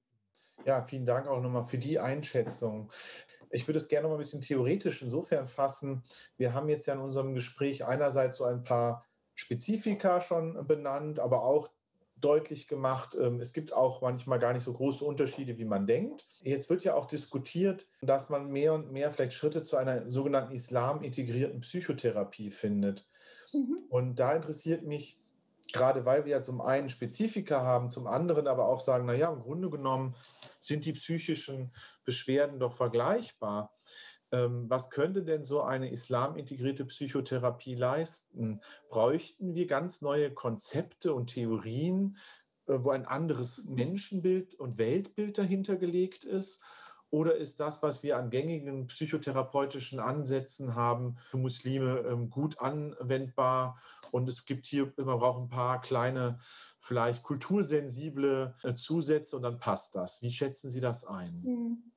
Ja, 0.67 0.85
vielen 0.85 1.07
Dank 1.07 1.27
auch 1.27 1.41
nochmal 1.41 1.65
für 1.65 1.79
die 1.79 1.99
Einschätzung. 1.99 2.93
Ich 3.51 3.67
würde 3.67 3.79
es 3.79 3.89
gerne 3.89 4.07
noch 4.07 4.15
ein 4.15 4.19
bisschen 4.19 4.43
theoretisch 4.43 5.03
insofern 5.03 5.47
fassen. 5.47 6.05
Wir 6.37 6.55
haben 6.55 6.69
jetzt 6.69 6.87
ja 6.87 6.95
in 6.95 7.01
unserem 7.01 7.35
Gespräch 7.35 7.85
einerseits 7.85 8.37
so 8.37 8.45
ein 8.45 8.63
paar 8.63 9.05
Spezifika 9.35 10.21
schon 10.21 10.67
benannt, 10.67 11.19
aber 11.19 11.43
auch 11.43 11.71
deutlich 12.21 12.69
gemacht, 12.69 13.17
ähm, 13.21 13.41
es 13.41 13.53
gibt 13.53 13.73
auch 13.73 14.03
manchmal 14.03 14.39
gar 14.39 14.53
nicht 14.53 14.63
so 14.63 14.73
große 14.73 15.05
Unterschiede, 15.05 15.59
wie 15.59 15.65
man 15.65 15.87
denkt. 15.87 16.27
Jetzt 16.43 16.71
wird 16.71 16.85
ja 16.85 16.95
auch 16.95 17.07
diskutiert, 17.07 17.87
dass 18.01 18.29
man 18.29 18.49
mehr 18.51 18.75
und 18.75 18.93
mehr 18.93 19.13
vielleicht 19.13 19.33
Schritte 19.33 19.63
zu 19.63 19.77
einer 19.77 20.11
sogenannten 20.11 20.53
islam-integrierten 20.53 21.61
Psychotherapie 21.61 22.51
findet. 22.51 23.07
Mhm. 23.53 23.79
Und 23.89 24.21
da 24.21 24.33
interessiert 24.33 24.83
mich, 24.83 25.21
gerade 25.73 26.05
weil 26.05 26.25
wir 26.25 26.33
ja 26.33 26.41
zum 26.41 26.61
einen 26.61 26.89
Spezifika 26.89 27.63
haben, 27.63 27.89
zum 27.89 28.07
anderen 28.07 28.47
aber 28.47 28.69
auch 28.69 28.81
sagen, 28.81 29.07
naja, 29.07 29.31
im 29.33 29.41
Grunde 29.41 29.71
genommen 29.71 30.15
sind 30.59 30.85
die 30.85 30.93
psychischen 30.93 31.73
Beschwerden 32.05 32.59
doch 32.59 32.73
vergleichbar. 32.73 33.73
Ähm, 34.33 34.69
was 34.69 34.91
könnte 34.91 35.23
denn 35.25 35.45
so 35.45 35.63
eine 35.63 35.91
islamintegrierte 35.91 36.85
Psychotherapie 36.85 37.75
leisten? 37.75 38.61
Bräuchten 38.89 39.55
wir 39.55 39.67
ganz 39.67 40.03
neue 40.03 40.33
Konzepte 40.33 41.15
und 41.15 41.29
Theorien, 41.29 42.17
äh, 42.67 42.79
wo 42.79 42.91
ein 42.91 43.07
anderes. 43.07 43.67
Menschenbild 43.67 44.55
und 44.55 44.79
Weltbild 44.79 45.39
dahinter 45.39 45.77
gelegt 45.77 46.25
ist? 46.25 46.63
Oder 47.11 47.35
ist 47.35 47.59
das, 47.59 47.83
was 47.83 48.05
wir 48.05 48.17
an 48.17 48.31
gängigen 48.31 48.87
psychotherapeutischen 48.87 49.99
Ansätzen 49.99 50.77
haben, 50.77 51.17
für 51.31 51.39
Muslime 51.39 52.05
ähm, 52.09 52.31
gut 52.31 52.61
anwendbar? 52.61 53.81
Und 54.13 54.29
es 54.29 54.45
gibt 54.45 54.67
hier, 54.67 54.93
man 54.97 55.19
braucht 55.19 55.41
ein 55.41 55.49
paar 55.49 55.81
kleine, 55.81 56.39
vielleicht 56.79 57.25
kultursensible 57.25 58.55
äh, 58.63 58.75
Zusätze 58.75 59.35
und 59.35 59.43
dann 59.43 59.59
passt 59.59 59.97
das. 59.97 60.23
Wie 60.23 60.31
schätzen 60.31 60.71
Sie 60.71 60.81
das 60.81 61.05
ein? 61.05 61.43
Mhm. 61.43 61.90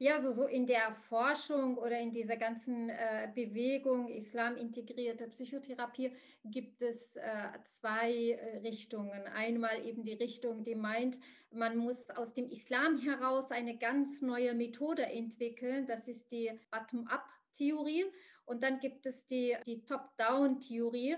Ja, 0.00 0.20
so, 0.20 0.32
so 0.32 0.46
in 0.46 0.64
der 0.64 0.94
Forschung 0.94 1.76
oder 1.76 1.98
in 1.98 2.12
dieser 2.12 2.36
ganzen 2.36 2.88
äh, 2.88 3.28
Bewegung 3.34 4.08
islamintegrierte 4.08 5.26
Psychotherapie 5.26 6.12
gibt 6.44 6.82
es 6.82 7.16
äh, 7.16 7.48
zwei 7.64 8.12
äh, 8.12 8.58
Richtungen. 8.58 9.26
Einmal 9.26 9.84
eben 9.84 10.04
die 10.04 10.12
Richtung, 10.12 10.62
die 10.62 10.76
meint, 10.76 11.18
man 11.50 11.76
muss 11.76 12.10
aus 12.10 12.32
dem 12.32 12.48
Islam 12.48 12.98
heraus 12.98 13.50
eine 13.50 13.76
ganz 13.76 14.22
neue 14.22 14.54
Methode 14.54 15.02
entwickeln. 15.02 15.88
Das 15.88 16.06
ist 16.06 16.30
die 16.30 16.52
Bottom-up-Theorie. 16.70 18.04
Und 18.44 18.62
dann 18.62 18.78
gibt 18.78 19.04
es 19.04 19.26
die, 19.26 19.56
die 19.66 19.84
Top-down-Theorie 19.84 21.16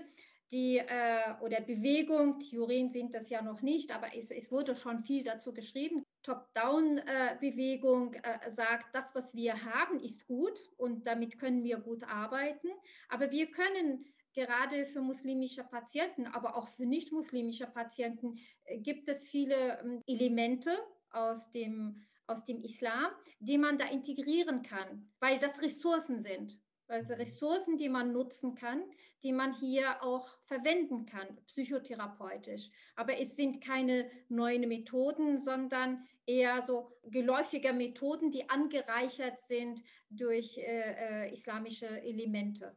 die 0.51 0.77
äh, 0.77 1.33
oder 1.41 1.61
Bewegung, 1.61 2.39
Theorien 2.39 2.91
sind 2.91 3.15
das 3.15 3.29
ja 3.29 3.41
noch 3.41 3.61
nicht, 3.61 3.93
aber 3.95 4.15
es, 4.15 4.31
es 4.31 4.51
wurde 4.51 4.75
schon 4.75 5.01
viel 5.03 5.23
dazu 5.23 5.53
geschrieben. 5.53 6.03
Top-Down-Bewegung 6.23 8.13
äh, 8.15 8.51
sagt, 8.51 8.93
das, 8.93 9.15
was 9.15 9.33
wir 9.33 9.63
haben, 9.63 9.99
ist 9.99 10.27
gut 10.27 10.59
und 10.77 11.07
damit 11.07 11.39
können 11.39 11.63
wir 11.63 11.77
gut 11.77 12.03
arbeiten. 12.03 12.67
Aber 13.09 13.31
wir 13.31 13.49
können 13.49 14.05
gerade 14.33 14.85
für 14.85 15.01
muslimische 15.01 15.63
Patienten, 15.63 16.27
aber 16.27 16.55
auch 16.55 16.67
für 16.67 16.85
nicht-muslimische 16.85 17.67
Patienten, 17.67 18.37
äh, 18.65 18.79
gibt 18.79 19.09
es 19.09 19.27
viele 19.27 19.79
ähm, 19.79 20.01
Elemente 20.05 20.77
aus 21.11 21.51
dem, 21.51 22.01
aus 22.27 22.43
dem 22.45 22.61
Islam, 22.61 23.11
die 23.39 23.57
man 23.57 23.77
da 23.77 23.85
integrieren 23.85 24.61
kann, 24.61 25.09
weil 25.19 25.39
das 25.39 25.61
Ressourcen 25.61 26.21
sind. 26.21 26.59
Also 26.91 27.13
Ressourcen, 27.13 27.77
die 27.77 27.87
man 27.87 28.11
nutzen 28.11 28.53
kann, 28.53 28.83
die 29.23 29.31
man 29.31 29.53
hier 29.53 30.03
auch 30.03 30.27
verwenden 30.43 31.05
kann, 31.05 31.27
psychotherapeutisch. 31.47 32.69
Aber 32.95 33.17
es 33.17 33.35
sind 33.35 33.63
keine 33.63 34.09
neuen 34.27 34.67
Methoden, 34.67 35.39
sondern 35.39 36.05
eher 36.25 36.61
so 36.61 36.91
geläufige 37.03 37.71
Methoden, 37.71 38.31
die 38.31 38.49
angereichert 38.49 39.39
sind 39.41 39.81
durch 40.09 40.57
äh, 40.57 41.27
äh, 41.27 41.33
islamische 41.33 41.87
Elemente. 41.87 42.75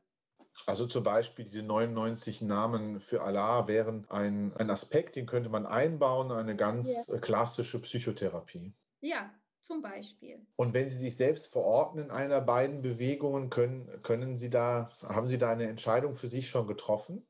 Also 0.67 0.87
zum 0.87 1.03
Beispiel 1.03 1.45
diese 1.45 1.65
99 1.65 2.43
Namen 2.43 3.01
für 3.01 3.23
Allah 3.23 3.67
wären 3.67 4.09
ein, 4.09 4.53
ein 4.57 4.71
Aspekt, 4.71 5.17
den 5.17 5.27
könnte 5.27 5.49
man 5.49 5.67
einbauen, 5.67 6.31
eine 6.31 6.55
ganz 6.55 7.09
ja. 7.09 7.19
klassische 7.19 7.81
Psychotherapie. 7.81 8.73
Ja, 9.01 9.35
zum 9.65 9.83
Beispiel. 9.83 10.47
Und 10.57 10.75
wenn 10.75 10.89
Sie 10.89 10.97
sich 10.97 11.17
selbst 11.17 11.49
verorten 11.49 11.99
in 11.99 12.11
einer 12.11 12.41
beiden 12.41 12.83
Bewegungen, 12.83 13.51
können, 13.51 13.89
können 14.03 14.37
Sie 14.37 14.51
da, 14.51 14.91
haben 15.03 15.29
Sie 15.29 15.39
da 15.39 15.51
eine 15.51 15.69
Entscheidung 15.69 16.15
für 16.15 16.29
sich 16.29 16.49
schon 16.49 16.67
getroffen? 16.67 17.27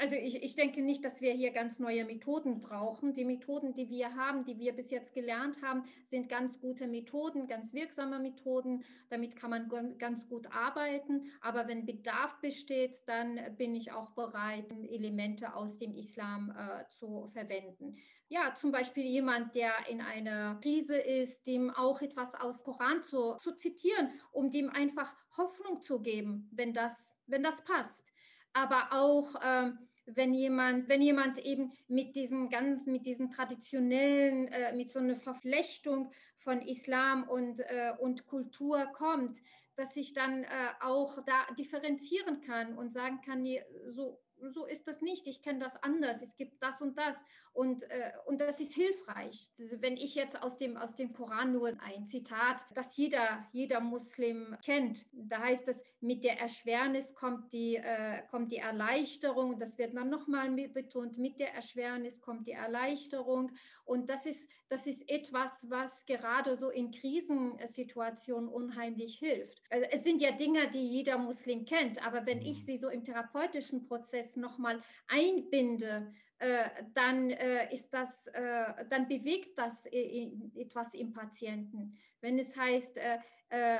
Also 0.00 0.14
ich, 0.14 0.42
ich 0.42 0.54
denke 0.54 0.80
nicht, 0.80 1.04
dass 1.04 1.20
wir 1.20 1.34
hier 1.34 1.50
ganz 1.50 1.78
neue 1.78 2.06
Methoden 2.06 2.62
brauchen. 2.62 3.12
Die 3.12 3.26
Methoden, 3.26 3.74
die 3.74 3.90
wir 3.90 4.16
haben, 4.16 4.46
die 4.46 4.58
wir 4.58 4.72
bis 4.72 4.88
jetzt 4.88 5.12
gelernt 5.12 5.60
haben, 5.60 5.84
sind 6.06 6.30
ganz 6.30 6.58
gute 6.58 6.88
Methoden, 6.88 7.46
ganz 7.46 7.74
wirksame 7.74 8.18
Methoden. 8.18 8.82
Damit 9.10 9.36
kann 9.36 9.50
man 9.50 9.98
ganz 9.98 10.26
gut 10.26 10.50
arbeiten. 10.52 11.30
Aber 11.42 11.68
wenn 11.68 11.84
Bedarf 11.84 12.40
besteht, 12.40 12.96
dann 13.04 13.38
bin 13.58 13.74
ich 13.74 13.92
auch 13.92 14.12
bereit, 14.12 14.72
Elemente 14.88 15.54
aus 15.54 15.76
dem 15.76 15.94
Islam 15.94 16.50
äh, 16.56 16.88
zu 16.88 17.28
verwenden. 17.34 17.98
Ja, 18.30 18.54
zum 18.54 18.72
Beispiel 18.72 19.04
jemand, 19.04 19.54
der 19.54 19.86
in 19.90 20.00
einer 20.00 20.58
Krise 20.62 20.96
ist, 20.96 21.46
dem 21.46 21.68
auch 21.68 22.00
etwas 22.00 22.34
aus 22.34 22.64
Koran 22.64 23.02
zu, 23.02 23.34
zu 23.36 23.54
zitieren, 23.54 24.08
um 24.32 24.48
dem 24.48 24.70
einfach 24.70 25.14
Hoffnung 25.36 25.82
zu 25.82 26.00
geben, 26.00 26.48
wenn 26.52 26.72
das, 26.72 27.12
wenn 27.26 27.42
das 27.42 27.62
passt 27.64 28.10
aber 28.52 28.88
auch 28.90 29.34
ähm, 29.42 29.78
wenn 30.06 30.34
jemand, 30.34 30.88
wenn 30.88 31.02
jemand 31.02 31.38
eben 31.38 31.72
mit 31.88 32.16
diesem 32.16 32.48
ganz, 32.48 32.86
mit 32.86 33.06
diesen 33.06 33.30
traditionellen, 33.30 34.48
äh, 34.48 34.74
mit 34.74 34.90
so 34.90 34.98
einer 34.98 35.16
Verflechtung 35.16 36.12
von 36.36 36.62
Islam 36.62 37.28
und, 37.28 37.60
äh, 37.60 37.92
und 37.98 38.26
Kultur 38.26 38.86
kommt, 38.92 39.38
dass 39.76 39.96
ich 39.96 40.12
dann 40.12 40.44
äh, 40.44 40.48
auch 40.80 41.18
da 41.24 41.46
differenzieren 41.58 42.40
kann 42.40 42.76
und 42.76 42.92
sagen 42.92 43.20
kann, 43.24 43.46
so 43.90 44.20
so 44.48 44.66
ist 44.66 44.86
das 44.88 45.00
nicht, 45.00 45.26
ich 45.26 45.42
kenne 45.42 45.58
das 45.58 45.82
anders, 45.82 46.22
es 46.22 46.36
gibt 46.36 46.62
das 46.62 46.80
und 46.80 46.98
das. 46.98 47.16
Und, 47.52 47.82
äh, 47.90 48.12
und 48.26 48.40
das 48.40 48.60
ist 48.60 48.74
hilfreich. 48.74 49.50
Also 49.58 49.82
wenn 49.82 49.96
ich 49.96 50.14
jetzt 50.14 50.42
aus 50.42 50.56
dem, 50.56 50.76
aus 50.76 50.94
dem 50.94 51.12
Koran 51.12 51.52
nur 51.52 51.68
ein 51.80 52.06
Zitat, 52.06 52.64
das 52.74 52.96
jeder, 52.96 53.44
jeder 53.52 53.80
Muslim 53.80 54.56
kennt, 54.64 55.04
da 55.12 55.40
heißt 55.40 55.66
es, 55.68 55.82
mit 56.00 56.22
der 56.24 56.40
Erschwernis 56.40 57.14
kommt 57.14 57.52
die, 57.52 57.76
äh, 57.76 58.22
kommt 58.30 58.52
die 58.52 58.58
Erleichterung, 58.58 59.58
das 59.58 59.78
wird 59.78 59.96
dann 59.96 60.10
nochmal 60.10 60.50
betont, 60.68 61.18
mit 61.18 61.38
der 61.40 61.54
Erschwernis 61.54 62.20
kommt 62.20 62.46
die 62.46 62.52
Erleichterung. 62.52 63.50
Und 63.84 64.08
das 64.08 64.26
ist, 64.26 64.48
das 64.68 64.86
ist 64.86 65.08
etwas, 65.10 65.68
was 65.68 66.06
gerade 66.06 66.56
so 66.56 66.70
in 66.70 66.92
Krisensituationen 66.92 68.48
unheimlich 68.48 69.18
hilft. 69.18 69.60
Also 69.68 69.86
es 69.90 70.04
sind 70.04 70.22
ja 70.22 70.30
Dinge, 70.30 70.70
die 70.70 70.86
jeder 70.86 71.18
Muslim 71.18 71.64
kennt, 71.64 72.04
aber 72.06 72.24
wenn 72.24 72.40
ich 72.40 72.60
mhm. 72.60 72.66
sie 72.66 72.78
so 72.78 72.88
im 72.88 73.04
therapeutischen 73.04 73.82
Prozess 73.86 74.29
nochmal 74.36 74.82
einbinde, 75.08 76.12
äh, 76.38 76.70
dann 76.94 77.30
äh, 77.30 77.72
ist 77.72 77.92
das, 77.92 78.26
äh, 78.28 78.84
dann 78.88 79.06
bewegt 79.08 79.58
das 79.58 79.84
etwas 79.86 80.94
im 80.94 81.12
Patienten. 81.12 81.98
Wenn 82.20 82.38
es 82.38 82.56
heißt, 82.56 82.98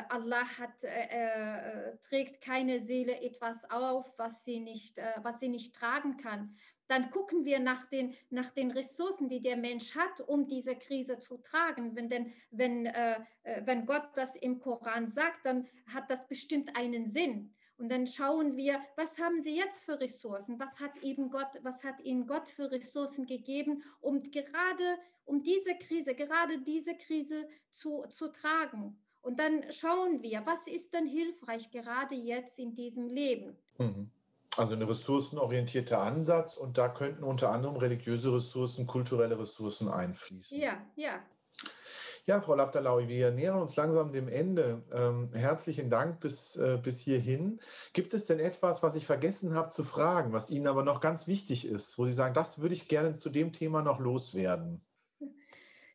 Allah 0.09 0.45
hat, 0.59 0.81
trägt 2.03 2.41
keine 2.41 2.81
Seele 2.81 3.21
etwas 3.21 3.71
auf, 3.71 4.19
was 4.19 4.45
sie 4.45 4.59
nicht, 4.59 4.99
was 5.23 5.39
sie 5.39 5.49
nicht 5.49 5.77
tragen 5.77 6.17
kann, 6.17 6.57
dann 6.91 7.13
gucken 7.13 7.45
wir 7.45 7.61
nach 7.61 7.87
den, 7.87 8.15
nach 8.31 8.51
den 8.51 8.73
Ressourcen, 8.73 9.29
die 9.29 9.41
der 9.41 9.57
Mensch 9.57 9.95
hat, 9.95 10.21
um 10.23 10.49
diese 10.49 10.75
Krise 10.75 11.21
zu 11.21 11.37
tragen. 11.37 11.95
Wenn, 11.95 12.11
denn, 12.11 12.33
wenn, 12.51 12.87
äh, 12.87 13.21
wenn 13.65 13.87
Gott 13.87 14.09
das 14.15 14.35
im 14.35 14.59
Koran 14.59 15.09
sagt, 15.09 15.47
dann 15.47 15.69
hat 15.87 16.11
das 16.11 16.27
bestimmt 16.27 16.77
einen 16.77 17.09
Sinn. 17.09 17.55
Und 17.81 17.91
dann 17.91 18.07
schauen 18.07 18.59
wir, 18.59 18.79
was 18.97 19.17
haben 19.19 19.41
sie 19.43 19.57
jetzt 19.57 19.85
für 19.85 19.99
Ressourcen? 19.99 20.61
Was 20.61 20.81
hat 20.81 20.95
eben 21.03 21.31
Gott, 21.31 21.49
was 21.63 21.83
hat 21.83 21.99
ihnen 22.03 22.27
Gott 22.27 22.47
für 22.47 22.71
Ressourcen 22.71 23.25
gegeben, 23.25 23.83
um 24.01 24.23
gerade 24.23 24.99
um 25.25 25.43
diese 25.43 25.75
Krise, 25.77 26.15
gerade 26.15 26.61
diese 26.61 26.95
Krise 26.95 27.49
zu, 27.71 28.05
zu 28.11 28.31
tragen? 28.31 28.99
Und 29.23 29.39
dann 29.39 29.73
schauen 29.73 30.21
wir, 30.23 30.45
was 30.45 30.67
ist 30.67 30.93
denn 30.93 31.07
hilfreich 31.07 31.71
gerade 31.71 32.15
jetzt 32.15 32.59
in 32.59 32.75
diesem 32.75 33.09
Leben? 33.09 33.57
Mhm. 33.79 34.11
Also 34.59 34.75
ein 34.75 34.83
ressourcenorientierter 34.83 36.03
Ansatz 36.03 36.59
und 36.59 36.77
da 36.77 36.91
könnten 36.91 37.25
unter 37.25 37.51
anderem 37.51 37.77
religiöse 37.77 38.35
Ressourcen, 38.35 38.87
kulturelle 38.87 39.39
Ressourcen 39.39 39.89
einfließen. 39.89 40.61
Ja, 40.61 40.85
ja, 40.97 41.23
ja, 42.27 42.41
Frau 42.41 42.55
Labdalaui, 42.55 43.09
wir 43.09 43.31
nähern 43.31 43.61
uns 43.61 43.77
langsam 43.77 44.13
dem 44.13 44.29
Ende. 44.29 44.83
Ähm, 44.93 45.31
herzlichen 45.33 45.91
Dank 45.91 46.21
bis, 46.21 46.57
äh, 46.57 46.79
bis 46.83 47.01
hierhin. 47.01 47.61
Gibt 47.93 48.15
es 48.15 48.27
denn 48.27 48.41
etwas, 48.41 48.83
was 48.83 48.97
ich 48.97 49.07
vergessen 49.07 49.55
habe 49.55 49.69
zu 49.69 49.85
fragen, 49.85 50.33
was 50.33 50.51
Ihnen 50.51 50.67
aber 50.67 50.83
noch 50.83 51.01
ganz 51.01 51.27
wichtig 51.27 51.67
ist, 51.67 51.99
wo 51.99 52.07
Sie 52.07 52.13
sagen, 52.13 52.35
das 52.35 52.61
würde 52.61 52.75
ich 52.75 52.89
gerne 52.89 53.17
zu 53.17 53.31
dem 53.31 53.53
Thema 53.53 53.83
noch 53.83 53.99
loswerden? 53.99 54.81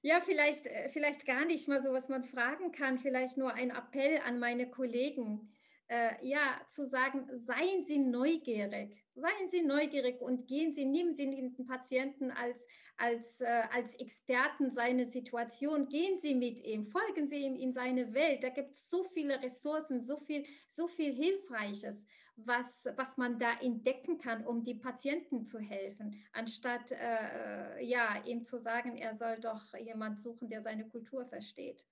Ja, 0.01 0.21
vielleicht, 0.21 0.67
äh, 0.67 0.87
vielleicht 0.89 1.25
gar 1.25 1.45
nicht 1.45 1.67
mal 1.67 1.81
so, 1.81 1.91
was 1.91 2.09
man 2.09 2.23
fragen 2.23 2.71
kann. 2.71 2.99
Vielleicht 2.99 3.37
nur 3.37 3.53
ein 3.53 3.71
Appell 3.71 4.19
an 4.25 4.39
meine 4.39 4.69
Kollegen 4.69 5.54
äh, 5.87 6.13
ja, 6.25 6.59
zu 6.67 6.85
sagen, 6.85 7.27
seien 7.37 7.83
Sie 7.83 7.99
neugierig, 7.99 9.03
seien 9.13 9.49
Sie 9.49 9.61
neugierig 9.61 10.21
und 10.21 10.47
gehen 10.47 10.73
Sie, 10.73 10.85
nehmen 10.85 11.13
Sie 11.13 11.29
den 11.29 11.67
Patienten 11.67 12.31
als, 12.31 12.65
als, 12.97 13.39
äh, 13.41 13.63
als 13.71 13.93
Experten 13.95 14.71
seine 14.71 15.05
Situation, 15.05 15.87
gehen 15.87 16.19
Sie 16.19 16.33
mit 16.33 16.59
ihm, 16.61 16.87
folgen 16.87 17.27
Sie 17.27 17.43
ihm 17.43 17.55
in 17.55 17.73
seine 17.73 18.13
Welt. 18.13 18.43
Da 18.43 18.49
gibt 18.49 18.71
es 18.71 18.89
so 18.89 19.03
viele 19.13 19.41
Ressourcen, 19.41 20.03
so 20.03 20.19
viel, 20.19 20.45
so 20.67 20.87
viel 20.87 21.13
Hilfreiches, 21.13 22.03
was, 22.37 22.87
was 22.95 23.17
man 23.17 23.39
da 23.39 23.53
entdecken 23.61 24.17
kann, 24.17 24.45
um 24.45 24.63
die 24.63 24.75
Patienten 24.75 25.45
zu 25.45 25.59
helfen, 25.59 26.21
anstatt 26.33 26.91
äh, 26.91 27.77
äh 27.79 27.85
ja, 27.85 28.23
ihm 28.25 28.43
zu 28.43 28.57
sagen, 28.57 28.97
er 28.97 29.13
soll 29.13 29.39
doch 29.39 29.73
jemand 29.77 30.19
suchen, 30.19 30.49
der 30.49 30.61
seine 30.61 30.89
Kultur 30.89 31.25
versteht 31.25 31.85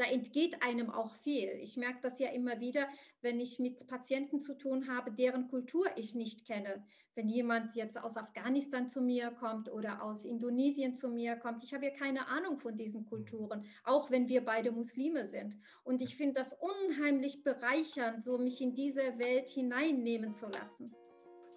da 0.00 0.06
entgeht 0.06 0.62
einem 0.62 0.90
auch 0.90 1.14
viel. 1.16 1.50
Ich 1.60 1.76
merke 1.76 1.98
das 2.00 2.18
ja 2.18 2.30
immer 2.30 2.58
wieder, 2.58 2.88
wenn 3.20 3.38
ich 3.38 3.58
mit 3.58 3.86
Patienten 3.86 4.40
zu 4.40 4.56
tun 4.56 4.88
habe, 4.88 5.12
deren 5.12 5.48
Kultur 5.48 5.86
ich 5.96 6.14
nicht 6.14 6.46
kenne. 6.46 6.82
Wenn 7.14 7.28
jemand 7.28 7.74
jetzt 7.74 8.02
aus 8.02 8.16
Afghanistan 8.16 8.88
zu 8.88 9.02
mir 9.02 9.30
kommt 9.32 9.70
oder 9.70 10.02
aus 10.02 10.24
Indonesien 10.24 10.94
zu 10.94 11.08
mir 11.08 11.36
kommt, 11.36 11.62
ich 11.64 11.74
habe 11.74 11.84
ja 11.84 11.90
keine 11.90 12.28
Ahnung 12.28 12.58
von 12.58 12.78
diesen 12.78 13.04
Kulturen, 13.04 13.66
auch 13.84 14.10
wenn 14.10 14.28
wir 14.28 14.42
beide 14.42 14.72
Muslime 14.72 15.26
sind. 15.26 15.54
Und 15.84 16.00
ich 16.00 16.16
finde 16.16 16.40
das 16.40 16.56
unheimlich 16.58 17.42
bereichernd, 17.42 18.24
so 18.24 18.38
mich 18.38 18.62
in 18.62 18.74
diese 18.74 19.18
Welt 19.18 19.50
hineinnehmen 19.50 20.32
zu 20.32 20.46
lassen. 20.46 20.94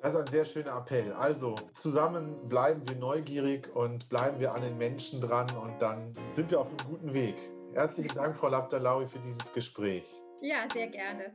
Das 0.01 0.15
ist 0.15 0.19
ein 0.19 0.31
sehr 0.31 0.43
schöner 0.43 0.75
Appell. 0.75 1.13
Also 1.13 1.55
zusammen 1.71 2.49
bleiben 2.49 2.81
wir 2.89 2.97
neugierig 2.97 3.73
und 3.73 4.09
bleiben 4.09 4.37
wir 4.41 4.53
an 4.53 4.61
den 4.61 4.77
Menschen 4.77 5.21
dran 5.21 5.49
und 5.55 5.81
dann 5.81 6.11
sind 6.33 6.51
wir 6.51 6.59
auf 6.59 6.67
einem 6.67 6.89
guten 6.89 7.13
Weg. 7.13 7.52
Herzlichen 7.73 8.15
Dank, 8.15 8.37
Frau 8.37 8.49
Labdalaui, 8.49 9.07
für 9.07 9.19
dieses 9.19 9.51
Gespräch. 9.51 10.03
Ja, 10.41 10.67
sehr 10.71 10.87
gerne. 10.87 11.33